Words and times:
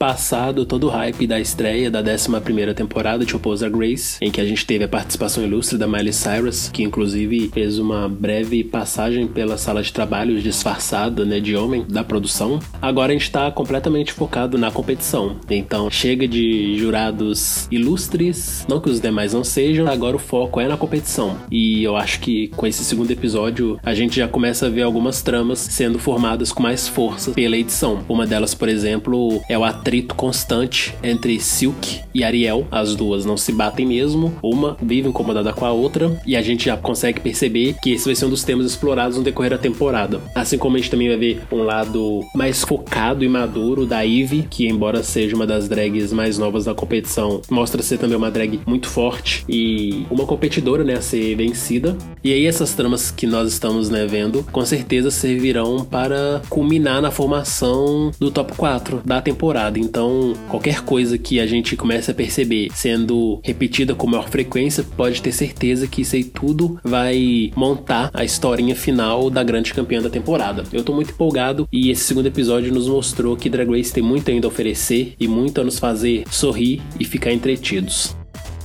passado 0.00 0.64
todo 0.64 0.86
o 0.86 0.88
hype 0.88 1.26
da 1.26 1.38
estreia 1.38 1.90
da 1.90 2.02
11ª 2.02 2.72
temporada 2.72 3.22
de 3.22 3.34
RuPaul's 3.34 3.60
Grace, 3.64 4.16
em 4.22 4.30
que 4.30 4.40
a 4.40 4.46
gente 4.46 4.64
teve 4.64 4.82
a 4.82 4.88
participação 4.88 5.44
ilustre 5.44 5.76
da 5.76 5.86
Miley 5.86 6.14
Cyrus, 6.14 6.70
que 6.72 6.82
inclusive 6.82 7.50
fez 7.52 7.78
uma 7.78 8.08
breve 8.08 8.64
passagem 8.64 9.26
pela 9.26 9.58
sala 9.58 9.82
de 9.82 9.92
trabalhos 9.92 10.42
disfarçada, 10.42 11.26
né, 11.26 11.38
de 11.38 11.54
homem 11.54 11.84
da 11.86 12.02
produção. 12.02 12.60
Agora 12.80 13.12
a 13.12 13.12
gente 13.12 13.24
está 13.24 13.50
completamente 13.50 14.10
focado 14.10 14.56
na 14.56 14.70
competição. 14.70 15.36
Então 15.50 15.90
chega 15.90 16.26
de 16.26 16.78
jurados 16.78 17.68
ilustres, 17.70 18.64
não 18.66 18.80
que 18.80 18.88
os 18.88 19.02
demais 19.02 19.34
não 19.34 19.44
sejam, 19.44 19.86
agora 19.86 20.16
o 20.16 20.18
foco 20.18 20.62
é 20.62 20.66
na 20.66 20.78
competição. 20.78 21.36
E 21.50 21.84
eu 21.84 21.94
acho 21.94 22.20
que 22.20 22.48
com 22.56 22.66
esse 22.66 22.82
segundo 22.86 23.10
episódio 23.10 23.78
a 23.82 23.92
gente 23.92 24.16
já 24.16 24.26
começa 24.26 24.64
a 24.64 24.70
ver 24.70 24.80
algumas 24.80 25.20
tramas 25.20 25.58
sendo 25.58 25.98
formadas 25.98 26.52
com 26.52 26.62
mais 26.62 26.88
força 26.88 27.32
pela 27.32 27.58
edição. 27.58 28.02
Uma 28.08 28.26
delas, 28.26 28.54
por 28.54 28.70
exemplo, 28.70 29.42
é 29.46 29.58
o 29.58 29.62
atrito 29.62 29.89
atrito 29.90 30.14
constante 30.14 30.94
entre 31.02 31.40
Silk 31.40 32.02
e 32.14 32.22
Ariel. 32.22 32.64
As 32.70 32.94
duas 32.94 33.24
não 33.24 33.36
se 33.36 33.50
batem 33.50 33.84
mesmo, 33.84 34.32
uma 34.40 34.76
vive 34.80 35.08
incomodada 35.08 35.52
com 35.52 35.64
a 35.64 35.72
outra, 35.72 36.16
e 36.24 36.36
a 36.36 36.42
gente 36.42 36.66
já 36.66 36.76
consegue 36.76 37.18
perceber 37.18 37.74
que 37.82 37.90
esse 37.90 38.04
vai 38.04 38.14
ser 38.14 38.26
um 38.26 38.30
dos 38.30 38.44
temas 38.44 38.66
explorados 38.66 39.16
no 39.16 39.24
decorrer 39.24 39.50
da 39.50 39.58
temporada. 39.58 40.20
Assim 40.32 40.56
como 40.56 40.76
a 40.76 40.78
gente 40.78 40.92
também 40.92 41.08
vai 41.08 41.16
ver 41.16 41.42
um 41.50 41.64
lado 41.64 42.20
mais 42.36 42.62
focado 42.62 43.24
e 43.24 43.28
maduro 43.28 43.84
da 43.84 44.06
Eve, 44.06 44.46
que 44.48 44.68
embora 44.68 45.02
seja 45.02 45.34
uma 45.34 45.46
das 45.46 45.68
drags 45.68 46.12
mais 46.12 46.38
novas 46.38 46.66
da 46.66 46.74
competição, 46.74 47.42
mostra 47.50 47.82
ser 47.82 47.98
também 47.98 48.16
uma 48.16 48.30
drag 48.30 48.60
muito 48.64 48.86
forte 48.86 49.44
e 49.48 50.06
uma 50.08 50.24
competidora, 50.24 50.84
né, 50.84 50.94
a 50.94 51.02
ser 51.02 51.34
vencida. 51.34 51.96
E 52.22 52.32
aí 52.32 52.46
essas 52.46 52.74
tramas 52.74 53.10
que 53.10 53.26
nós 53.26 53.52
estamos, 53.52 53.90
né, 53.90 54.06
vendo, 54.06 54.44
com 54.52 54.64
certeza 54.64 55.10
servirão 55.10 55.84
para 55.84 56.42
culminar 56.48 57.02
na 57.02 57.10
formação 57.10 58.12
do 58.20 58.30
top 58.30 58.52
4 58.54 59.02
da 59.04 59.20
temporada. 59.20 59.79
Então, 59.80 60.34
qualquer 60.48 60.82
coisa 60.82 61.16
que 61.16 61.40
a 61.40 61.46
gente 61.46 61.76
comece 61.76 62.10
a 62.10 62.14
perceber 62.14 62.68
sendo 62.74 63.40
repetida 63.42 63.94
com 63.94 64.06
maior 64.06 64.28
frequência, 64.28 64.84
pode 64.96 65.22
ter 65.22 65.32
certeza 65.32 65.86
que 65.86 66.02
isso 66.02 66.16
aí 66.16 66.24
tudo 66.24 66.78
vai 66.84 67.50
montar 67.56 68.10
a 68.12 68.24
historinha 68.24 68.76
final 68.76 69.30
da 69.30 69.42
grande 69.42 69.72
campeã 69.72 70.00
da 70.00 70.10
temporada. 70.10 70.64
Eu 70.72 70.84
tô 70.84 70.92
muito 70.92 71.12
empolgado 71.12 71.66
e 71.72 71.90
esse 71.90 72.04
segundo 72.04 72.26
episódio 72.26 72.72
nos 72.72 72.88
mostrou 72.88 73.36
que 73.36 73.50
Drag 73.50 73.70
Race 73.70 73.92
tem 73.92 74.02
muito 74.02 74.30
ainda 74.30 74.46
a 74.46 74.48
oferecer 74.48 75.14
e 75.18 75.26
muito 75.26 75.60
a 75.60 75.64
nos 75.64 75.78
fazer 75.78 76.24
sorrir 76.30 76.82
e 76.98 77.04
ficar 77.04 77.32
entretidos. 77.32 78.19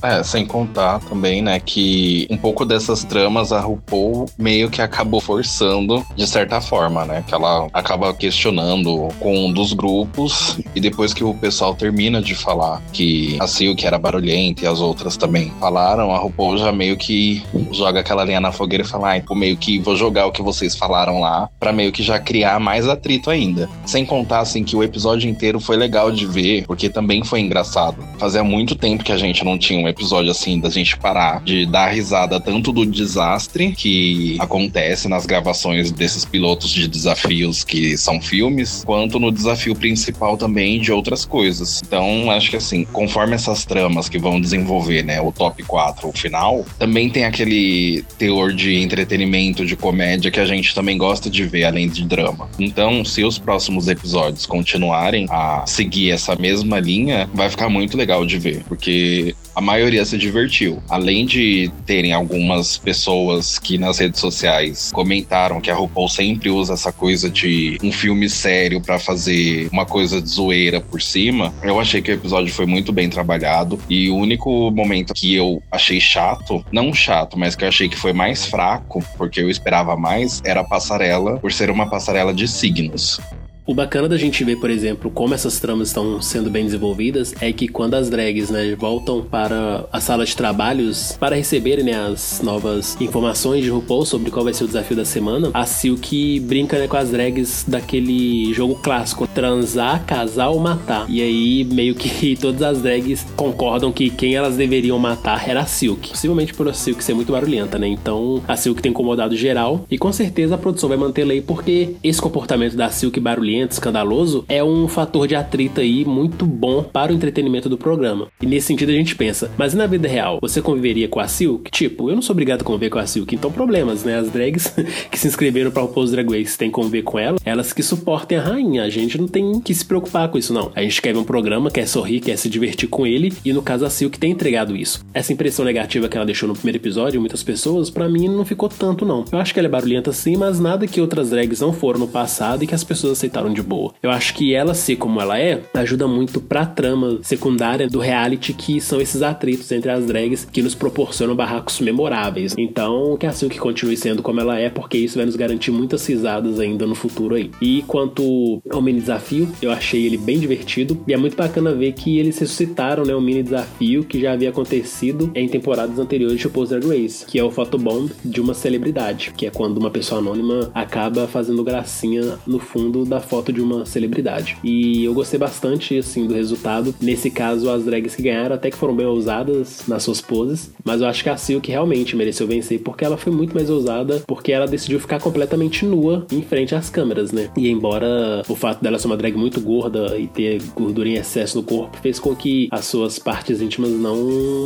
É, 0.06 0.22
sem 0.22 0.46
contar 0.46 1.00
também, 1.00 1.42
né, 1.42 1.58
que 1.58 2.28
um 2.30 2.36
pouco 2.36 2.64
dessas 2.64 3.02
tramas 3.02 3.50
a 3.50 3.58
RuPaul 3.58 4.26
meio 4.38 4.70
que 4.70 4.80
acabou 4.80 5.20
forçando 5.20 6.06
de 6.14 6.26
certa 6.28 6.60
forma, 6.60 7.04
né? 7.04 7.24
Que 7.26 7.34
ela 7.34 7.66
acaba 7.72 8.14
questionando 8.14 9.08
com 9.18 9.46
um 9.46 9.52
dos 9.52 9.72
grupos 9.72 10.60
e 10.76 10.80
depois 10.80 11.12
que 11.12 11.24
o 11.24 11.34
pessoal 11.34 11.74
termina 11.74 12.22
de 12.22 12.36
falar 12.36 12.80
que 12.92 13.36
a 13.40 13.48
Silk 13.48 13.84
era 13.84 13.98
barulhenta 13.98 14.64
e 14.64 14.68
as 14.68 14.80
outras 14.80 15.16
também 15.16 15.52
falaram, 15.58 16.14
a 16.14 16.18
RuPaul 16.18 16.56
já 16.56 16.70
meio 16.70 16.96
que 16.96 17.42
joga 17.72 17.98
aquela 17.98 18.24
linha 18.24 18.40
na 18.40 18.52
fogueira 18.52 18.84
e 18.84 18.86
fala, 18.86 19.14
ah, 19.14 19.20
tipo, 19.20 19.34
meio 19.34 19.56
que 19.56 19.80
vou 19.80 19.96
jogar 19.96 20.26
o 20.26 20.32
que 20.32 20.40
vocês 20.40 20.76
falaram 20.76 21.18
lá 21.20 21.48
para 21.58 21.72
meio 21.72 21.90
que 21.90 22.04
já 22.04 22.20
criar 22.20 22.60
mais 22.60 22.88
atrito 22.88 23.28
ainda. 23.28 23.68
Sem 23.84 24.06
contar, 24.06 24.40
assim, 24.40 24.62
que 24.62 24.76
o 24.76 24.84
episódio 24.84 25.28
inteiro 25.28 25.58
foi 25.58 25.76
legal 25.76 26.12
de 26.12 26.26
ver, 26.26 26.64
porque 26.64 26.88
também 26.88 27.24
foi 27.24 27.40
engraçado. 27.40 27.96
Fazia 28.18 28.44
muito 28.44 28.76
tempo 28.76 29.02
que 29.02 29.12
a 29.12 29.16
gente 29.16 29.44
não 29.44 29.58
tinha 29.58 29.80
um 29.80 29.88
episódio 29.88 29.95
assim, 30.30 30.58
da 30.60 30.70
gente 30.70 30.96
parar 30.98 31.42
de 31.42 31.66
dar 31.66 31.88
risada 31.88 32.40
tanto 32.40 32.72
do 32.72 32.84
desastre 32.84 33.72
que 33.72 34.36
acontece 34.38 35.08
nas 35.08 35.26
gravações 35.26 35.90
desses 35.90 36.24
pilotos 36.24 36.70
de 36.70 36.88
desafios 36.88 37.64
que 37.64 37.96
são 37.96 38.20
filmes, 38.20 38.82
quanto 38.84 39.18
no 39.18 39.32
desafio 39.32 39.74
principal 39.74 40.36
também 40.36 40.80
de 40.80 40.92
outras 40.92 41.24
coisas. 41.24 41.82
Então, 41.84 42.30
acho 42.30 42.50
que 42.50 42.56
assim, 42.56 42.84
conforme 42.84 43.34
essas 43.34 43.64
tramas 43.64 44.08
que 44.08 44.18
vão 44.18 44.40
desenvolver, 44.40 45.02
né, 45.02 45.20
o 45.20 45.32
top 45.32 45.62
4, 45.62 46.08
o 46.08 46.12
final, 46.12 46.64
também 46.78 47.08
tem 47.10 47.24
aquele 47.24 48.04
teor 48.18 48.52
de 48.52 48.76
entretenimento, 48.76 49.64
de 49.64 49.76
comédia 49.76 50.30
que 50.30 50.40
a 50.40 50.46
gente 50.46 50.74
também 50.74 50.96
gosta 50.96 51.30
de 51.30 51.44
ver 51.44 51.64
além 51.64 51.88
de 51.88 52.04
drama. 52.04 52.48
Então, 52.58 53.04
se 53.04 53.24
os 53.24 53.38
próximos 53.38 53.88
episódios 53.88 54.46
continuarem 54.46 55.26
a 55.30 55.64
seguir 55.66 56.10
essa 56.10 56.34
mesma 56.36 56.80
linha, 56.80 57.28
vai 57.32 57.48
ficar 57.48 57.68
muito 57.68 57.96
legal 57.96 58.24
de 58.26 58.38
ver, 58.38 58.62
porque 58.68 59.34
a 59.56 59.60
maioria 59.62 60.04
se 60.04 60.18
divertiu. 60.18 60.82
Além 60.86 61.24
de 61.24 61.70
terem 61.86 62.12
algumas 62.12 62.76
pessoas 62.76 63.58
que 63.58 63.78
nas 63.78 63.98
redes 63.98 64.20
sociais 64.20 64.92
comentaram 64.92 65.62
que 65.62 65.70
a 65.70 65.74
RuPaul 65.74 66.10
sempre 66.10 66.50
usa 66.50 66.74
essa 66.74 66.92
coisa 66.92 67.30
de 67.30 67.78
um 67.82 67.90
filme 67.90 68.28
sério 68.28 68.82
para 68.82 68.98
fazer 68.98 69.70
uma 69.72 69.86
coisa 69.86 70.20
de 70.20 70.28
zoeira 70.28 70.78
por 70.78 71.00
cima, 71.00 71.54
eu 71.62 71.80
achei 71.80 72.02
que 72.02 72.10
o 72.10 72.14
episódio 72.14 72.52
foi 72.52 72.66
muito 72.66 72.92
bem 72.92 73.08
trabalhado 73.08 73.80
e 73.88 74.10
o 74.10 74.16
único 74.16 74.70
momento 74.70 75.14
que 75.14 75.34
eu 75.34 75.62
achei 75.72 75.98
chato, 75.98 76.62
não 76.70 76.92
chato, 76.92 77.38
mas 77.38 77.56
que 77.56 77.64
eu 77.64 77.68
achei 77.68 77.88
que 77.88 77.96
foi 77.96 78.12
mais 78.12 78.44
fraco, 78.44 79.02
porque 79.16 79.40
eu 79.40 79.48
esperava 79.48 79.96
mais, 79.96 80.42
era 80.44 80.60
a 80.60 80.64
passarela, 80.64 81.38
por 81.38 81.50
ser 81.50 81.70
uma 81.70 81.88
passarela 81.88 82.34
de 82.34 82.46
signos. 82.46 83.18
O 83.66 83.74
bacana 83.74 84.08
da 84.08 84.16
gente 84.16 84.44
ver, 84.44 84.60
por 84.60 84.70
exemplo, 84.70 85.10
como 85.10 85.34
essas 85.34 85.58
tramas 85.58 85.88
estão 85.88 86.22
sendo 86.22 86.48
bem 86.48 86.64
desenvolvidas 86.64 87.34
é 87.40 87.52
que 87.52 87.66
quando 87.66 87.94
as 87.94 88.08
drags 88.08 88.48
né, 88.48 88.76
voltam 88.76 89.22
para 89.22 89.84
a 89.92 90.00
sala 90.00 90.24
de 90.24 90.36
trabalhos 90.36 91.16
para 91.18 91.34
receberem 91.34 91.84
né, 91.84 91.96
as 91.96 92.40
novas 92.44 92.96
informações 93.00 93.64
de 93.64 93.68
RuPaul 93.68 94.06
sobre 94.06 94.30
qual 94.30 94.44
vai 94.44 94.54
ser 94.54 94.62
o 94.62 94.66
desafio 94.68 94.96
da 94.96 95.04
semana, 95.04 95.50
a 95.52 95.66
Silk 95.66 96.38
brinca 96.40 96.78
né, 96.78 96.86
com 96.86 96.96
as 96.96 97.10
drags 97.10 97.64
daquele 97.66 98.54
jogo 98.54 98.76
clássico: 98.76 99.26
transar, 99.26 100.04
casar 100.06 100.50
ou 100.50 100.60
matar. 100.60 101.04
E 101.10 101.20
aí, 101.20 101.64
meio 101.64 101.96
que 101.96 102.36
todas 102.40 102.62
as 102.62 102.80
drags 102.80 103.26
concordam 103.34 103.90
que 103.90 104.10
quem 104.10 104.36
elas 104.36 104.56
deveriam 104.56 104.96
matar 104.96 105.48
era 105.48 105.62
a 105.62 105.66
Silk. 105.66 106.10
Possivelmente 106.10 106.54
por 106.54 106.68
a 106.68 106.72
Silk 106.72 107.02
ser 107.02 107.14
muito 107.14 107.32
barulhenta, 107.32 107.80
né? 107.80 107.88
Então 107.88 108.40
a 108.46 108.56
Silk 108.56 108.80
tem 108.80 108.90
incomodado 108.90 109.34
geral 109.34 109.84
e 109.90 109.98
com 109.98 110.12
certeza 110.12 110.54
a 110.54 110.58
produção 110.58 110.88
vai 110.88 110.96
manter 110.98 111.24
lei 111.24 111.40
porque 111.40 111.96
esse 112.04 112.22
comportamento 112.22 112.76
da 112.76 112.90
Silk 112.90 113.18
barulhenta 113.18 113.55
escandaloso, 113.64 114.44
é 114.48 114.62
um 114.62 114.88
fator 114.88 115.26
de 115.26 115.34
atrito 115.34 115.80
aí 115.80 116.04
muito 116.04 116.46
bom 116.46 116.82
para 116.82 117.12
o 117.12 117.14
entretenimento 117.14 117.68
do 117.68 117.78
programa. 117.78 118.28
E 118.40 118.46
nesse 118.46 118.66
sentido 118.66 118.90
a 118.90 118.94
gente 118.94 119.14
pensa, 119.14 119.50
mas 119.56 119.74
na 119.74 119.86
vida 119.86 120.08
real, 120.08 120.38
você 120.40 120.60
conviveria 120.60 121.08
com 121.08 121.20
a 121.20 121.28
Silk? 121.28 121.70
Tipo, 121.70 122.10
eu 122.10 122.14
não 122.14 122.22
sou 122.22 122.34
obrigado 122.34 122.62
a 122.62 122.64
conviver 122.64 122.90
com 122.90 122.98
a 122.98 123.06
Silk, 123.06 123.34
então 123.34 123.50
problemas, 123.50 124.04
né? 124.04 124.18
As 124.18 124.30
drags 124.30 124.74
que 125.10 125.18
se 125.18 125.28
inscreveram 125.28 125.70
para 125.70 125.82
o 125.82 125.88
Post 125.88 126.14
Drag 126.14 126.28
Race 126.28 126.58
têm 126.58 126.68
que 126.68 126.74
conviver 126.74 127.02
com 127.02 127.18
ela, 127.18 127.38
elas 127.44 127.72
que 127.72 127.82
suportem 127.82 128.38
a 128.38 128.42
rainha. 128.42 128.84
A 128.84 128.90
gente 128.90 129.18
não 129.18 129.28
tem 129.28 129.60
que 129.60 129.74
se 129.74 129.84
preocupar 129.84 130.28
com 130.28 130.38
isso, 130.38 130.52
não. 130.52 130.70
A 130.74 130.82
gente 130.82 131.00
quer 131.00 131.12
ver 131.12 131.18
um 131.18 131.24
programa, 131.24 131.70
quer 131.70 131.86
sorrir, 131.86 132.20
quer 132.20 132.36
se 132.36 132.48
divertir 132.48 132.88
com 132.88 133.06
ele, 133.06 133.32
e 133.44 133.52
no 133.52 133.62
caso 133.62 133.84
a 133.84 133.90
Silk 133.90 134.18
tem 134.18 134.32
entregado 134.32 134.76
isso. 134.76 135.04
Essa 135.12 135.32
impressão 135.32 135.64
negativa 135.64 136.08
que 136.08 136.16
ela 136.16 136.26
deixou 136.26 136.48
no 136.48 136.54
primeiro 136.54 136.78
episódio, 136.78 137.20
muitas 137.20 137.42
pessoas, 137.42 137.90
para 137.90 138.08
mim 138.08 138.28
não 138.28 138.44
ficou 138.44 138.68
tanto, 138.68 139.04
não. 139.04 139.24
Eu 139.30 139.38
acho 139.38 139.52
que 139.52 139.60
ela 139.60 139.68
é 139.68 139.70
barulhenta 139.70 140.12
sim, 140.12 140.36
mas 140.36 140.60
nada 140.60 140.86
que 140.86 141.00
outras 141.00 141.30
drags 141.30 141.60
não 141.60 141.72
foram 141.72 142.00
no 142.00 142.08
passado 142.08 142.62
e 142.62 142.66
que 142.66 142.74
as 142.74 142.84
pessoas 142.84 143.14
aceitaram 143.14 143.45
de 143.52 143.62
boa. 143.62 143.92
Eu 144.02 144.10
acho 144.10 144.34
que 144.34 144.54
ela 144.54 144.74
ser 144.74 144.96
como 144.96 145.20
ela 145.20 145.38
é 145.38 145.62
ajuda 145.74 146.06
muito 146.06 146.40
pra 146.40 146.66
trama 146.66 147.18
secundária 147.22 147.88
do 147.88 147.98
reality, 147.98 148.52
que 148.52 148.80
são 148.80 149.00
esses 149.00 149.22
atritos 149.22 149.70
entre 149.72 149.90
as 149.90 150.06
drags 150.06 150.44
que 150.44 150.62
nos 150.62 150.74
proporcionam 150.74 151.34
barracos 151.34 151.80
memoráveis. 151.80 152.54
Então, 152.58 153.16
que 153.16 153.26
a 153.26 153.32
Silk 153.32 153.58
continue 153.58 153.96
sendo 153.96 154.22
como 154.22 154.40
ela 154.40 154.58
é, 154.58 154.68
porque 154.68 154.98
isso 154.98 155.16
vai 155.16 155.26
nos 155.26 155.36
garantir 155.36 155.70
muitas 155.70 156.06
risadas 156.06 156.58
ainda 156.58 156.86
no 156.86 156.94
futuro 156.94 157.34
aí. 157.34 157.50
E 157.60 157.82
quanto 157.86 158.62
ao 158.70 158.82
mini 158.82 159.00
desafio, 159.00 159.48
eu 159.60 159.70
achei 159.70 160.06
ele 160.06 160.16
bem 160.16 160.38
divertido 160.38 161.02
e 161.06 161.12
é 161.12 161.16
muito 161.16 161.36
bacana 161.36 161.72
ver 161.72 161.92
que 161.92 162.18
eles 162.18 162.38
ressuscitaram, 162.38 163.04
né, 163.04 163.14
um 163.14 163.20
mini 163.20 163.42
desafio 163.42 164.04
que 164.04 164.20
já 164.20 164.32
havia 164.32 164.50
acontecido 164.50 165.30
em 165.34 165.48
temporadas 165.48 165.98
anteriores 165.98 166.38
de 166.38 166.46
Opposed 166.46 166.80
Drag 166.80 167.02
Race, 167.02 167.24
que 167.26 167.38
é 167.38 167.44
o 167.44 167.50
photobomb 167.50 168.10
de 168.24 168.40
uma 168.40 168.54
celebridade, 168.54 169.32
que 169.36 169.46
é 169.46 169.50
quando 169.50 169.78
uma 169.78 169.90
pessoa 169.90 170.20
anônima 170.20 170.70
acaba 170.74 171.26
fazendo 171.26 171.62
gracinha 171.62 172.38
no 172.46 172.58
fundo 172.58 173.04
da 173.04 173.20
foto 173.20 173.35
foto 173.36 173.52
de 173.52 173.60
uma 173.60 173.84
celebridade. 173.84 174.56
E 174.64 175.04
eu 175.04 175.12
gostei 175.12 175.38
bastante, 175.38 175.98
assim, 175.98 176.26
do 176.26 176.32
resultado. 176.32 176.94
Nesse 177.00 177.30
caso, 177.30 177.68
as 177.68 177.84
drags 177.84 178.14
que 178.14 178.22
ganharam 178.22 178.54
até 178.54 178.70
que 178.70 178.76
foram 178.76 178.96
bem 178.96 179.04
ousadas 179.04 179.82
nas 179.86 180.02
suas 180.02 180.22
poses, 180.22 180.70
mas 180.82 181.02
eu 181.02 181.06
acho 181.06 181.22
que 181.22 181.28
a 181.28 181.36
Silk 181.36 181.70
realmente 181.70 182.16
mereceu 182.16 182.46
vencer 182.46 182.80
porque 182.80 183.04
ela 183.04 183.18
foi 183.18 183.30
muito 183.30 183.54
mais 183.54 183.68
ousada, 183.68 184.22
porque 184.26 184.52
ela 184.52 184.66
decidiu 184.66 184.98
ficar 184.98 185.20
completamente 185.20 185.84
nua 185.84 186.26
em 186.32 186.40
frente 186.40 186.74
às 186.74 186.88
câmeras, 186.88 187.30
né? 187.30 187.50
E 187.56 187.68
embora 187.68 188.42
o 188.48 188.54
fato 188.54 188.82
dela 188.82 188.98
ser 188.98 189.06
uma 189.06 189.16
drag 189.16 189.36
muito 189.36 189.60
gorda 189.60 190.16
e 190.16 190.26
ter 190.26 190.62
gordura 190.74 191.08
em 191.08 191.14
excesso 191.16 191.58
no 191.58 191.62
corpo 191.62 191.98
fez 192.00 192.18
com 192.18 192.34
que 192.34 192.68
as 192.70 192.86
suas 192.86 193.18
partes 193.18 193.60
íntimas 193.60 193.90
não 193.90 194.16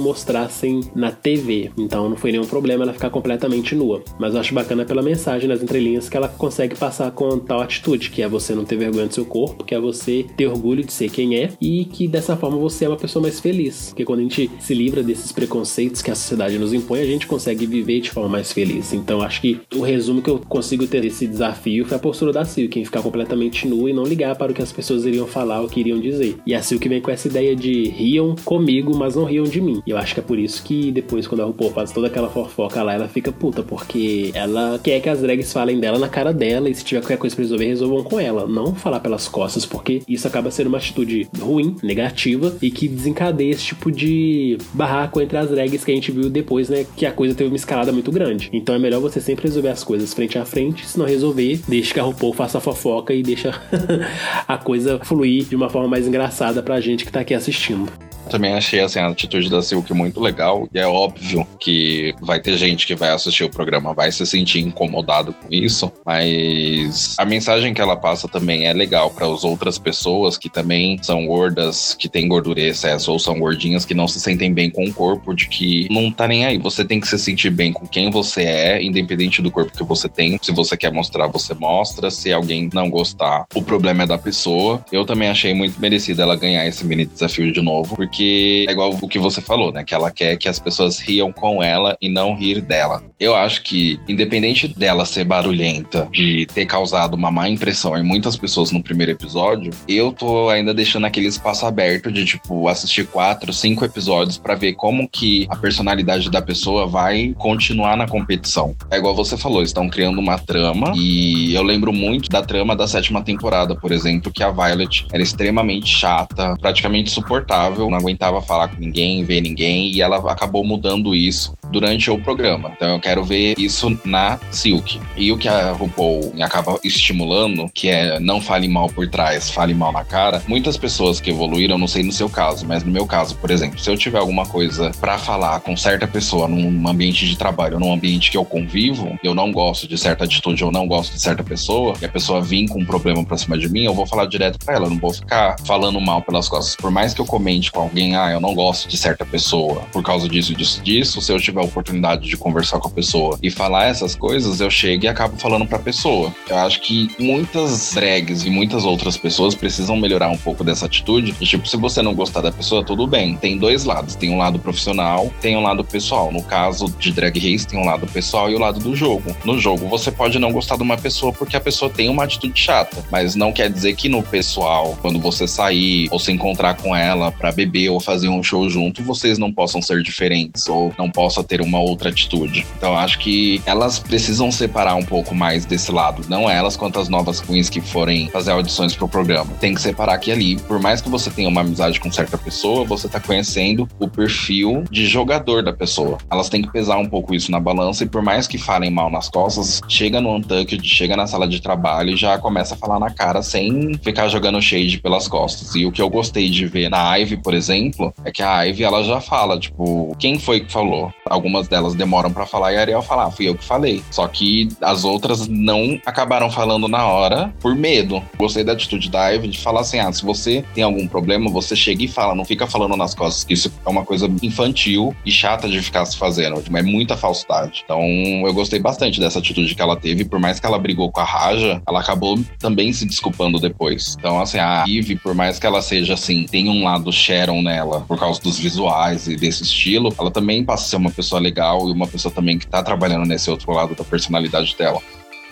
mostrassem 0.02 0.80
na 0.94 1.10
TV. 1.10 1.72
Então 1.76 2.08
não 2.08 2.16
foi 2.16 2.30
nenhum 2.30 2.46
problema 2.46 2.84
ela 2.84 2.92
ficar 2.92 3.10
completamente 3.10 3.74
nua. 3.74 4.02
Mas 4.18 4.34
eu 4.34 4.40
acho 4.40 4.54
bacana 4.54 4.84
pela 4.84 5.02
mensagem 5.02 5.48
nas 5.48 5.62
entrelinhas 5.62 6.08
que 6.08 6.16
ela 6.16 6.28
consegue 6.28 6.76
passar 6.76 7.10
com 7.10 7.38
tal 7.38 7.60
atitude, 7.60 8.10
que 8.10 8.22
é 8.22 8.28
você 8.28 8.54
não 8.54 8.59
ter 8.68 8.76
vergonha 8.76 9.06
do 9.06 9.14
seu 9.14 9.24
corpo, 9.24 9.64
que 9.64 9.74
é 9.74 9.80
você 9.80 10.26
ter 10.36 10.46
orgulho 10.46 10.84
de 10.84 10.92
ser 10.92 11.10
quem 11.10 11.36
é 11.36 11.50
e 11.60 11.84
que 11.86 12.06
dessa 12.06 12.36
forma 12.36 12.58
você 12.58 12.84
é 12.84 12.88
uma 12.88 12.96
pessoa 12.96 13.22
mais 13.22 13.40
feliz. 13.40 13.88
Porque 13.88 14.04
quando 14.04 14.20
a 14.20 14.22
gente 14.22 14.50
se 14.60 14.74
livra 14.74 15.02
desses 15.02 15.32
preconceitos 15.32 16.02
que 16.02 16.10
que 16.10 16.12
a 16.12 16.14
sociedade 16.16 16.58
nos 16.58 16.72
impõe, 16.72 17.00
a 17.00 17.06
gente 17.06 17.26
consegue 17.26 17.66
viver 17.66 18.00
de 18.00 18.10
forma 18.10 18.28
mais 18.28 18.52
feliz. 18.52 18.92
Então 18.92 19.22
acho 19.22 19.40
que 19.40 19.60
o 19.74 19.80
resumo 19.80 20.20
que 20.20 20.28
eu 20.28 20.38
consigo 20.38 20.86
ter 20.86 21.02
desse 21.02 21.26
desafio 21.26 21.84
foi 21.84 21.96
a 21.96 22.00
postura 22.00 22.32
da 22.32 22.44
Silk, 22.44 22.78
em 22.78 22.84
ficar 22.84 23.02
completamente 23.02 23.66
nu 23.68 23.88
e 23.88 23.92
não 23.92 24.02
ligar 24.02 24.36
para 24.36 24.50
o 24.50 24.54
que 24.54 24.62
as 24.62 24.72
pessoas 24.72 25.04
iriam 25.04 25.26
falar 25.26 25.60
ou 25.60 25.68
que 25.68 25.80
iriam 25.80 26.00
dizer. 26.00 26.36
E 26.44 26.54
a 26.54 26.62
Silk 26.62 26.88
vem 26.88 27.00
com 27.00 27.10
essa 27.10 27.28
ideia 27.28 27.54
de 27.54 27.88
riam 27.88 28.34
comigo, 28.44 28.96
mas 28.96 29.14
não 29.14 29.24
riam 29.24 29.44
de 29.44 29.60
mim. 29.60 29.82
E 29.86 29.90
eu 29.90 29.96
acho 29.96 30.14
que 30.14 30.20
é 30.20 30.22
por 30.22 30.38
isso 30.38 30.62
que 30.64 30.90
depois, 30.90 31.26
quando 31.26 31.42
a 31.42 31.44
RuPaul 31.44 31.70
faz 31.70 31.92
toda 31.92 32.08
aquela 32.08 32.28
fofoca 32.28 32.82
lá, 32.82 32.94
ela 32.94 33.08
fica 33.08 33.30
puta, 33.30 33.62
porque 33.62 34.32
ela 34.34 34.80
quer 34.82 35.00
que 35.00 35.08
as 35.08 35.20
drags 35.20 35.52
falem 35.52 35.78
dela 35.78 35.98
na 35.98 36.08
cara 36.08 36.32
dela 36.32 36.68
e 36.68 36.74
se 36.74 36.84
tiver 36.84 37.00
qualquer 37.00 37.18
coisa 37.18 37.36
pra 37.36 37.44
resolver, 37.44 37.66
resolvam 37.66 38.02
com 38.02 38.18
ela. 38.18 38.46
Não 38.50 38.74
falar 38.74 39.00
pelas 39.00 39.28
costas, 39.28 39.64
porque 39.64 40.02
isso 40.08 40.26
acaba 40.26 40.50
sendo 40.50 40.66
uma 40.66 40.78
atitude 40.78 41.28
ruim, 41.38 41.76
negativa 41.82 42.56
e 42.60 42.70
que 42.70 42.88
desencadeia 42.88 43.52
esse 43.52 43.66
tipo 43.66 43.90
de 43.90 44.58
barraco 44.74 45.20
entre 45.20 45.38
as 45.38 45.50
drags 45.50 45.84
que 45.84 45.90
a 45.92 45.94
gente 45.94 46.10
viu 46.10 46.28
depois, 46.28 46.68
né? 46.68 46.84
Que 46.96 47.06
a 47.06 47.12
coisa 47.12 47.34
teve 47.34 47.50
uma 47.50 47.56
escalada 47.56 47.92
muito 47.92 48.10
grande. 48.10 48.50
Então 48.52 48.74
é 48.74 48.78
melhor 48.78 49.00
você 49.00 49.20
sempre 49.20 49.44
resolver 49.44 49.68
as 49.68 49.84
coisas 49.84 50.12
frente 50.12 50.38
a 50.38 50.44
frente, 50.44 50.86
se 50.86 50.98
não 50.98 51.06
resolver, 51.06 51.60
deixa 51.68 51.94
que 51.94 52.00
a 52.00 52.02
RuPaul 52.02 52.32
faça 52.32 52.58
a 52.58 52.60
fofoca 52.60 53.14
e 53.14 53.22
deixa 53.22 53.60
a 54.46 54.58
coisa 54.58 54.98
fluir 55.02 55.44
de 55.44 55.56
uma 55.56 55.70
forma 55.70 55.88
mais 55.88 56.06
engraçada 56.06 56.62
pra 56.62 56.80
gente 56.80 57.04
que 57.04 57.12
tá 57.12 57.20
aqui 57.20 57.34
assistindo. 57.34 58.09
Também 58.30 58.54
achei 58.54 58.80
assim, 58.80 59.00
a 59.00 59.08
atitude 59.08 59.50
da 59.50 59.60
Silk 59.60 59.92
muito 59.92 60.20
legal. 60.20 60.68
E 60.72 60.78
é 60.78 60.86
óbvio 60.86 61.46
que 61.58 62.14
vai 62.20 62.40
ter 62.40 62.56
gente 62.56 62.86
que 62.86 62.94
vai 62.94 63.10
assistir 63.10 63.44
o 63.44 63.50
programa, 63.50 63.92
vai 63.92 64.12
se 64.12 64.24
sentir 64.24 64.60
incomodado 64.60 65.32
com 65.32 65.52
isso. 65.52 65.92
Mas 66.06 67.16
a 67.18 67.24
mensagem 67.24 67.74
que 67.74 67.80
ela 67.80 67.96
passa 67.96 68.28
também 68.28 68.66
é 68.66 68.72
legal 68.72 69.10
para 69.10 69.26
as 69.26 69.44
outras 69.44 69.78
pessoas 69.78 70.38
que 70.38 70.48
também 70.48 70.98
são 71.02 71.26
gordas, 71.26 71.94
que 71.98 72.08
têm 72.08 72.28
gordura 72.28 72.60
em 72.60 72.68
excesso, 72.68 73.12
ou 73.12 73.18
são 73.18 73.38
gordinhas 73.38 73.84
que 73.84 73.94
não 73.94 74.06
se 74.06 74.20
sentem 74.20 74.52
bem 74.52 74.70
com 74.70 74.84
o 74.84 74.92
corpo, 74.92 75.34
de 75.34 75.48
que 75.48 75.88
não 75.90 76.10
tá 76.10 76.28
nem 76.28 76.46
aí. 76.46 76.58
Você 76.58 76.84
tem 76.84 77.00
que 77.00 77.08
se 77.08 77.18
sentir 77.18 77.50
bem 77.50 77.72
com 77.72 77.86
quem 77.86 78.10
você 78.10 78.42
é, 78.42 78.82
independente 78.82 79.42
do 79.42 79.50
corpo 79.50 79.76
que 79.76 79.84
você 79.84 80.08
tem. 80.08 80.38
Se 80.40 80.52
você 80.52 80.76
quer 80.76 80.92
mostrar, 80.92 81.26
você 81.26 81.54
mostra. 81.54 82.10
Se 82.10 82.32
alguém 82.32 82.70
não 82.72 82.88
gostar, 82.88 83.46
o 83.54 83.62
problema 83.62 84.04
é 84.04 84.06
da 84.06 84.18
pessoa. 84.18 84.84
Eu 84.92 85.04
também 85.04 85.28
achei 85.28 85.52
muito 85.52 85.80
merecido 85.80 86.22
ela 86.22 86.36
ganhar 86.36 86.66
esse 86.66 86.84
mini 86.86 87.06
desafio 87.06 87.52
de 87.52 87.60
novo, 87.60 87.96
porque 87.96 88.19
porque 88.20 88.66
é 88.68 88.72
igual 88.72 88.98
o 89.00 89.08
que 89.08 89.18
você 89.18 89.40
falou, 89.40 89.72
né? 89.72 89.82
Que 89.82 89.94
ela 89.94 90.10
quer 90.10 90.36
que 90.36 90.48
as 90.48 90.58
pessoas 90.58 90.98
riam 90.98 91.32
com 91.32 91.62
ela 91.62 91.96
e 92.00 92.08
não 92.08 92.34
rir 92.34 92.60
dela. 92.60 93.02
Eu 93.18 93.34
acho 93.34 93.62
que, 93.62 93.98
independente 94.06 94.68
dela 94.68 95.06
ser 95.06 95.24
barulhenta, 95.24 96.06
de 96.12 96.46
ter 96.52 96.66
causado 96.66 97.14
uma 97.14 97.30
má 97.30 97.48
impressão 97.48 97.96
em 97.96 98.02
muitas 98.02 98.36
pessoas 98.36 98.70
no 98.72 98.82
primeiro 98.82 99.12
episódio, 99.12 99.72
eu 99.88 100.12
tô 100.12 100.50
ainda 100.50 100.74
deixando 100.74 101.06
aquele 101.06 101.28
espaço 101.28 101.64
aberto 101.64 102.12
de, 102.12 102.24
tipo, 102.24 102.68
assistir 102.68 103.06
quatro, 103.06 103.52
cinco 103.52 103.84
episódios 103.84 104.36
para 104.36 104.54
ver 104.54 104.74
como 104.74 105.08
que 105.08 105.46
a 105.48 105.56
personalidade 105.56 106.30
da 106.30 106.42
pessoa 106.42 106.86
vai 106.86 107.34
continuar 107.38 107.96
na 107.96 108.06
competição. 108.06 108.74
É 108.90 108.98
igual 108.98 109.14
você 109.14 109.36
falou, 109.36 109.62
estão 109.62 109.88
criando 109.88 110.18
uma 110.18 110.38
trama 110.38 110.92
e 110.94 111.54
eu 111.54 111.62
lembro 111.62 111.92
muito 111.92 112.28
da 112.28 112.42
trama 112.42 112.76
da 112.76 112.86
sétima 112.86 113.22
temporada, 113.22 113.74
por 113.74 113.92
exemplo, 113.92 114.30
que 114.30 114.42
a 114.42 114.50
Violet 114.50 115.06
era 115.12 115.22
extremamente 115.22 115.88
chata, 115.88 116.54
praticamente 116.60 117.10
insuportável, 117.10 117.88
não 117.88 117.96
aguentava 117.96 118.09
falar 118.42 118.68
com 118.68 118.80
ninguém, 118.80 119.24
ver 119.24 119.40
ninguém, 119.40 119.88
e 119.92 120.00
ela 120.00 120.16
acabou 120.30 120.64
mudando 120.64 121.14
isso 121.14 121.54
durante 121.70 122.10
o 122.10 122.18
programa. 122.18 122.72
Então 122.76 122.90
eu 122.90 123.00
quero 123.00 123.24
ver 123.24 123.54
isso 123.58 123.98
na 124.04 124.38
Silk. 124.50 125.00
E 125.16 125.32
o 125.32 125.38
que 125.38 125.48
a 125.48 125.72
RuPaul 125.72 126.32
acaba 126.40 126.78
estimulando, 126.82 127.70
que 127.72 127.88
é 127.88 128.18
não 128.20 128.40
fale 128.40 128.68
mal 128.68 128.88
por 128.88 129.08
trás, 129.08 129.50
fale 129.50 129.74
mal 129.74 129.92
na 129.92 130.04
cara. 130.04 130.42
Muitas 130.46 130.76
pessoas 130.76 131.20
que 131.20 131.30
evoluíram, 131.30 131.78
não 131.78 131.86
sei 131.86 132.02
no 132.02 132.12
seu 132.12 132.28
caso, 132.28 132.66
mas 132.66 132.82
no 132.84 132.90
meu 132.90 133.06
caso, 133.06 133.36
por 133.36 133.50
exemplo, 133.50 133.78
se 133.78 133.90
eu 133.90 133.96
tiver 133.96 134.18
alguma 134.18 134.46
coisa 134.46 134.90
para 135.00 135.18
falar 135.18 135.60
com 135.60 135.76
certa 135.76 136.06
pessoa 136.06 136.48
num 136.48 136.88
ambiente 136.88 137.26
de 137.26 137.36
trabalho, 137.36 137.78
num 137.78 137.92
ambiente 137.92 138.30
que 138.30 138.36
eu 138.36 138.44
convivo, 138.44 139.18
eu 139.22 139.34
não 139.34 139.52
gosto 139.52 139.86
de 139.86 139.96
certa 139.96 140.24
atitude, 140.24 140.62
eu 140.62 140.70
não 140.70 140.86
gosto 140.86 141.12
de 141.12 141.20
certa 141.20 141.42
pessoa, 141.42 141.94
e 142.00 142.04
a 142.04 142.08
pessoa 142.08 142.40
vir 142.40 142.68
com 142.68 142.80
um 142.80 142.84
problema 142.84 143.24
pra 143.24 143.36
cima 143.36 143.56
de 143.56 143.68
mim, 143.68 143.84
eu 143.84 143.94
vou 143.94 144.06
falar 144.06 144.26
direto 144.26 144.58
para 144.64 144.74
ela, 144.74 144.86
eu 144.86 144.90
não 144.90 144.98
vou 144.98 145.12
ficar 145.12 145.56
falando 145.64 146.00
mal 146.00 146.22
pelas 146.22 146.48
costas. 146.48 146.76
Por 146.76 146.90
mais 146.90 147.14
que 147.14 147.20
eu 147.20 147.26
comente 147.26 147.70
com 147.70 147.80
alguém, 147.80 148.16
ah, 148.16 148.30
eu 148.30 148.40
não 148.40 148.54
gosto 148.54 148.88
de 148.88 148.96
certa 148.96 149.24
pessoa 149.24 149.82
por 149.92 150.02
causa 150.02 150.28
disso, 150.28 150.54
disso, 150.54 150.82
disso, 150.82 151.20
se 151.20 151.32
eu 151.32 151.40
tiver 151.40 151.59
a 151.60 151.64
oportunidade 151.64 152.28
de 152.28 152.36
conversar 152.36 152.78
com 152.78 152.88
a 152.88 152.90
pessoa 152.90 153.38
e 153.42 153.50
falar 153.50 153.86
essas 153.86 154.14
coisas, 154.14 154.60
eu 154.60 154.70
chego 154.70 155.04
e 155.04 155.08
acabo 155.08 155.36
falando 155.36 155.66
pra 155.66 155.78
pessoa. 155.78 156.32
Eu 156.48 156.56
acho 156.58 156.80
que 156.80 157.10
muitas 157.18 157.92
drags 157.94 158.44
e 158.44 158.50
muitas 158.50 158.84
outras 158.84 159.16
pessoas 159.16 159.54
precisam 159.54 159.96
melhorar 159.96 160.28
um 160.28 160.36
pouco 160.36 160.64
dessa 160.64 160.86
atitude. 160.86 161.34
E, 161.40 161.44
tipo, 161.44 161.68
se 161.68 161.76
você 161.76 162.02
não 162.02 162.14
gostar 162.14 162.40
da 162.40 162.52
pessoa, 162.52 162.84
tudo 162.84 163.06
bem. 163.06 163.36
Tem 163.36 163.58
dois 163.58 163.84
lados. 163.84 164.14
Tem 164.14 164.30
um 164.30 164.38
lado 164.38 164.58
profissional, 164.58 165.32
tem 165.40 165.56
um 165.56 165.62
lado 165.62 165.84
pessoal. 165.84 166.32
No 166.32 166.42
caso 166.42 166.86
de 166.98 167.12
Drag 167.12 167.38
Race, 167.38 167.66
tem 167.66 167.78
um 167.78 167.84
lado 167.84 168.06
pessoal 168.06 168.50
e 168.50 168.54
o 168.54 168.58
lado 168.58 168.80
do 168.80 168.94
jogo. 168.94 169.34
No 169.44 169.58
jogo, 169.58 169.86
você 169.86 170.10
pode 170.10 170.38
não 170.38 170.52
gostar 170.52 170.76
de 170.76 170.82
uma 170.82 170.96
pessoa 170.96 171.32
porque 171.32 171.56
a 171.56 171.60
pessoa 171.60 171.90
tem 171.90 172.08
uma 172.08 172.24
atitude 172.24 172.58
chata, 172.58 173.04
mas 173.10 173.34
não 173.34 173.52
quer 173.52 173.70
dizer 173.70 173.94
que 173.94 174.08
no 174.08 174.22
pessoal, 174.22 174.98
quando 175.00 175.18
você 175.18 175.46
sair 175.46 176.08
ou 176.10 176.18
se 176.18 176.32
encontrar 176.32 176.74
com 176.74 176.94
ela 176.94 177.30
para 177.32 177.52
beber 177.52 177.90
ou 177.90 178.00
fazer 178.00 178.28
um 178.28 178.42
show 178.42 178.68
junto, 178.68 179.02
vocês 179.02 179.38
não 179.38 179.52
possam 179.52 179.80
ser 179.80 180.02
diferentes 180.02 180.68
ou 180.68 180.92
não 180.98 181.10
possa 181.10 181.42
ter 181.50 181.60
uma 181.60 181.80
outra 181.80 182.10
atitude. 182.10 182.64
Então 182.76 182.96
acho 182.96 183.18
que 183.18 183.60
elas 183.66 183.98
precisam 183.98 184.52
separar 184.52 184.94
um 184.94 185.02
pouco 185.02 185.34
mais 185.34 185.66
desse 185.66 185.90
lado, 185.90 186.22
não 186.28 186.48
elas 186.48 186.76
quanto 186.76 187.00
as 187.00 187.08
novas 187.08 187.40
queens 187.40 187.68
que 187.68 187.80
forem 187.80 188.28
fazer 188.30 188.52
audições 188.52 188.94
pro 188.94 189.08
programa. 189.08 189.52
Tem 189.58 189.74
que 189.74 189.80
separar 189.80 190.14
aqui 190.14 190.30
ali, 190.30 190.56
por 190.56 190.78
mais 190.78 191.00
que 191.00 191.08
você 191.08 191.28
tenha 191.28 191.48
uma 191.48 191.62
amizade 191.62 191.98
com 191.98 192.12
certa 192.12 192.38
pessoa, 192.38 192.84
você 192.84 193.08
tá 193.08 193.18
conhecendo 193.18 193.88
o 193.98 194.08
perfil 194.08 194.84
de 194.88 195.06
jogador 195.06 195.62
da 195.62 195.72
pessoa. 195.72 196.18
Elas 196.30 196.48
têm 196.48 196.62
que 196.62 196.70
pesar 196.70 196.98
um 196.98 197.06
pouco 197.06 197.34
isso 197.34 197.50
na 197.50 197.58
balança 197.58 198.04
e 198.04 198.08
por 198.08 198.22
mais 198.22 198.46
que 198.46 198.56
falem 198.56 198.90
mal 198.90 199.10
nas 199.10 199.28
costas, 199.28 199.80
chega 199.88 200.20
no 200.20 200.36
Untucked, 200.36 200.86
chega 200.86 201.16
na 201.16 201.26
sala 201.26 201.48
de 201.48 201.60
trabalho 201.60 202.10
e 202.10 202.16
já 202.16 202.38
começa 202.38 202.74
a 202.74 202.78
falar 202.78 203.00
na 203.00 203.10
cara 203.10 203.42
sem 203.42 203.98
ficar 204.02 204.28
jogando 204.28 204.62
shade 204.62 205.00
pelas 205.00 205.26
costas. 205.26 205.74
E 205.74 205.84
o 205.84 205.90
que 205.90 206.00
eu 206.00 206.08
gostei 206.08 206.48
de 206.48 206.66
ver 206.66 206.88
na 206.88 207.16
Ivy, 207.16 207.38
por 207.38 207.54
exemplo, 207.54 208.14
é 208.24 208.30
que 208.30 208.42
a 208.42 208.62
Ivy 208.62 208.84
ela 208.84 209.02
já 209.02 209.20
fala, 209.20 209.58
tipo, 209.58 210.14
quem 210.18 210.38
foi 210.38 210.60
que 210.60 210.70
falou? 210.70 211.12
Algumas 211.40 211.68
delas 211.68 211.94
demoram 211.94 212.30
para 212.30 212.44
falar 212.44 212.74
e 212.74 212.76
a 212.76 212.80
Ariel 212.82 213.00
fala, 213.00 213.24
ah, 213.24 213.30
fui 213.30 213.48
eu 213.48 213.54
que 213.54 213.64
falei. 213.64 214.04
Só 214.10 214.28
que 214.28 214.68
as 214.82 215.04
outras 215.04 215.48
não 215.48 215.98
acabaram 216.04 216.50
falando 216.50 216.86
na 216.86 217.06
hora 217.06 217.50
por 217.60 217.74
medo. 217.74 218.22
Gostei 218.36 218.62
da 218.62 218.72
atitude 218.72 219.08
da 219.08 219.30
Ivy 219.30 219.48
de 219.48 219.58
falar 219.58 219.80
assim: 219.80 219.98
ah, 219.98 220.12
se 220.12 220.22
você 220.22 220.62
tem 220.74 220.84
algum 220.84 221.08
problema, 221.08 221.50
você 221.50 221.74
chega 221.74 222.04
e 222.04 222.08
fala, 222.08 222.34
não 222.34 222.44
fica 222.44 222.66
falando 222.66 222.94
nas 222.94 223.14
costas, 223.14 223.42
que 223.42 223.54
isso 223.54 223.72
é 223.86 223.88
uma 223.88 224.04
coisa 224.04 224.30
infantil 224.42 225.16
e 225.24 225.30
chata 225.30 225.66
de 225.66 225.80
ficar 225.80 226.04
se 226.04 226.18
fazendo. 226.18 226.62
É 226.76 226.82
muita 226.82 227.16
falsidade. 227.16 227.82
Então 227.84 228.02
eu 228.44 228.52
gostei 228.52 228.78
bastante 228.78 229.18
dessa 229.18 229.38
atitude 229.38 229.74
que 229.74 229.80
ela 229.80 229.96
teve, 229.96 230.26
por 230.26 230.38
mais 230.38 230.60
que 230.60 230.66
ela 230.66 230.78
brigou 230.78 231.10
com 231.10 231.20
a 231.20 231.24
Raja, 231.24 231.80
ela 231.88 232.00
acabou 232.00 232.38
também 232.58 232.92
se 232.92 233.06
desculpando 233.06 233.58
depois. 233.58 234.16
Então, 234.18 234.40
assim, 234.40 234.58
a 234.58 234.84
Ivy, 234.86 235.16
por 235.16 235.34
mais 235.34 235.58
que 235.58 235.66
ela 235.66 235.80
seja 235.80 236.14
assim, 236.14 236.44
tem 236.44 236.68
um 236.68 236.84
lado 236.84 237.12
Sharon 237.12 237.62
nela, 237.62 238.00
por 238.02 238.18
causa 238.18 238.40
dos 238.40 238.58
visuais 238.58 239.28
e 239.28 239.36
desse 239.36 239.62
estilo, 239.62 240.14
ela 240.18 240.30
também 240.30 240.64
passa 240.64 240.84
a 240.84 240.88
ser 240.88 240.96
uma 240.96 241.10
pessoa 241.10 241.29
legal 241.38 241.88
e 241.88 241.92
uma 241.92 242.06
pessoa 242.06 242.32
também 242.34 242.58
que 242.58 242.66
tá 242.66 242.82
trabalhando 242.82 243.26
nesse 243.26 243.50
outro 243.50 243.72
lado 243.72 243.94
da 243.94 244.04
personalidade 244.04 244.74
dela. 244.76 245.00